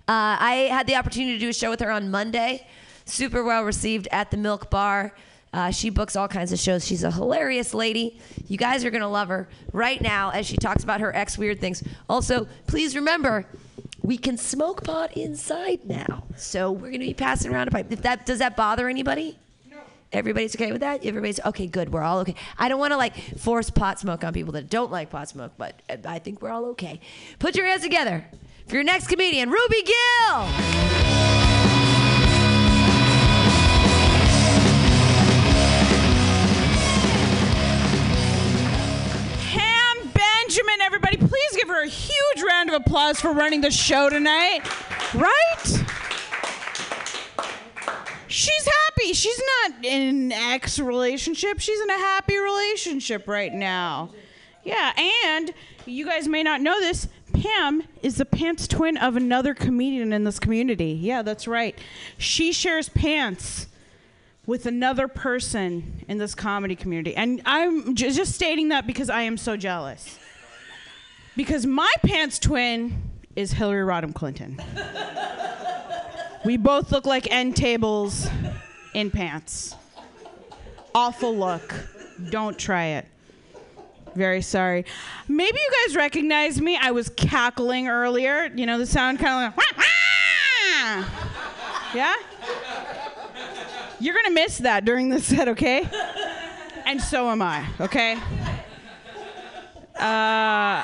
[0.09, 2.67] Uh, I had the opportunity to do a show with her on Monday.
[3.05, 5.15] Super well received at the Milk Bar,
[5.53, 6.87] Uh, she books all kinds of shows.
[6.87, 8.21] She's a hilarious lady.
[8.47, 11.37] You guys are going to love her right now as she talks about her ex
[11.37, 11.83] weird things.
[12.09, 13.47] Also, please remember,
[14.03, 16.25] we can smoke pot inside now.
[16.37, 17.87] So we're going to be passing around a pipe.
[17.91, 19.39] If that does that bother anybody?
[19.69, 19.79] No.
[20.13, 21.05] Everybody's okay with that?
[21.05, 21.93] Everybody's okay, good.
[21.93, 22.37] We're all okay.
[22.57, 25.53] I don't want to like force pot smoke on people that don't like pot smoke,
[25.59, 27.01] but uh, I think we're all okay.
[27.41, 28.25] Put your hands together
[28.69, 31.40] for your next comedian, Ruby Gill.
[40.51, 44.63] Benjamin, everybody, please give her a huge round of applause for running the show tonight.
[45.15, 45.85] Right?
[48.27, 49.13] She's happy.
[49.13, 51.61] She's not in an ex relationship.
[51.61, 54.11] She's in a happy relationship right now.
[54.65, 54.93] Yeah,
[55.25, 55.55] and
[55.87, 57.07] you guys may not know this.
[57.33, 60.99] Pam is the pants twin of another comedian in this community.
[61.01, 61.79] Yeah, that's right.
[62.19, 63.69] She shares pants
[64.47, 67.15] with another person in this comedy community.
[67.15, 70.19] And I'm j- just stating that because I am so jealous.
[71.37, 74.61] Because my pants twin is Hillary Rodham Clinton.
[76.45, 78.29] we both look like end tables
[78.95, 79.75] in pants.
[80.95, 81.75] Awful look.
[82.31, 83.07] Don't try it.
[84.15, 84.85] Very sorry.
[85.29, 86.77] Maybe you guys recognize me.
[86.77, 88.51] I was cackling earlier.
[88.55, 89.85] You know, the sound kind of like, "Wah,
[90.97, 91.05] wah!"
[91.95, 92.15] yeah?
[94.01, 95.89] You're gonna miss that during the set, okay?
[96.87, 98.19] And so am I, okay?
[100.01, 100.83] Uh,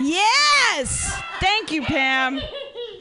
[0.00, 1.20] yes!
[1.40, 2.40] Thank you, Pam.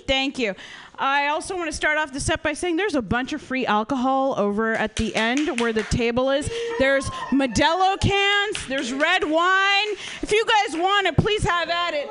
[0.07, 0.55] Thank you.
[0.99, 3.65] I also want to start off the set by saying there's a bunch of free
[3.65, 6.47] alcohol over at the end where the table is.
[6.77, 9.87] There's Modelo cans, there's red wine.
[10.21, 12.07] If you guys want it, please have at it.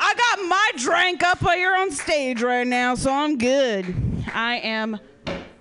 [0.00, 3.94] I got my drink up here on stage right now, so I'm good.
[4.34, 4.98] I am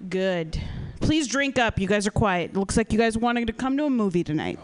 [0.09, 0.59] good.
[1.01, 1.77] Please drink up.
[1.77, 2.55] You guys are quiet.
[2.55, 4.59] Looks like you guys wanted to come to a movie tonight.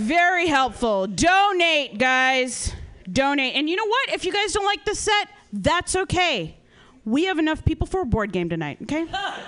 [0.00, 1.06] Very helpful.
[1.06, 2.74] Donate, guys.
[3.10, 3.54] Donate.
[3.54, 4.08] And you know what?
[4.10, 6.56] If you guys don't like the set, that's okay.
[7.04, 9.04] We have enough people for a board game tonight, okay?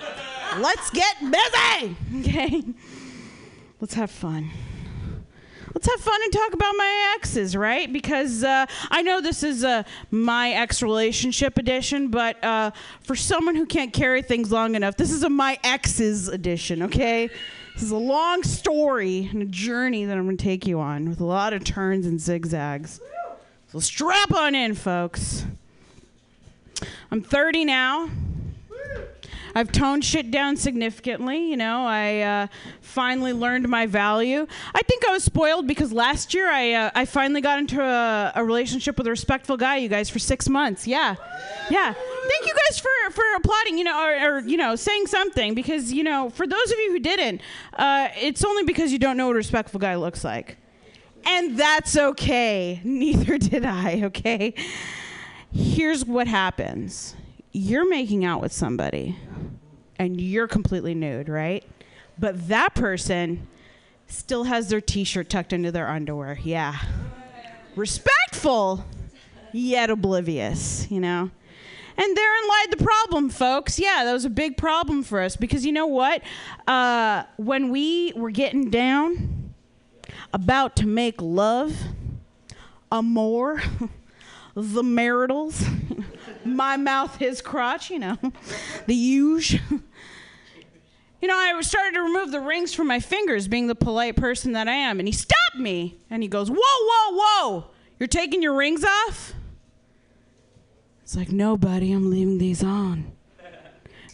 [0.59, 2.62] Let's get busy, okay?
[3.81, 4.51] Let's have fun.
[5.74, 7.91] Let's have fun and talk about my exes, right?
[7.91, 13.55] Because uh, I know this is uh, my ex relationship edition, but uh, for someone
[13.55, 17.31] who can't carry things long enough, this is a my exes edition, okay?
[17.74, 21.09] This is a long story and a journey that I'm going to take you on
[21.09, 23.01] with a lot of turns and zigzags.
[23.69, 25.47] So strap on in, folks.
[27.11, 28.11] I'm 30 now.
[29.55, 31.51] I've toned shit down significantly.
[31.51, 32.47] You know, I uh,
[32.81, 34.47] finally learned my value.
[34.74, 38.33] I think I was spoiled because last year I uh, I finally got into a,
[38.35, 39.77] a relationship with a respectful guy.
[39.77, 40.87] You guys for six months.
[40.87, 41.16] Yeah,
[41.70, 41.93] yeah.
[41.93, 43.79] Thank you guys for for applauding.
[43.79, 46.93] You know, or, or you know, saying something because you know, for those of you
[46.93, 47.43] who didn't,
[47.74, 50.57] uh, it's only because you don't know what a respectful guy looks like,
[51.24, 52.81] and that's okay.
[52.85, 54.03] Neither did I.
[54.05, 54.55] Okay.
[55.55, 57.15] Here's what happens
[57.53, 59.16] you're making out with somebody
[59.99, 61.65] and you're completely nude, right?
[62.19, 63.47] But that person
[64.07, 66.39] still has their t shirt tucked into their underwear.
[66.43, 66.79] Yeah.
[67.77, 68.85] Respectful,
[69.53, 71.31] yet oblivious, you know?
[71.97, 73.79] And therein lied the problem, folks.
[73.79, 76.23] Yeah, that was a big problem for us because you know what?
[76.66, 79.55] Uh, when we were getting down,
[80.33, 81.77] about to make love,
[82.91, 83.62] amor,
[84.55, 85.65] the maritals,
[86.44, 88.19] my mouth, his crotch, you know,
[88.86, 89.60] the huge.
[91.20, 94.52] You know, I started to remove the rings from my fingers, being the polite person
[94.52, 94.98] that I am.
[94.98, 97.64] And he stopped me and he goes, Whoa, whoa, whoa,
[98.01, 99.32] you're taking your rings off?
[101.02, 103.12] It's like, No, buddy, I'm leaving these on.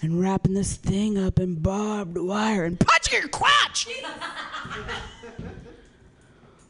[0.00, 3.88] And wrapping this thing up in barbed wire and punching your crotch!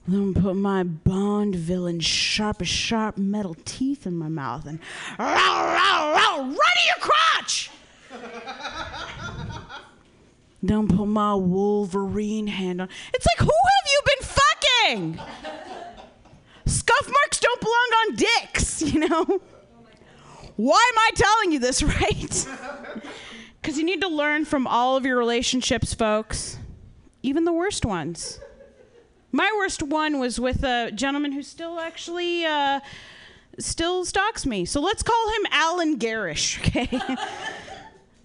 [0.09, 4.81] Then put my Bond villain sharp as sharp metal teeth in my mouth and
[5.19, 7.71] row, row, row, run to your crotch!
[10.61, 12.89] Then put my Wolverine hand on.
[13.15, 15.21] It's like, who have you been fucking?
[16.67, 19.25] Scuff marks don't belong on dicks, you know?
[20.57, 22.49] Why am I telling you this, right?
[23.61, 26.59] Because you need to learn from all of your relationships, folks,
[27.23, 28.41] even the worst ones.
[29.31, 32.81] My worst one was with a gentleman who still actually uh,
[33.59, 34.65] still stalks me.
[34.65, 36.89] So let's call him Alan Garish, okay?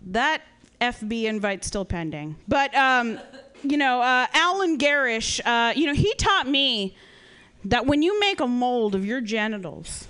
[0.08, 0.42] that
[0.80, 2.36] FB invite still pending.
[2.48, 3.20] But um,
[3.64, 6.96] you know, uh, Alan Garish, uh, you know, he taught me
[7.66, 10.08] that when you make a mold of your genitals,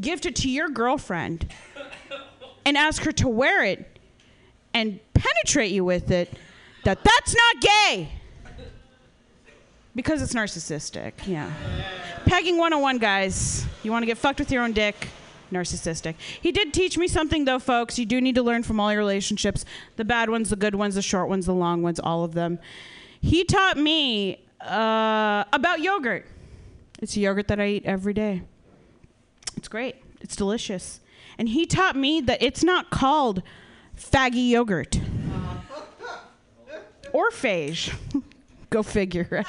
[0.00, 1.52] gift it to your girlfriend,
[2.64, 3.98] and ask her to wear it,
[4.74, 6.32] and penetrate you with it,
[6.84, 8.08] that that's not gay.
[9.96, 11.50] Because it's narcissistic, yeah.
[12.26, 13.64] Pegging 101, guys.
[13.82, 15.08] You want to get fucked with your own dick?
[15.50, 16.16] Narcissistic.
[16.38, 17.98] He did teach me something, though, folks.
[17.98, 19.64] You do need to learn from all your relationships
[19.96, 22.58] the bad ones, the good ones, the short ones, the long ones, all of them.
[23.22, 26.26] He taught me uh, about yogurt.
[27.00, 28.42] It's a yogurt that I eat every day.
[29.56, 31.00] It's great, it's delicious.
[31.38, 33.42] And he taught me that it's not called
[33.96, 35.00] faggy yogurt
[37.14, 37.94] or phage.
[38.76, 39.46] Go figure, right?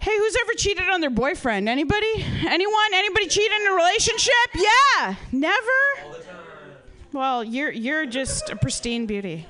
[0.00, 1.68] hey, who's ever cheated on their boyfriend?
[1.68, 2.26] Anybody?
[2.44, 2.92] Anyone?
[2.92, 4.34] Anybody cheated in a relationship?
[4.56, 5.14] Yeah.
[5.30, 6.16] Never?
[7.12, 9.46] Well, you're you're just a pristine beauty.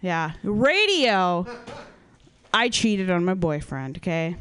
[0.00, 0.32] Yeah.
[0.42, 1.46] Radio.
[2.52, 4.34] I cheated on my boyfriend, okay?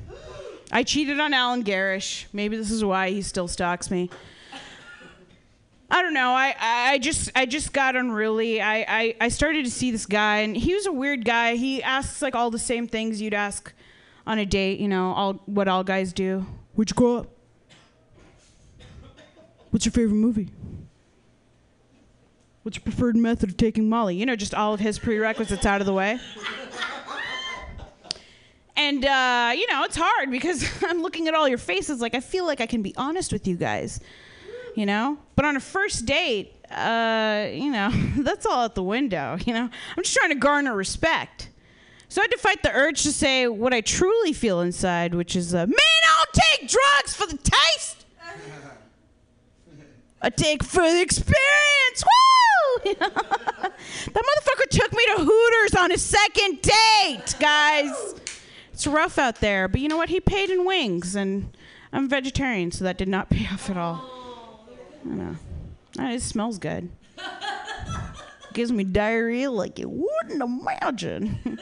[0.72, 2.26] I cheated on Alan Garish.
[2.34, 4.10] Maybe this is why he still stalks me.
[5.92, 6.32] I don't know.
[6.32, 8.62] I, I just I just got unruly.
[8.62, 11.56] I, I, I started to see this guy and he was a weird guy.
[11.56, 13.74] He asks like all the same things you'd ask
[14.28, 16.46] on a date, you know, all what all guys do.
[16.76, 17.28] Where'd you grow up?
[19.72, 20.50] What's your favorite movie?
[22.64, 24.16] What's your preferred method of taking Molly?
[24.16, 26.20] You know, just all of his prerequisites out of the way.
[28.76, 32.20] And, uh, you know, it's hard because I'm looking at all your faces like I
[32.22, 34.00] feel like I can be honest with you guys,
[34.80, 35.18] you know?
[35.36, 39.70] But on a first date, uh, you know, that's all out the window, you know?
[39.98, 41.50] I'm just trying to garner respect.
[42.08, 45.36] So I had to fight the urge to say what I truly feel inside, which
[45.36, 45.76] is, uh, man,
[46.18, 48.06] I'll take drugs for the taste.
[50.22, 52.06] I take for the experience.
[52.86, 52.94] Woo!
[53.00, 58.16] that motherfucker took me to Hooters on his second date, guys.
[58.72, 60.08] It's rough out there, but you know what?
[60.08, 61.50] He paid in wings, and
[61.92, 64.19] I'm vegetarian, so that did not pay off at all.
[65.06, 65.36] I know.
[66.00, 66.90] Uh, It smells good.
[68.54, 71.60] Gives me diarrhea like you wouldn't imagine.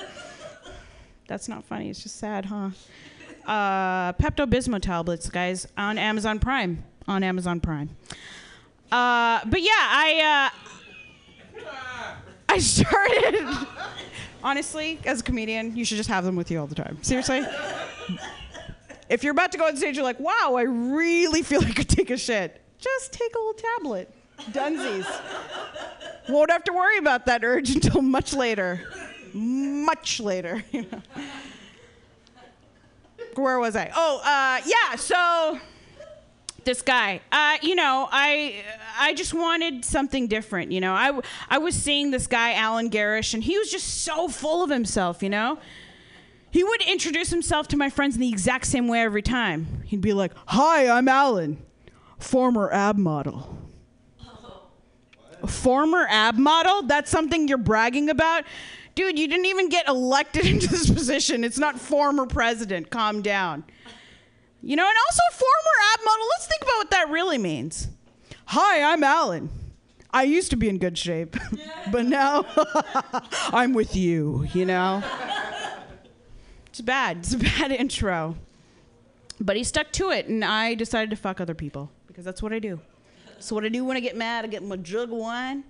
[1.27, 1.89] That's not funny.
[1.89, 2.69] It's just sad, huh?
[3.45, 6.83] Uh, Pepto Bismol tablets, guys, on Amazon Prime.
[7.07, 7.89] On Amazon Prime.
[8.91, 10.49] Uh, but yeah, I
[11.59, 11.63] uh,
[12.49, 13.67] I started.
[14.43, 16.97] Honestly, as a comedian, you should just have them with you all the time.
[17.01, 17.43] Seriously.
[19.09, 21.73] if you're about to go on stage, you're like, "Wow, I really feel like I
[21.73, 24.13] could take a shit." Just take a little tablet.
[24.51, 25.07] Dunsies.
[26.29, 28.81] Won't have to worry about that urge until much later.
[29.33, 30.63] Much later.
[30.71, 31.01] you know.
[33.35, 33.91] Where was I?
[33.95, 34.95] Oh, uh, yeah.
[34.95, 35.59] So
[36.63, 37.21] this guy.
[37.31, 38.63] Uh, you know, I
[38.99, 40.71] I just wanted something different.
[40.71, 44.27] You know, I I was seeing this guy Alan Garish, and he was just so
[44.27, 45.23] full of himself.
[45.23, 45.59] You know,
[46.51, 49.81] he would introduce himself to my friends in the exact same way every time.
[49.85, 51.57] He'd be like, "Hi, I'm Alan,
[52.17, 53.67] former ab model."
[55.45, 56.83] Former ab model?
[56.83, 58.43] That's something you're bragging about?
[58.95, 61.43] Dude, you didn't even get elected into this position.
[61.43, 62.89] It's not former president.
[62.89, 63.63] Calm down.
[64.61, 66.25] You know, and also former ab model.
[66.31, 67.89] Let's think about what that really means.
[68.45, 69.49] Hi, I'm Alan.
[70.11, 71.35] I used to be in good shape,
[71.91, 72.45] but now
[73.53, 75.03] I'm with you, you know?
[76.67, 77.17] It's bad.
[77.17, 78.35] It's a bad intro.
[79.39, 82.51] But he stuck to it, and I decided to fuck other people because that's what
[82.51, 82.79] I do.
[83.37, 85.63] So what I do when I get mad, I get my jug of wine,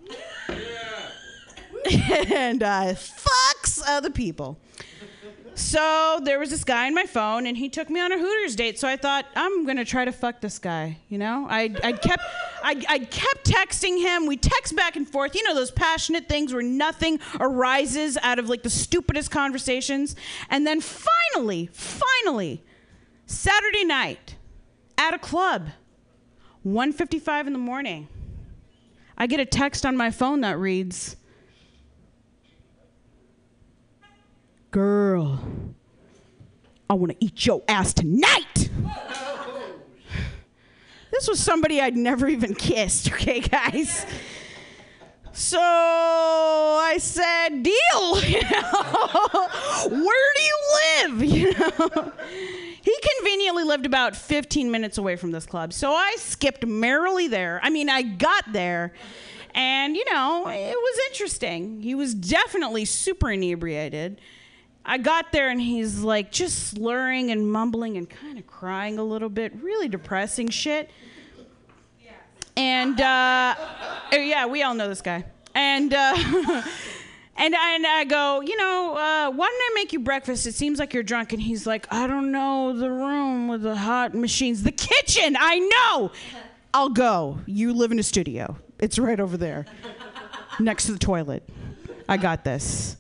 [0.48, 0.64] and
[2.64, 4.58] I fucks other people.
[5.56, 8.56] So there was this guy on my phone, and he took me on a Hooters
[8.56, 8.80] date.
[8.80, 11.00] So I thought I'm gonna try to fuck this guy.
[11.10, 12.24] You know, I I kept
[12.64, 14.26] I I kept texting him.
[14.26, 15.36] We text back and forth.
[15.36, 20.16] You know those passionate things where nothing arises out of like the stupidest conversations.
[20.50, 22.64] And then finally, finally,
[23.26, 24.36] Saturday night
[24.98, 25.72] at a club,
[26.68, 28.10] 1:55 in the morning,
[29.18, 31.16] I get a text on my phone that reads.
[34.72, 35.40] Girl,
[36.90, 38.44] I want to eat your ass tonight.
[41.12, 44.06] this was somebody I'd never even kissed, okay, guys?
[45.32, 47.74] So I said, deal.
[48.28, 49.48] You know?
[49.90, 51.24] Where do you live?
[51.24, 52.12] You know?
[52.82, 55.74] He conveniently lived about 15 minutes away from this club.
[55.74, 57.60] So I skipped merrily there.
[57.64, 58.94] I mean, I got there.
[59.54, 61.82] And, you know, it was interesting.
[61.82, 64.22] He was definitely super inebriated.
[64.86, 69.04] I got there and he's like just slurring and mumbling and kind of crying a
[69.04, 70.90] little bit, really depressing shit.
[72.58, 75.26] And uh, oh, yeah, we all know this guy.
[75.54, 76.16] And uh,
[77.38, 80.48] and I, and I go, you know, uh, why don't I make you breakfast?
[80.48, 81.34] It seems like you're drunk.
[81.34, 85.38] And he's like, I don't know the room with the hot machines, the kitchen.
[85.40, 86.12] I know.
[86.74, 87.40] I'll go.
[87.46, 88.58] You live in a studio.
[88.80, 89.66] It's right over there.
[90.60, 91.48] next to the toilet.
[92.10, 92.98] I got this.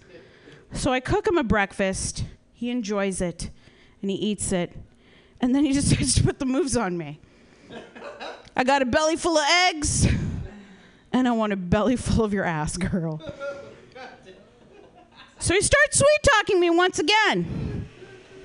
[0.73, 2.23] So I cook him a breakfast.
[2.53, 3.49] He enjoys it
[4.01, 4.75] and he eats it.
[5.41, 7.19] And then he decides to put the moves on me.
[8.55, 10.07] I got a belly full of eggs
[11.11, 13.21] and I want a belly full of your ass, girl.
[15.47, 17.87] So he starts sweet talking me once again.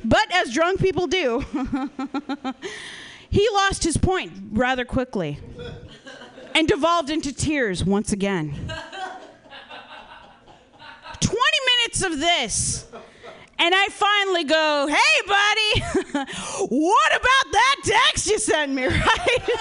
[0.04, 1.44] But as drunk people do,
[3.28, 5.40] he lost his point rather quickly
[6.54, 8.54] and devolved into tears once again.
[11.18, 12.86] 20 minutes of this.
[13.58, 15.80] And I finally go, hey, buddy,
[16.68, 19.40] what about that text you sent me, right?
[19.40, 19.52] he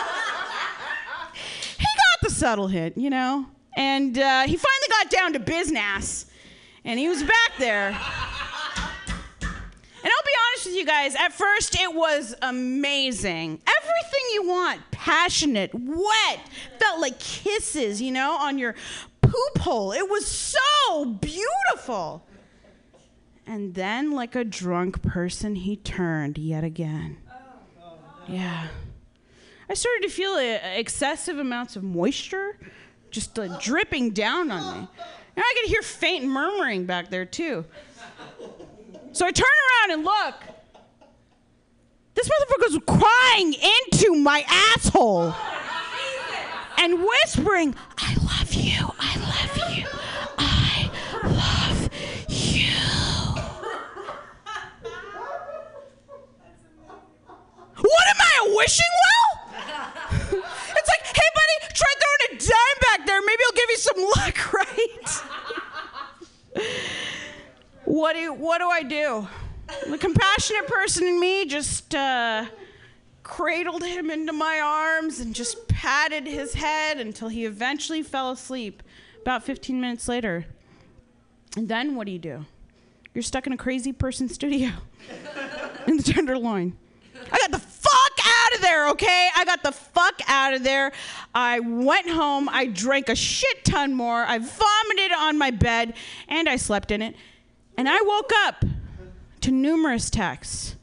[1.85, 3.47] got the subtle hint, you know?
[3.76, 6.27] And uh, he finally got down to business,
[6.86, 7.88] and he was back there.
[7.88, 7.95] And
[10.12, 13.62] I'll be honest with you guys, at first it was amazing.
[13.68, 16.40] Everything you want passionate, wet,
[16.80, 18.76] felt like kisses, you know, on your
[19.22, 19.91] poop hole.
[19.91, 22.26] It was so beautiful.
[23.48, 27.18] And then, like a drunk person, he turned yet again.
[28.28, 28.68] Yeah.
[29.70, 32.58] I started to feel uh, excessive amounts of moisture
[33.10, 34.88] just dripping down on me.
[35.41, 37.65] And I could hear faint murmuring back there, too.
[39.11, 40.35] So I turn around and look.
[42.13, 45.34] This motherfucker was crying into my asshole
[46.77, 49.88] and whispering, I love you, I love you,
[50.38, 50.91] I
[51.23, 51.89] love
[52.30, 52.76] you.
[57.77, 59.31] What am I, a wishing well?
[61.60, 63.22] Buddy, try throwing a dime back there.
[63.22, 65.23] Maybe I'll give you some luck, right?
[67.86, 69.28] what do what do I do?
[69.90, 72.45] The compassionate person in me just uh,
[73.23, 78.84] cradled him into my arms and just patted his head until he eventually fell asleep.
[79.22, 80.45] About 15 minutes later.
[81.56, 82.45] And then what do you do?
[83.14, 84.69] You're stuck in a crazy person studio
[85.88, 86.76] in the Tenderloin.
[87.32, 89.30] I got the fuck out of there, okay?
[89.36, 90.91] I got the fuck out of there.
[91.34, 92.49] I went home.
[92.49, 94.24] I drank a shit ton more.
[94.24, 95.94] I vomited on my bed
[96.28, 97.16] and I slept in it.
[97.78, 98.66] And I woke up
[99.41, 100.76] to numerous texts.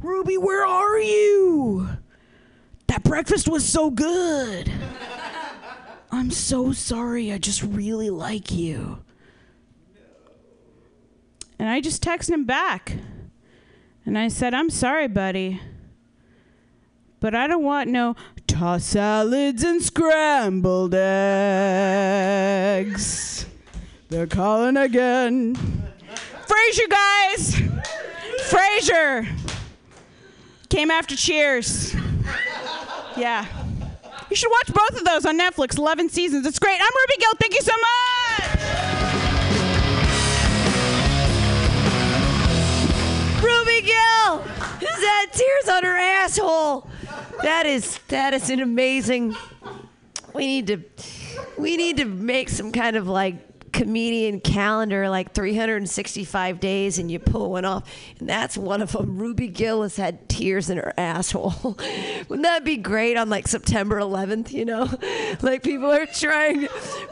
[0.00, 1.88] Ruby, where are you?
[2.88, 4.72] That breakfast was so good.
[6.12, 7.32] I'm so sorry.
[7.32, 8.98] I just really like you.
[11.58, 12.96] And I just texted him back.
[14.04, 15.60] And I said, I'm sorry, buddy.
[17.20, 18.16] But I don't want no
[18.46, 21.50] tossed salads and scrambled eggs.
[24.08, 25.54] They're calling again.
[26.46, 27.54] Frasier, guys!
[28.50, 29.28] Frasier!
[30.68, 31.94] Came after Cheers.
[33.16, 33.46] Yeah.
[34.30, 36.46] You should watch both of those on Netflix, 11 seasons.
[36.46, 36.80] It's great.
[36.80, 37.34] I'm Ruby Gill.
[37.38, 38.29] Thank you so much!
[43.70, 46.88] Ruby Gill has had tears on her asshole.
[47.42, 49.36] That is that is an amazing.
[50.34, 50.82] We need to
[51.56, 57.20] we need to make some kind of like comedian calendar, like 365 days, and you
[57.20, 57.88] pull one off,
[58.18, 59.16] and that's one of them.
[59.16, 61.54] Ruby Gill has had tears in her asshole.
[62.28, 64.50] Wouldn't that be great on like September 11th?
[64.50, 64.90] You know,
[65.42, 66.62] like people are trying,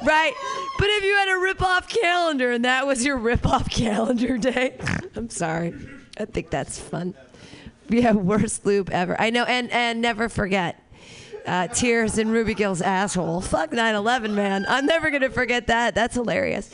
[0.05, 0.33] right?
[0.79, 4.77] But if you had a rip-off calendar and that was your rip-off calendar day,
[5.15, 5.73] I'm sorry.
[6.19, 7.15] I think that's fun.
[7.89, 9.19] Yeah, worst loop ever.
[9.21, 10.83] I know, and and never forget.
[11.47, 13.41] Uh, tears in Ruby Gill's asshole.
[13.41, 14.67] Fuck 9/11, man.
[14.69, 15.95] I'm never gonna forget that.
[15.95, 16.71] That's hilarious.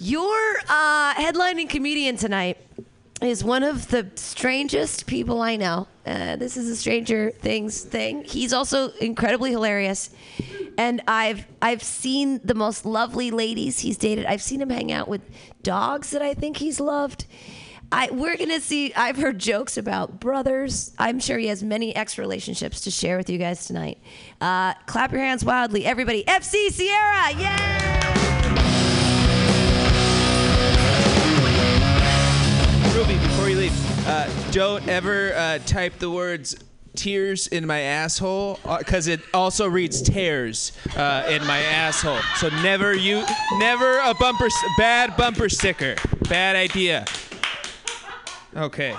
[0.00, 0.36] Your
[0.68, 2.58] uh, headlining comedian tonight
[3.20, 5.88] is one of the strangest people I know.
[6.06, 8.22] Uh, this is a Stranger Things thing.
[8.24, 10.10] He's also incredibly hilarious,
[10.76, 14.24] and I've I've seen the most lovely ladies he's dated.
[14.26, 15.22] I've seen him hang out with
[15.62, 17.26] dogs that I think he's loved.
[17.90, 18.92] I, we're gonna see.
[18.94, 20.92] I've heard jokes about brothers.
[20.98, 23.98] I'm sure he has many ex relationships to share with you guys tonight.
[24.40, 26.22] Uh, clap your hands wildly, everybody.
[26.24, 28.28] FC Sierra, yeah!
[32.94, 36.56] Ruby, before you leave, uh, don't ever uh, type the words
[36.94, 42.20] tears in my asshole because it also reads tears uh, in my asshole.
[42.36, 43.24] So never you,
[43.58, 45.94] never a bumper, bad bumper sticker.
[46.28, 47.06] Bad idea.
[48.56, 48.96] Okay.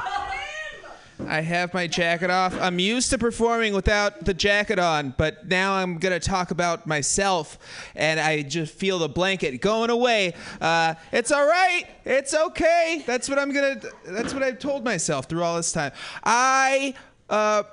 [1.27, 2.55] I have my jacket off.
[2.59, 6.87] I'm used to performing without the jacket on, but now I'm going to talk about
[6.87, 7.59] myself,
[7.93, 10.33] and I just feel the blanket going away.
[10.61, 11.83] Uh, it's all right.
[12.05, 13.03] It's okay.
[13.05, 15.91] That's what I'm going to, that's what I've told myself through all this time.
[16.23, 16.93] I,
[17.29, 17.63] uh,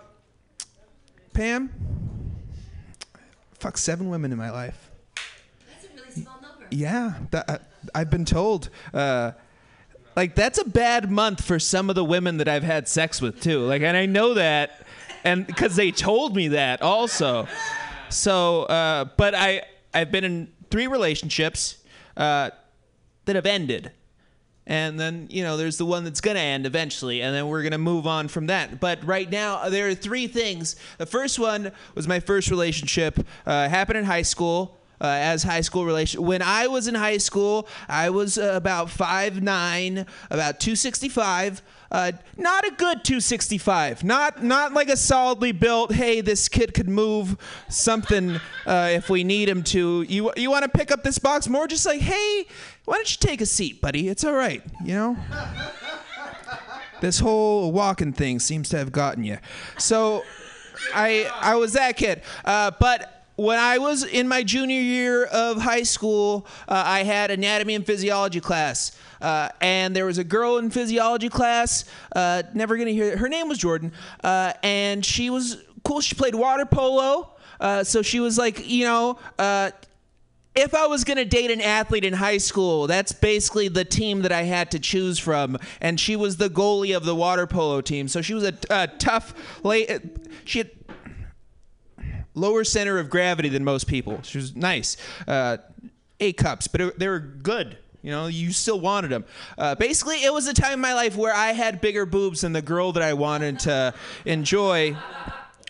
[1.33, 1.71] Pam,
[3.61, 4.91] fuck seven women in my life.
[5.71, 6.67] That's a really small number.
[6.71, 8.71] Yeah, that, I've been told.
[8.93, 9.33] Uh,
[10.17, 13.41] like that's a bad month for some of the women that I've had sex with
[13.41, 13.61] too.
[13.67, 14.87] Like, and I know that,
[15.23, 17.47] and because they told me that also.
[18.09, 19.63] So, uh, but I
[19.93, 21.77] I've been in three relationships
[22.17, 22.51] uh,
[23.27, 23.93] that have ended.
[24.69, 27.79] And then, you know, there's the one that's to end eventually, and then we're to
[27.79, 28.81] move on from that.
[28.81, 30.75] But right now, there are three things.
[30.99, 34.77] The first one was my first relationship, uh, happened in high school.
[35.01, 38.89] Uh, as high school relation when I was in high school, I was uh, about
[38.91, 41.63] five nine, about 265.
[41.91, 44.03] Uh, not a good 265.
[44.03, 45.93] Not not like a solidly built.
[45.93, 47.37] Hey, this kid could move
[47.69, 50.03] something uh, if we need him to.
[50.03, 51.49] You you want to pick up this box?
[51.49, 52.47] More just like, hey,
[52.85, 54.09] why don't you take a seat, buddy?
[54.09, 54.63] It's all right.
[54.85, 55.17] You know.
[57.01, 59.39] this whole walking thing seems to have gotten you.
[59.79, 60.25] So,
[60.95, 62.23] I I was that kid.
[62.45, 67.31] Uh, but when I was in my junior year of high school, uh, I had
[67.31, 68.93] anatomy and physiology class.
[69.21, 71.85] Uh, and there was a girl in physiology class,
[72.15, 73.17] uh, never gonna hear.
[73.17, 73.93] Her name was Jordan,
[74.25, 76.01] uh, and she was cool.
[76.01, 77.31] She played water polo,
[77.61, 79.71] uh, so she was like, you know, uh,
[80.55, 84.23] if I was going to date an athlete in high school, that's basically the team
[84.23, 85.59] that I had to choose from.
[85.83, 88.09] And she was the goalie of the water polo team.
[88.09, 89.91] So she was a, a tough, late,
[90.47, 90.71] she had
[92.37, 94.21] lower center of gravity than most people.
[94.23, 94.97] She was nice.
[95.27, 95.57] Uh,
[96.21, 97.79] eight cups, but it, they were good.
[98.03, 99.25] You know, you still wanted them.
[99.59, 102.53] Uh, basically, it was a time in my life where I had bigger boobs than
[102.53, 103.95] the girl that I wanted to
[104.25, 104.97] enjoy.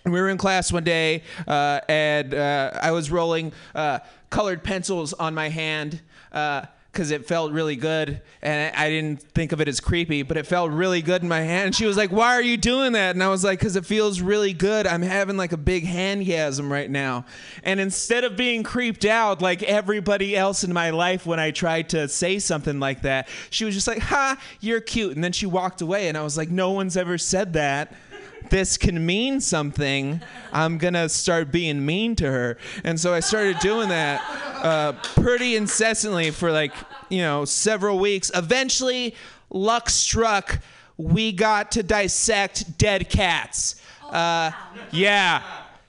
[0.04, 5.14] We were in class one day, uh, and uh, I was rolling uh, colored pencils
[5.14, 6.02] on my hand
[6.96, 10.46] because it felt really good, and I didn't think of it as creepy, but it
[10.46, 11.66] felt really good in my hand.
[11.66, 13.84] And she was like, "Why are you doing that?" And I was like, "Cause it
[13.84, 14.86] feels really good.
[14.86, 17.26] I'm having like a big handgasm right now."
[17.64, 21.90] And instead of being creeped out like everybody else in my life when I tried
[21.90, 25.44] to say something like that, she was just like, "Ha, you're cute," and then she
[25.44, 27.92] walked away, and I was like, "No one's ever said that."
[28.50, 30.20] This can mean something,
[30.52, 32.58] I'm gonna start being mean to her.
[32.84, 34.20] And so I started doing that
[34.62, 36.72] uh, pretty incessantly for like,
[37.08, 38.30] you know, several weeks.
[38.34, 39.14] Eventually,
[39.50, 40.60] luck struck.
[40.96, 43.80] We got to dissect dead cats.
[44.10, 44.50] Uh,
[44.90, 45.42] yeah.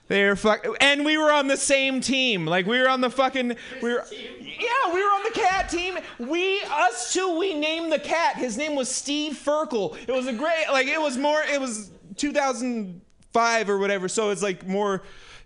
[0.08, 2.46] They were fuck, and we were on the same team.
[2.46, 5.98] Like we were on the fucking, we were, yeah, we were on the cat team.
[6.18, 8.36] We, us two, we named the cat.
[8.36, 9.98] His name was Steve Ferkel.
[10.08, 14.08] It was a great, like it was more, it was 2005 or whatever.
[14.08, 15.02] So it's like more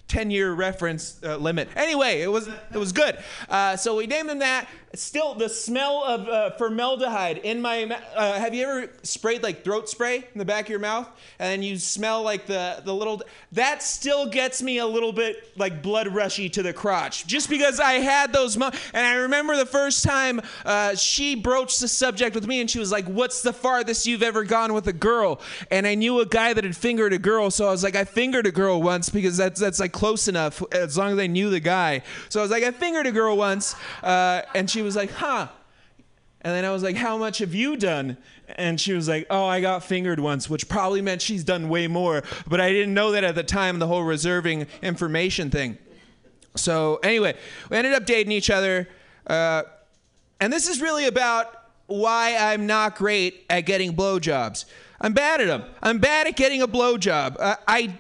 [0.09, 1.69] 10 year reference uh, limit.
[1.75, 3.17] Anyway, it was it was good.
[3.49, 4.69] Uh, so we named him that.
[4.95, 7.85] Still, the smell of uh, formaldehyde in my.
[8.15, 11.09] Uh, have you ever sprayed like throat spray in the back of your mouth,
[11.39, 13.23] and you smell like the the little?
[13.53, 17.81] That still gets me a little bit like blood rushy to the crotch, just because
[17.81, 18.59] I had those.
[18.59, 22.71] Mo- and I remember the first time uh, she broached the subject with me, and
[22.71, 26.21] she was like, "What's the farthest you've ever gone with a girl?" And I knew
[26.21, 28.83] a guy that had fingered a girl, so I was like, "I fingered a girl
[28.83, 32.41] once because that's that's like close enough as long as I knew the guy." So
[32.41, 35.49] I was like, "I fingered a girl once," uh, and she was like, "Huh."
[36.45, 38.17] And then I was like, How much have you done?
[38.57, 41.87] And she was like, Oh, I got fingered once, which probably meant she's done way
[41.87, 42.23] more.
[42.49, 45.79] But I didn't know that at the time, the whole reserving information thing.
[46.55, 47.35] So, anyway,
[47.71, 48.89] we ended up dating each other.
[49.27, 49.63] Uh,
[50.41, 51.55] and this is really about
[51.87, 54.65] why I'm not great at getting blowjobs.
[55.01, 55.65] I'm bad at them.
[55.83, 57.37] I'm bad at getting a blowjob.
[57.39, 57.99] Uh, I,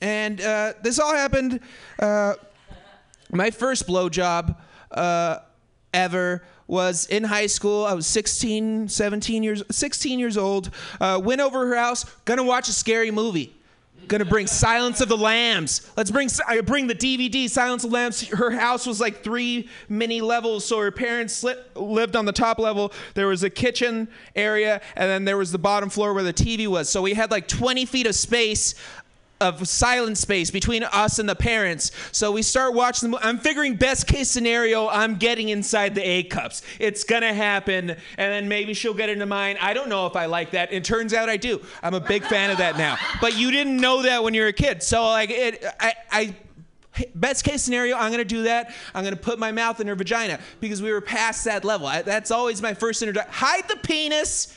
[0.00, 1.60] and uh, this all happened.
[1.98, 2.34] Uh,
[3.30, 4.56] my first blowjob
[4.90, 5.38] uh,
[5.94, 7.84] ever was in high school.
[7.84, 10.70] I was 16, 17 years, 16 years old.
[11.00, 13.56] Uh, went over her house, gonna watch a scary movie.
[14.06, 15.88] Gonna bring Silence of the Lambs.
[15.96, 18.26] Let's bring I bring the DVD Silence of the Lambs.
[18.28, 22.58] Her house was like three mini levels, so her parents li- lived on the top
[22.58, 22.92] level.
[23.14, 26.66] There was a kitchen area, and then there was the bottom floor where the TV
[26.66, 26.88] was.
[26.88, 28.74] So we had like 20 feet of space
[29.40, 31.90] of silent space between us and the parents.
[32.12, 36.22] So we start watching the I'm figuring best case scenario, I'm getting inside the A
[36.24, 36.62] cups.
[36.78, 39.56] It's gonna happen, and then maybe she'll get into mine.
[39.60, 40.72] I don't know if I like that.
[40.72, 41.60] It turns out I do.
[41.82, 42.96] I'm a big fan of that now.
[43.20, 44.82] But you didn't know that when you were a kid.
[44.82, 46.34] So like it I I
[47.14, 48.74] Best case scenario, I'm gonna do that.
[48.94, 51.86] I'm gonna put my mouth in her vagina because we were past that level.
[51.86, 53.32] I, that's always my first introduction.
[53.32, 54.56] Hide the penis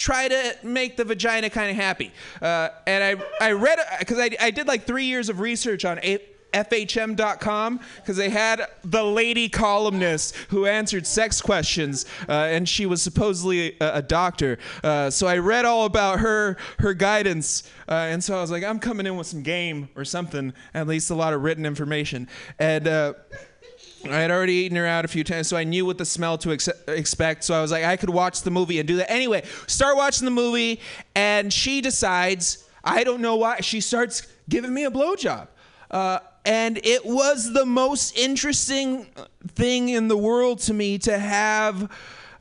[0.00, 2.10] try to make the vagina kind of happy.
[2.40, 5.98] Uh, and I, I read, because I, I did like three years of research on
[6.02, 6.18] a-
[6.52, 13.02] FHM.com because they had the lady columnist who answered sex questions, uh, and she was
[13.02, 14.58] supposedly a, a doctor.
[14.82, 18.64] Uh, so I read all about her her guidance, uh, and so I was like,
[18.64, 22.26] I'm coming in with some game or something, at least a lot of written information.
[22.58, 23.14] And uh,
[24.04, 26.38] I had already eaten her out a few times, so I knew what the smell
[26.38, 27.44] to ex- expect.
[27.44, 29.10] So I was like, I could watch the movie and do that.
[29.10, 30.80] Anyway, start watching the movie,
[31.14, 35.48] and she decides, I don't know why, she starts giving me a blowjob.
[35.90, 39.06] Uh, and it was the most interesting
[39.48, 41.90] thing in the world to me to have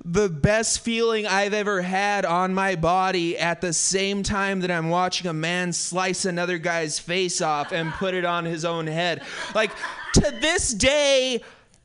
[0.05, 4.89] the best feeling I've ever had on my body at the same time that I'm
[4.89, 9.23] watching a man slice another guy's face off and put it on his own head.
[9.53, 9.71] Like,
[10.13, 11.41] to this day,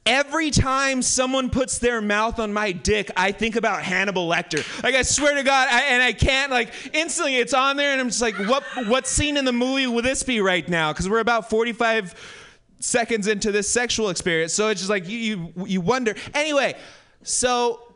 [0.07, 4.63] Every time someone puts their mouth on my dick, I think about Hannibal Lecter.
[4.83, 7.37] Like I swear to God, I, and I can't like instantly.
[7.37, 8.65] It's on there, and I'm just like, what?
[8.87, 10.93] What scene in the movie would this be right now?
[10.93, 12.15] Because we're about 45
[12.81, 16.15] seconds into this sexual experience, so it's just like you you, you wonder.
[16.35, 16.77] Anyway,
[17.23, 17.95] so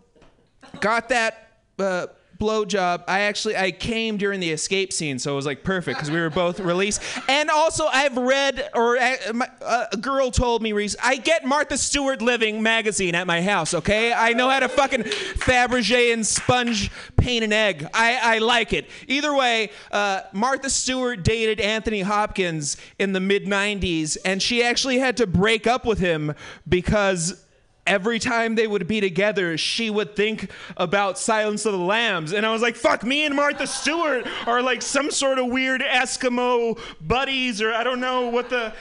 [0.81, 2.07] got that uh,
[2.39, 3.05] blowjob.
[3.09, 6.21] I actually I came during the escape scene, so it was like perfect because we
[6.21, 7.03] were both released.
[7.29, 11.45] And also, I've read or uh, my, uh, a girl told me recently I get
[11.45, 13.75] Martha Stewart Living magazine at my house.
[13.75, 17.89] Okay, I know how to fucking Fabergé and sponge paint an egg.
[17.93, 18.89] I, I like it.
[19.07, 24.99] Either way, uh, Martha Stewart dated Anthony Hopkins in the mid '90s, and she actually
[24.99, 26.35] had to break up with him
[26.69, 27.45] because
[27.89, 32.33] every time they would be together, she would think about Silence of the Lambs.
[32.33, 35.81] And I was like, fuck, me and Martha Stewart are like some sort of weird
[35.81, 38.73] Eskimo buddies, or I don't know what the,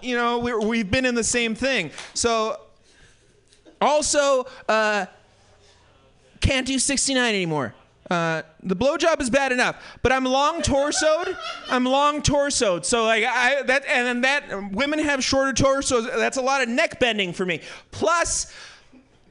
[0.00, 1.90] you know, we're, we've been in the same thing.
[2.14, 2.60] So,
[3.80, 5.06] also, uh,
[6.40, 7.74] can't do 69 anymore.
[8.10, 11.36] Uh, the blowjob is bad enough, but I'm long torsoed.
[11.70, 16.06] I'm long torsoed, so like I that and then that women have shorter torsos.
[16.06, 17.60] That's a lot of neck bending for me.
[17.90, 18.52] Plus,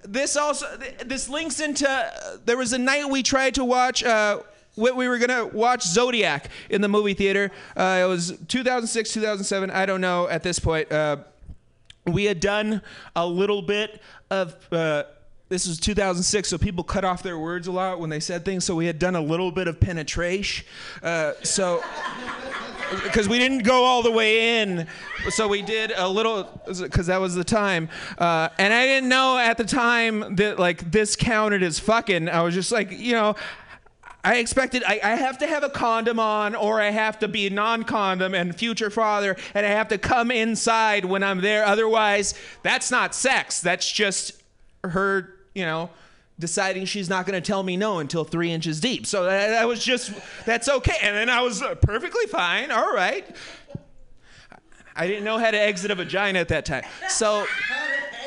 [0.03, 0.65] this also
[1.05, 1.87] this links into.
[1.87, 4.03] Uh, there was a night we tried to watch.
[4.03, 4.39] Uh,
[4.77, 7.51] we we were gonna watch Zodiac in the movie theater.
[7.75, 9.69] Uh, it was 2006, 2007.
[9.69, 10.91] I don't know at this point.
[10.91, 11.17] Uh,
[12.07, 12.81] we had done
[13.15, 14.55] a little bit of.
[15.51, 18.63] This was 2006, so people cut off their words a lot when they said things.
[18.63, 20.65] So we had done a little bit of penetration.
[21.03, 21.83] Uh, so
[23.03, 24.87] because we didn't go all the way in,
[25.29, 27.89] so we did a little because that was the time.
[28.17, 32.29] Uh, and I didn't know at the time that like this counted as fucking.
[32.29, 33.35] I was just like, you know.
[34.23, 37.49] I expected I, I have to have a condom on, or I have to be
[37.49, 41.65] non-condom and future father, and I have to come inside when I'm there.
[41.65, 43.61] Otherwise, that's not sex.
[43.61, 44.41] That's just
[44.83, 45.89] her, you know,
[46.39, 49.05] deciding she's not going to tell me no until three inches deep.
[49.05, 50.11] So that, that was just
[50.45, 50.97] that's okay.
[51.01, 52.71] And then I was uh, perfectly fine.
[52.71, 53.25] All right.
[54.95, 56.83] I didn't know how to exit a vagina at that time.
[57.07, 57.45] So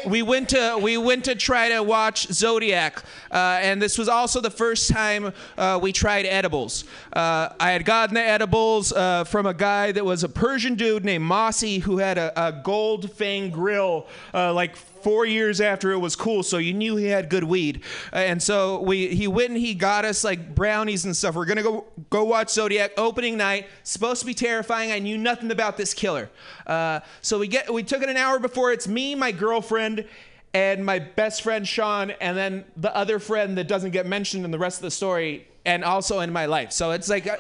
[0.07, 4.41] we went to we went to try to watch Zodiac, uh, and this was also
[4.41, 6.85] the first time uh, we tried edibles.
[7.13, 11.05] Uh, I had gotten the edibles uh, from a guy that was a Persian dude
[11.05, 15.99] named Mossy who had a, a gold fang grill, uh, like four years after it
[15.99, 17.83] was cool, so you knew he had good weed.
[18.13, 21.35] And so we he went and he got us like brownies and stuff.
[21.35, 23.69] We're gonna go go watch Zodiac opening night.
[23.85, 24.91] Supposed to be terrifying.
[24.91, 26.31] I knew nothing about this killer.
[26.67, 28.73] Uh, so we get we took it an hour before.
[28.73, 30.07] It's me, my girlfriend.
[30.55, 34.53] And my best friend Sean, and then the other friend that doesn't get mentioned in
[34.53, 36.73] the rest of the story, and also in my life.
[36.73, 37.37] So it's like uh,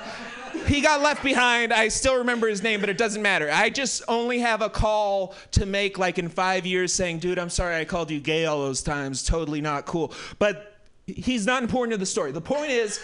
[0.66, 1.72] he got left behind.
[1.72, 3.50] I still remember his name, but it doesn't matter.
[3.52, 7.50] I just only have a call to make like in five years saying, dude, I'm
[7.50, 9.22] sorry I called you gay all those times.
[9.22, 10.12] Totally not cool.
[10.38, 10.74] But
[11.06, 12.32] he's not important to the story.
[12.32, 13.00] The point is,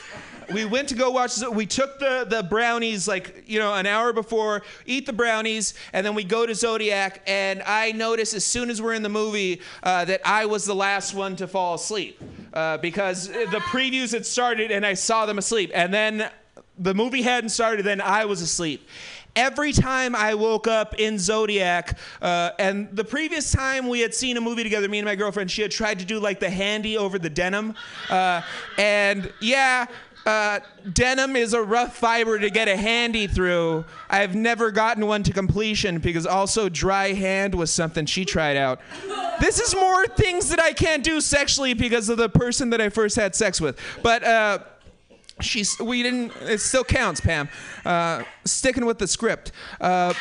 [0.52, 1.38] we went to go watch.
[1.52, 6.04] We took the the brownies like you know an hour before, eat the brownies, and
[6.04, 7.22] then we go to Zodiac.
[7.26, 10.74] And I notice as soon as we're in the movie uh, that I was the
[10.74, 12.20] last one to fall asleep
[12.52, 16.30] uh, because the previews had started and I saw them asleep, and then
[16.78, 17.84] the movie hadn't started.
[17.84, 18.86] Then I was asleep.
[19.36, 24.36] Every time I woke up in Zodiac, uh, and the previous time we had seen
[24.36, 26.98] a movie together, me and my girlfriend, she had tried to do like the handy
[26.98, 27.74] over the denim.
[28.08, 28.42] Uh,
[28.76, 29.86] and yeah,
[30.26, 30.60] uh,
[30.92, 33.84] denim is a rough fiber to get a handy through.
[34.08, 38.80] I've never gotten one to completion because also dry hand was something she tried out.
[39.40, 42.88] This is more things that I can't do sexually because of the person that I
[42.90, 43.78] first had sex with.
[44.02, 44.58] But uh,
[45.40, 46.32] she's we didn't.
[46.42, 47.48] It still counts, Pam.
[47.84, 49.52] Uh, sticking with the script.
[49.80, 50.12] Uh,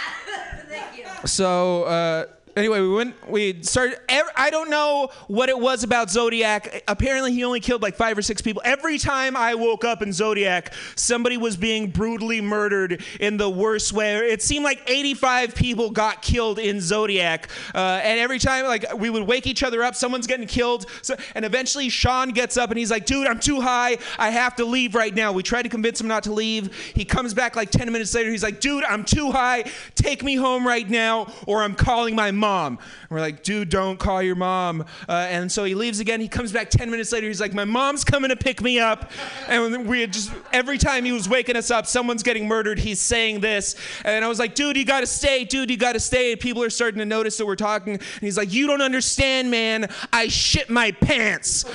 [1.25, 2.27] so.
[2.55, 3.29] Anyway, we went.
[3.29, 3.99] We started.
[4.35, 6.83] I don't know what it was about Zodiac.
[6.87, 8.61] Apparently, he only killed like five or six people.
[8.65, 13.93] Every time I woke up in Zodiac, somebody was being brutally murdered in the worst
[13.93, 14.17] way.
[14.17, 19.09] It seemed like 85 people got killed in Zodiac, uh, and every time like we
[19.09, 20.85] would wake each other up, someone's getting killed.
[21.01, 23.97] So, and eventually, Sean gets up and he's like, "Dude, I'm too high.
[24.17, 26.75] I have to leave right now." We tried to convince him not to leave.
[26.95, 28.31] He comes back like 10 minutes later.
[28.31, 29.65] He's like, "Dude, I'm too high.
[29.93, 32.77] Take me home right now, or I'm calling my mom.
[32.77, 34.85] And we're like, dude, don't call your mom.
[35.07, 36.21] Uh, and so he leaves again.
[36.21, 37.27] He comes back 10 minutes later.
[37.27, 39.11] He's like, my mom's coming to pick me up.
[39.47, 42.79] And we had just, every time he was waking us up, someone's getting murdered.
[42.79, 43.75] He's saying this.
[44.03, 45.43] And I was like, dude, you got to stay.
[45.43, 46.31] Dude, you got to stay.
[46.31, 47.93] And people are starting to notice that we're talking.
[47.93, 49.89] And he's like, you don't understand, man.
[50.11, 51.65] I shit my pants.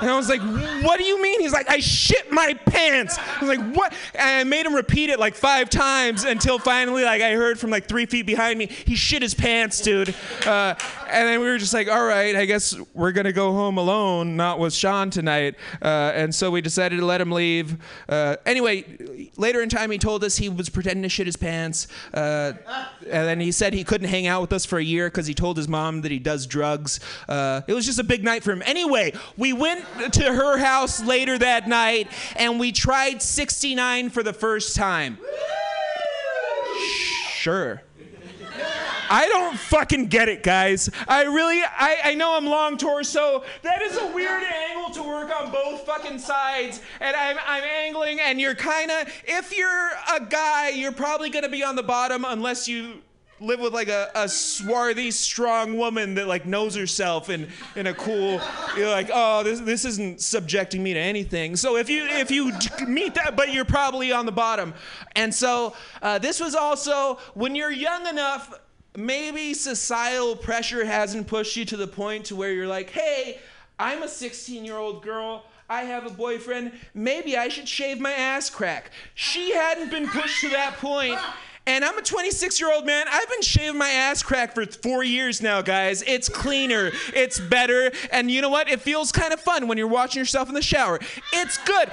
[0.00, 0.40] And I was like,
[0.84, 1.40] what do you mean?
[1.40, 3.18] He's like, I shit my pants.
[3.18, 3.92] I was like, what?
[4.14, 7.70] And I made him repeat it like five times until finally, like, I heard from
[7.70, 10.07] like three feet behind me, he shit his pants, dude.
[10.46, 10.74] Uh,
[11.10, 14.36] and then we were just like, all right, I guess we're gonna go home alone,
[14.36, 15.54] not with Sean tonight.
[15.82, 17.76] Uh, and so we decided to let him leave.
[18.08, 18.84] Uh, anyway,
[19.36, 21.88] later in time, he told us he was pretending to shit his pants.
[22.12, 22.52] Uh,
[23.10, 25.34] and then he said he couldn't hang out with us for a year because he
[25.34, 27.00] told his mom that he does drugs.
[27.28, 28.62] Uh, it was just a big night for him.
[28.66, 34.32] Anyway, we went to her house later that night and we tried 69 for the
[34.32, 35.18] first time.
[37.32, 37.82] Sure.
[39.10, 40.90] I don't fucking get it, guys.
[41.06, 43.44] I really, I, I know I'm long torso.
[43.62, 46.80] That is a weird angle to work on both fucking sides.
[47.00, 51.48] And I'm, I'm angling, and you're kind of, if you're a guy, you're probably gonna
[51.48, 53.02] be on the bottom unless you
[53.40, 57.94] live with like a, a swarthy, strong woman that like knows herself in, in a
[57.94, 58.40] cool,
[58.76, 61.54] you're like, oh, this, this isn't subjecting me to anything.
[61.54, 62.52] So if you, if you
[62.86, 64.74] meet that, but you're probably on the bottom.
[65.14, 68.52] And so uh, this was also, when you're young enough,
[68.98, 73.38] maybe societal pressure hasn't pushed you to the point to where you're like, hey,
[73.78, 75.44] I'm a 16 year old girl.
[75.70, 76.72] I have a boyfriend.
[76.94, 78.90] Maybe I should shave my ass crack.
[79.14, 81.18] She hadn't been pushed to that point.
[81.66, 83.06] And I'm a 26 year old man.
[83.10, 86.02] I've been shaving my ass crack for four years now, guys.
[86.06, 88.70] It's cleaner, it's better, and you know what?
[88.70, 90.98] It feels kind of fun when you're watching yourself in the shower.
[91.34, 91.90] It's good.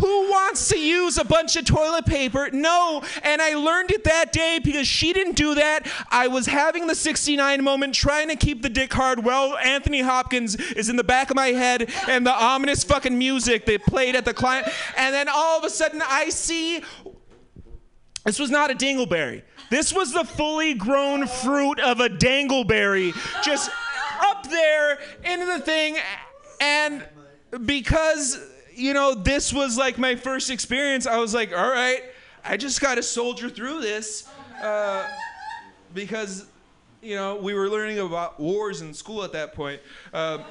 [0.00, 2.50] Who wants to use a bunch of toilet paper?
[2.52, 3.02] No.
[3.22, 5.86] And I learned it that day because she didn't do that.
[6.10, 9.24] I was having the 69 moment trying to keep the dick hard.
[9.24, 13.66] Well, Anthony Hopkins is in the back of my head and the ominous fucking music
[13.66, 14.68] they played at the client.
[14.96, 16.82] And then all of a sudden I see
[18.24, 19.42] this was not a dingleberry.
[19.70, 23.70] This was the fully grown fruit of a dangleberry just
[24.20, 25.96] up there into the thing.
[26.60, 27.06] And
[27.66, 28.40] because,
[28.74, 32.02] you know, this was like my first experience, I was like, all right,
[32.44, 34.28] I just got to soldier through this.
[34.62, 35.06] Uh,
[35.94, 36.46] because,
[37.00, 39.80] you know, we were learning about wars in school at that point.
[40.12, 40.42] Um,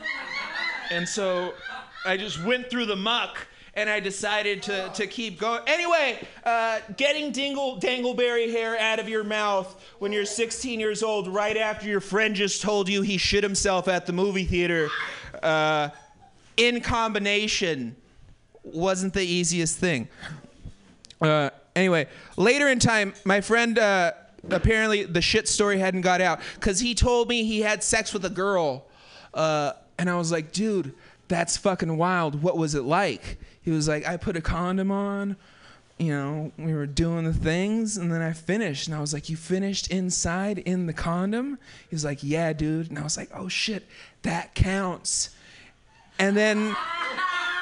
[0.90, 1.54] and so
[2.06, 5.62] I just went through the muck and I decided to, to keep going.
[5.66, 11.28] Anyway, uh, getting dingle, dangleberry hair out of your mouth when you're 16 years old,
[11.28, 14.90] right after your friend just told you he shit himself at the movie theater,
[15.42, 15.90] uh,
[16.56, 17.96] in combination,
[18.64, 20.08] wasn't the easiest thing.
[21.22, 22.08] Uh, anyway,
[22.38, 23.78] later in time, my friend.
[23.78, 24.14] Uh,
[24.50, 28.26] apparently, the shit story hadn't got out because he told me he had sex with
[28.26, 28.86] a girl,
[29.34, 30.94] uh, and I was like, dude,
[31.28, 32.42] that's fucking wild.
[32.42, 33.38] What was it like?
[33.62, 35.38] He was like, I put a condom on.
[35.98, 38.88] You know, we were doing the things, and then I finished.
[38.88, 41.60] And I was like, You finished inside in the condom?
[41.90, 42.90] He was like, Yeah, dude.
[42.90, 43.88] And I was like, Oh shit,
[44.24, 45.30] that counts.
[46.20, 46.76] And then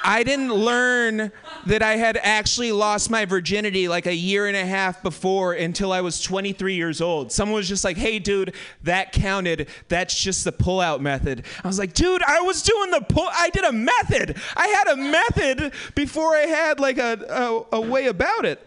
[0.04, 1.32] I didn't learn
[1.66, 5.92] that I had actually lost my virginity like a year and a half before until
[5.92, 7.32] I was 23 years old.
[7.32, 9.68] Someone was just like, hey, dude, that counted.
[9.88, 11.46] That's just the pull-out method.
[11.64, 13.30] I was like, dude, I was doing the pull.
[13.32, 14.38] I did a method.
[14.56, 18.60] I had a method before I had like a, a, a way about it.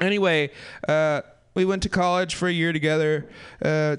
[0.00, 0.50] Anyway,
[0.86, 1.22] uh,
[1.54, 3.28] we went to college for a year together.
[3.62, 3.96] Uh,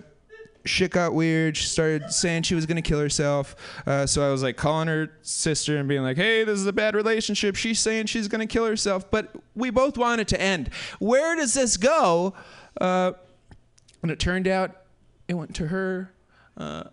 [0.65, 1.57] shit got weird.
[1.57, 3.55] She started saying she was gonna kill herself.
[3.85, 6.73] Uh, so I was like calling her sister and being like, "Hey, this is a
[6.73, 7.55] bad relationship.
[7.55, 10.69] She's saying she's gonna kill herself." But we both wanted to end.
[10.99, 12.33] Where does this go?
[12.79, 13.13] Uh,
[14.01, 14.75] and it turned out
[15.27, 16.11] it went to her
[16.57, 16.85] uh,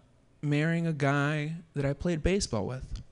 [0.42, 3.02] marrying a guy that I played baseball with.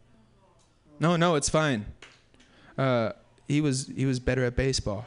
[1.00, 1.86] No, no, it's fine.
[2.78, 3.12] Uh,
[3.48, 5.06] he was he was better at baseball.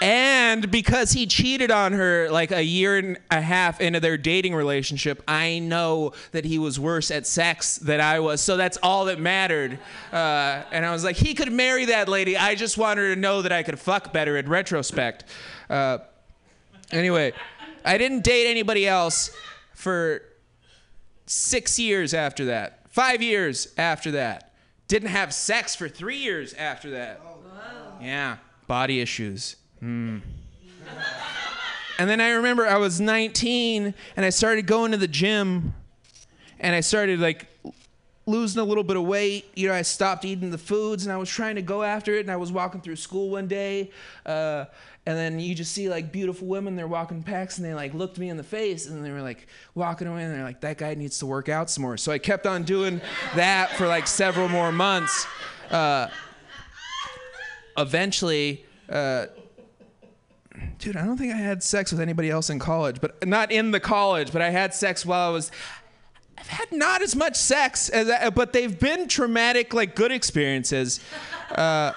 [0.00, 4.54] And because he cheated on her like a year and a half into their dating
[4.54, 8.40] relationship, I know that he was worse at sex than I was.
[8.40, 9.78] So that's all that mattered.
[10.12, 12.36] Uh, and I was like, he could marry that lady.
[12.36, 15.24] I just wanted her to know that I could fuck better in retrospect.
[15.68, 15.98] Uh,
[16.92, 17.32] anyway,
[17.84, 19.34] I didn't date anybody else
[19.74, 20.22] for
[21.26, 24.54] six years after that, five years after that.
[24.86, 27.20] Didn't have sex for three years after that.
[28.00, 29.56] Yeah, body issues.
[29.80, 30.18] Hmm.
[31.98, 35.74] And then I remember I was 19 and I started going to the gym
[36.60, 37.46] and I started like
[38.28, 39.46] losing a little bit of weight.
[39.56, 42.20] You know, I stopped eating the foods and I was trying to go after it.
[42.20, 43.90] And I was walking through school one day,
[44.26, 44.66] uh,
[45.06, 46.76] and then you just see like beautiful women.
[46.76, 49.46] They're walking packs, and they like looked me in the face, and they were like
[49.74, 52.18] walking away, and they're like, "That guy needs to work out some more." So I
[52.18, 53.00] kept on doing
[53.34, 55.26] that for like several more months.
[55.70, 56.08] Uh,
[57.78, 58.66] eventually.
[58.88, 59.26] Uh,
[60.78, 63.70] dude, I don't think I had sex with anybody else in college, but not in
[63.70, 65.50] the college, but I had sex while I was.
[66.36, 71.00] I've had not as much sex as, I, but they've been traumatic, like good experiences.
[71.50, 71.92] Uh,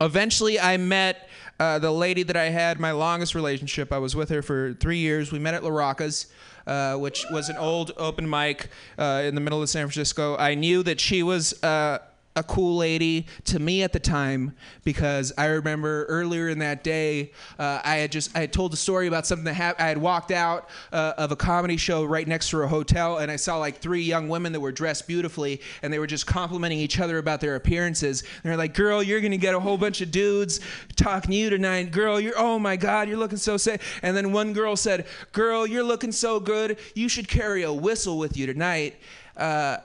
[0.00, 3.90] eventually, I met uh, the lady that I had my longest relationship.
[3.90, 5.32] I was with her for three years.
[5.32, 6.26] We met at La Rocca's.
[6.64, 10.36] Uh, which was an old open mic uh, in the middle of San Francisco.
[10.36, 11.98] I knew that she was uh,
[12.34, 14.54] a cool lady to me at the time
[14.84, 18.76] because I remember earlier in that day uh, I had just I had told a
[18.76, 19.84] story about something that happened.
[19.84, 23.30] I had walked out uh, of a comedy show right next to a hotel and
[23.30, 26.78] I saw like three young women that were dressed beautifully and they were just complimenting
[26.78, 28.24] each other about their appearances.
[28.42, 30.60] They're like, "Girl, you're gonna get a whole bunch of dudes
[30.96, 31.90] talking to you tonight.
[31.90, 35.66] Girl, you're oh my god, you're looking so sick." And then one girl said, "Girl,
[35.66, 36.78] you're looking so good.
[36.94, 38.96] You should carry a whistle with you tonight."
[39.36, 39.78] Uh,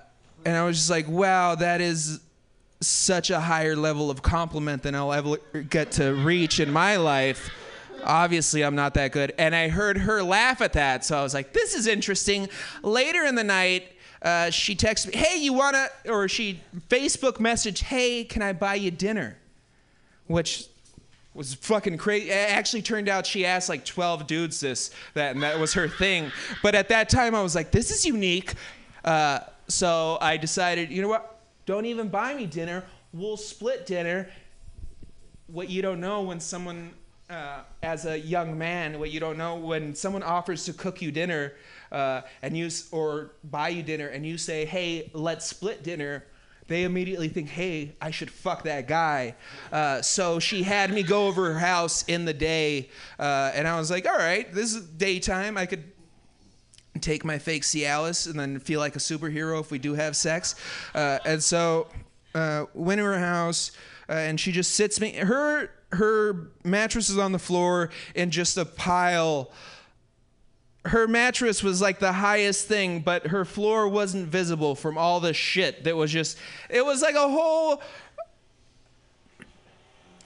[0.46, 2.22] and I was just like, "Wow, that is."
[2.82, 5.38] Such a higher level of compliment than I'll ever
[5.70, 7.50] get to reach in my life.
[8.04, 9.34] Obviously, I'm not that good.
[9.38, 11.04] And I heard her laugh at that.
[11.04, 12.48] So I was like, this is interesting.
[12.84, 13.92] Later in the night,
[14.22, 16.60] uh, she texted me, hey, you wanna, or she
[16.90, 19.38] Facebook message, hey, can I buy you dinner?
[20.28, 20.68] Which
[21.34, 22.30] was fucking crazy.
[22.30, 25.88] It actually turned out she asked like 12 dudes this, that, and that was her
[25.88, 26.32] thing.
[26.64, 28.54] But at that time, I was like, this is unique.
[29.06, 31.37] Uh, so I decided, you know what?
[31.68, 32.86] Don't even buy me dinner.
[33.12, 34.30] We'll split dinner.
[35.48, 36.94] What you don't know when someone,
[37.30, 41.12] uh, as a young man, what you don't know when someone offers to cook you
[41.12, 41.54] dinner,
[41.92, 46.24] uh, and you or buy you dinner, and you say, "Hey, let's split dinner."
[46.68, 49.36] They immediately think, "Hey, I should fuck that guy."
[49.70, 52.90] Uh, so she had me go over her house in the day,
[53.20, 55.58] uh, and I was like, "All right, this is daytime.
[55.58, 55.84] I could
[57.00, 60.56] take my fake Cialis and then feel like a superhero if we do have sex.
[60.94, 61.88] Uh, and so
[62.36, 63.72] uh, went to her house
[64.10, 65.14] uh, and she just sits me.
[65.14, 69.52] Her her mattress is on the floor in just a pile.
[70.86, 75.34] Her mattress was like the highest thing, but her floor wasn't visible from all the
[75.34, 76.38] shit that was just.
[76.70, 77.82] It was like a whole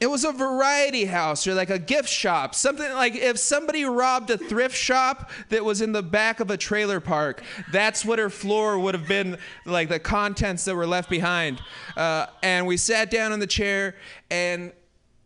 [0.02, 2.56] it was a variety house or like a gift shop.
[2.56, 6.58] Something like if somebody robbed a thrift shop that was in the back of a
[6.58, 11.08] trailer park, that's what her floor would have been like the contents that were left
[11.08, 11.62] behind.
[11.96, 13.96] Uh, and we sat down in the chair,
[14.32, 14.74] and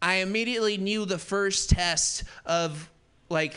[0.01, 2.89] I immediately knew the first test of
[3.29, 3.55] like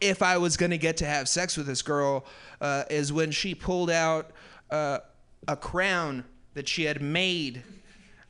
[0.00, 2.24] if I was going to get to have sex with this girl
[2.60, 4.30] uh, is when she pulled out
[4.70, 4.98] uh,
[5.48, 6.22] a crown
[6.54, 7.64] that she had made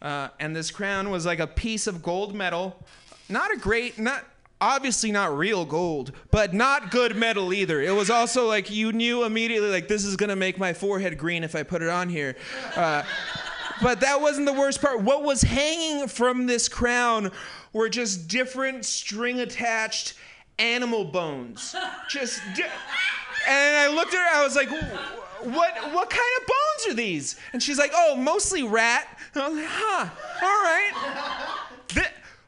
[0.02, 2.82] uh, and this crown was like a piece of gold metal.
[3.28, 4.24] Not a great, not
[4.60, 7.80] obviously not real gold, but not good metal either.
[7.80, 11.44] It was also like you knew immediately, like this is gonna make my forehead green
[11.44, 12.36] if I put it on here.
[12.74, 13.02] Uh,
[13.82, 15.00] but that wasn't the worst part.
[15.02, 17.30] What was hanging from this crown
[17.72, 20.14] were just different string attached
[20.58, 21.76] animal bones.
[22.08, 22.40] Just.
[22.56, 22.64] Di-
[23.48, 27.36] and I looked at her, I was like, what what kind of bones are these?
[27.52, 29.06] And she's like, oh, mostly rat.
[29.34, 30.08] And I was like, huh,
[30.42, 31.58] all right.
[31.88, 32.06] Th-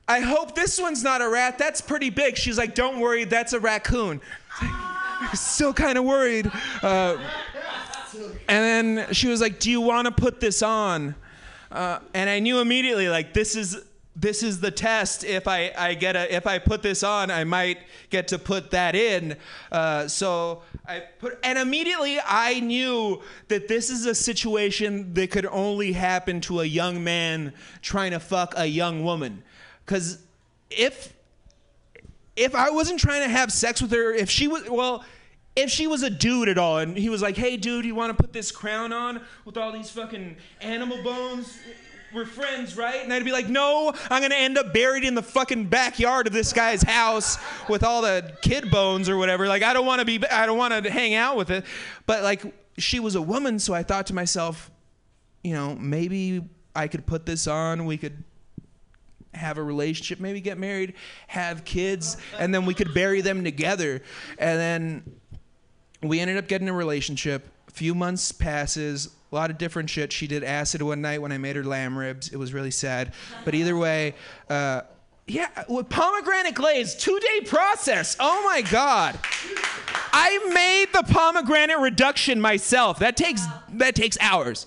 [0.08, 1.56] I hope this one's not a rat.
[1.58, 2.36] That's pretty big.
[2.36, 4.20] She's like, don't worry, that's a raccoon.
[4.60, 6.50] I'm still kind of worried.
[6.82, 7.16] Uh,
[8.48, 11.14] and then she was like, do you want to put this on?
[11.70, 13.80] Uh, and I knew immediately, like, this is
[14.20, 15.24] this is the test.
[15.24, 17.78] If I, I get a if I put this on, I might
[18.10, 19.36] get to put that in.
[19.72, 25.46] Uh, so I put and immediately I knew that this is a situation that could
[25.46, 29.42] only happen to a young man trying to fuck a young woman.
[29.86, 30.18] Because
[30.68, 31.14] if
[32.36, 35.04] if I wasn't trying to have sex with her, if she was well.
[35.56, 38.16] If she was a dude at all, and he was like, "Hey, dude, you want
[38.16, 41.58] to put this crown on with all these fucking animal bones?"
[42.14, 43.02] We're friends, right?
[43.02, 46.32] And I'd be like, no, I'm gonna end up buried in the fucking backyard of
[46.32, 47.38] this guy's house
[47.68, 49.46] with all the kid bones or whatever.
[49.46, 51.64] Like, I don't wanna be, I don't wanna hang out with it.
[52.06, 52.42] But like,
[52.78, 54.70] she was a woman, so I thought to myself,
[55.42, 56.42] you know, maybe
[56.74, 58.24] I could put this on, we could
[59.34, 60.94] have a relationship, maybe get married,
[61.28, 64.02] have kids, and then we could bury them together.
[64.38, 65.20] And then
[66.02, 67.48] we ended up getting a relationship.
[67.68, 70.12] A few months passes, a lot of different shit.
[70.12, 72.28] She did acid one night when I made her lamb ribs.
[72.28, 73.12] It was really sad.
[73.44, 74.14] But either way,
[74.48, 74.82] uh,
[75.26, 78.16] yeah, with pomegranate glaze, two day process.
[78.18, 79.18] Oh my God.
[80.12, 82.98] I made the pomegranate reduction myself.
[82.98, 83.42] That takes
[83.74, 84.66] that takes hours.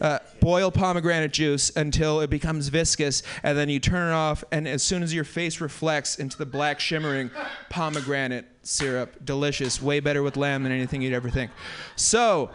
[0.00, 4.42] Uh, boil pomegranate juice until it becomes viscous, and then you turn it off.
[4.50, 7.30] And as soon as your face reflects into the black shimmering
[7.70, 11.52] pomegranate syrup, delicious, way better with lamb than anything you'd ever think.
[11.94, 12.50] So,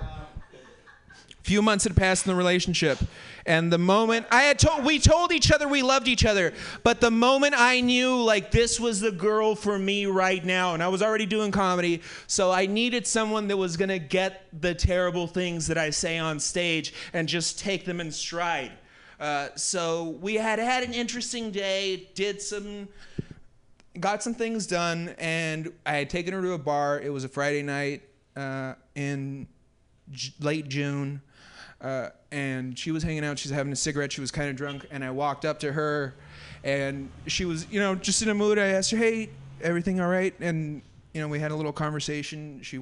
[1.47, 2.99] few months had passed in the relationship
[3.45, 6.53] and the moment i had told we told each other we loved each other
[6.83, 10.83] but the moment i knew like this was the girl for me right now and
[10.83, 14.75] i was already doing comedy so i needed someone that was going to get the
[14.75, 18.73] terrible things that i say on stage and just take them in stride.
[19.19, 22.89] Uh, so we had had an interesting day did some
[24.01, 26.99] got some things done and i had taken her to a bar.
[26.99, 28.03] It was a friday night
[28.35, 29.47] uh, in
[30.11, 31.21] J- late june
[31.81, 33.39] uh, and she was hanging out.
[33.39, 34.11] She's having a cigarette.
[34.11, 36.15] She was kind of drunk, and I walked up to her,
[36.63, 38.57] and she was, you know, just in a mood.
[38.57, 39.29] I asked her, "Hey,
[39.61, 40.81] everything all right?" And
[41.13, 42.59] you know, we had a little conversation.
[42.61, 42.75] She